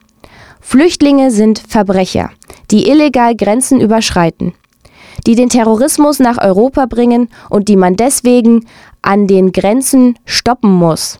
Flüchtlinge 0.66 1.30
sind 1.30 1.62
Verbrecher, 1.68 2.32
die 2.72 2.90
illegal 2.90 3.36
Grenzen 3.36 3.82
überschreiten, 3.82 4.54
die 5.28 5.36
den 5.36 5.50
Terrorismus 5.50 6.20
nach 6.20 6.38
Europa 6.42 6.88
bringen 6.88 7.30
und 7.50 7.68
die 7.68 7.76
man 7.76 7.96
deswegen 7.96 8.66
an 9.02 9.28
den 9.28 9.52
Grenzen 9.52 10.18
stoppen 10.26 10.72
muss. 10.74 11.20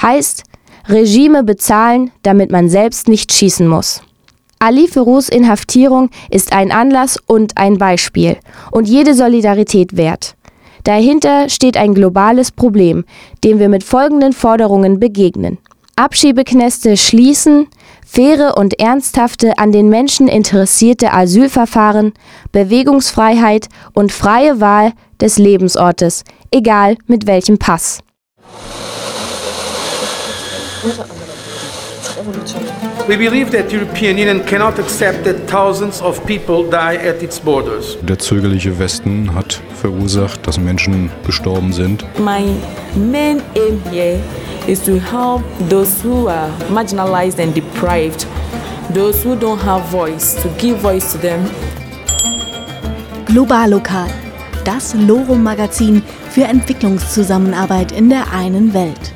Heißt, 0.00 0.44
Regime 0.88 1.44
bezahlen, 1.44 2.10
damit 2.22 2.50
man 2.50 2.68
selbst 2.68 3.08
nicht 3.08 3.32
schießen 3.32 3.68
muss. 3.68 4.02
Ali 4.58 4.88
Ferus 4.88 5.28
Inhaftierung 5.28 6.08
ist 6.30 6.52
ein 6.52 6.72
Anlass 6.72 7.18
und 7.26 7.58
ein 7.58 7.78
Beispiel 7.78 8.38
und 8.72 8.88
jede 8.88 9.14
Solidarität 9.14 9.96
wert. 9.96 10.34
Dahinter 10.82 11.48
steht 11.48 11.76
ein 11.76 11.94
globales 11.94 12.50
Problem, 12.50 13.04
dem 13.44 13.58
wir 13.58 13.68
mit 13.68 13.84
folgenden 13.84 14.32
Forderungen 14.32 14.98
begegnen. 14.98 15.58
Abschiebeknäste 15.94 16.96
schließen, 16.96 17.68
faire 18.12 18.58
und 18.58 18.78
ernsthafte 18.78 19.58
an 19.58 19.72
den 19.72 19.88
Menschen 19.88 20.28
interessierte 20.28 21.12
Asylverfahren, 21.14 22.12
Bewegungsfreiheit 22.52 23.68
und 23.94 24.12
freie 24.12 24.60
Wahl 24.60 24.92
des 25.20 25.38
Lebensortes, 25.38 26.24
egal 26.50 26.96
mit 27.06 27.26
welchem 27.26 27.58
Pass. 27.58 28.00
Its 30.84 30.98
borders. 32.24 32.71
Der 38.02 38.18
zögerliche 38.18 38.78
Westen 38.78 39.34
hat 39.34 39.60
verursacht, 39.80 40.46
dass 40.46 40.60
Menschen 40.60 41.10
gestorben 41.26 41.72
sind. 41.72 42.04
My 42.18 42.44
main 42.94 43.42
aim 43.56 43.80
here 43.90 44.20
is 44.68 44.80
to 44.84 44.92
help 44.92 45.42
those 45.68 46.04
who 46.04 46.28
are 46.28 46.48
marginalized 46.70 47.40
and 47.40 47.56
deprived, 47.56 48.26
those 48.94 49.24
who 49.24 49.34
don't 49.34 49.60
have 49.64 49.82
voice, 49.90 50.36
to 50.40 50.48
give 50.58 50.76
voice 50.78 51.12
to 51.12 51.18
them. 51.18 51.40
Globallokal, 53.26 54.06
das 54.64 54.94
Loro-Magazin 54.94 56.02
für 56.30 56.44
Entwicklungszusammenarbeit 56.44 57.90
in 57.90 58.08
der 58.10 58.32
einen 58.32 58.72
Welt. 58.74 59.12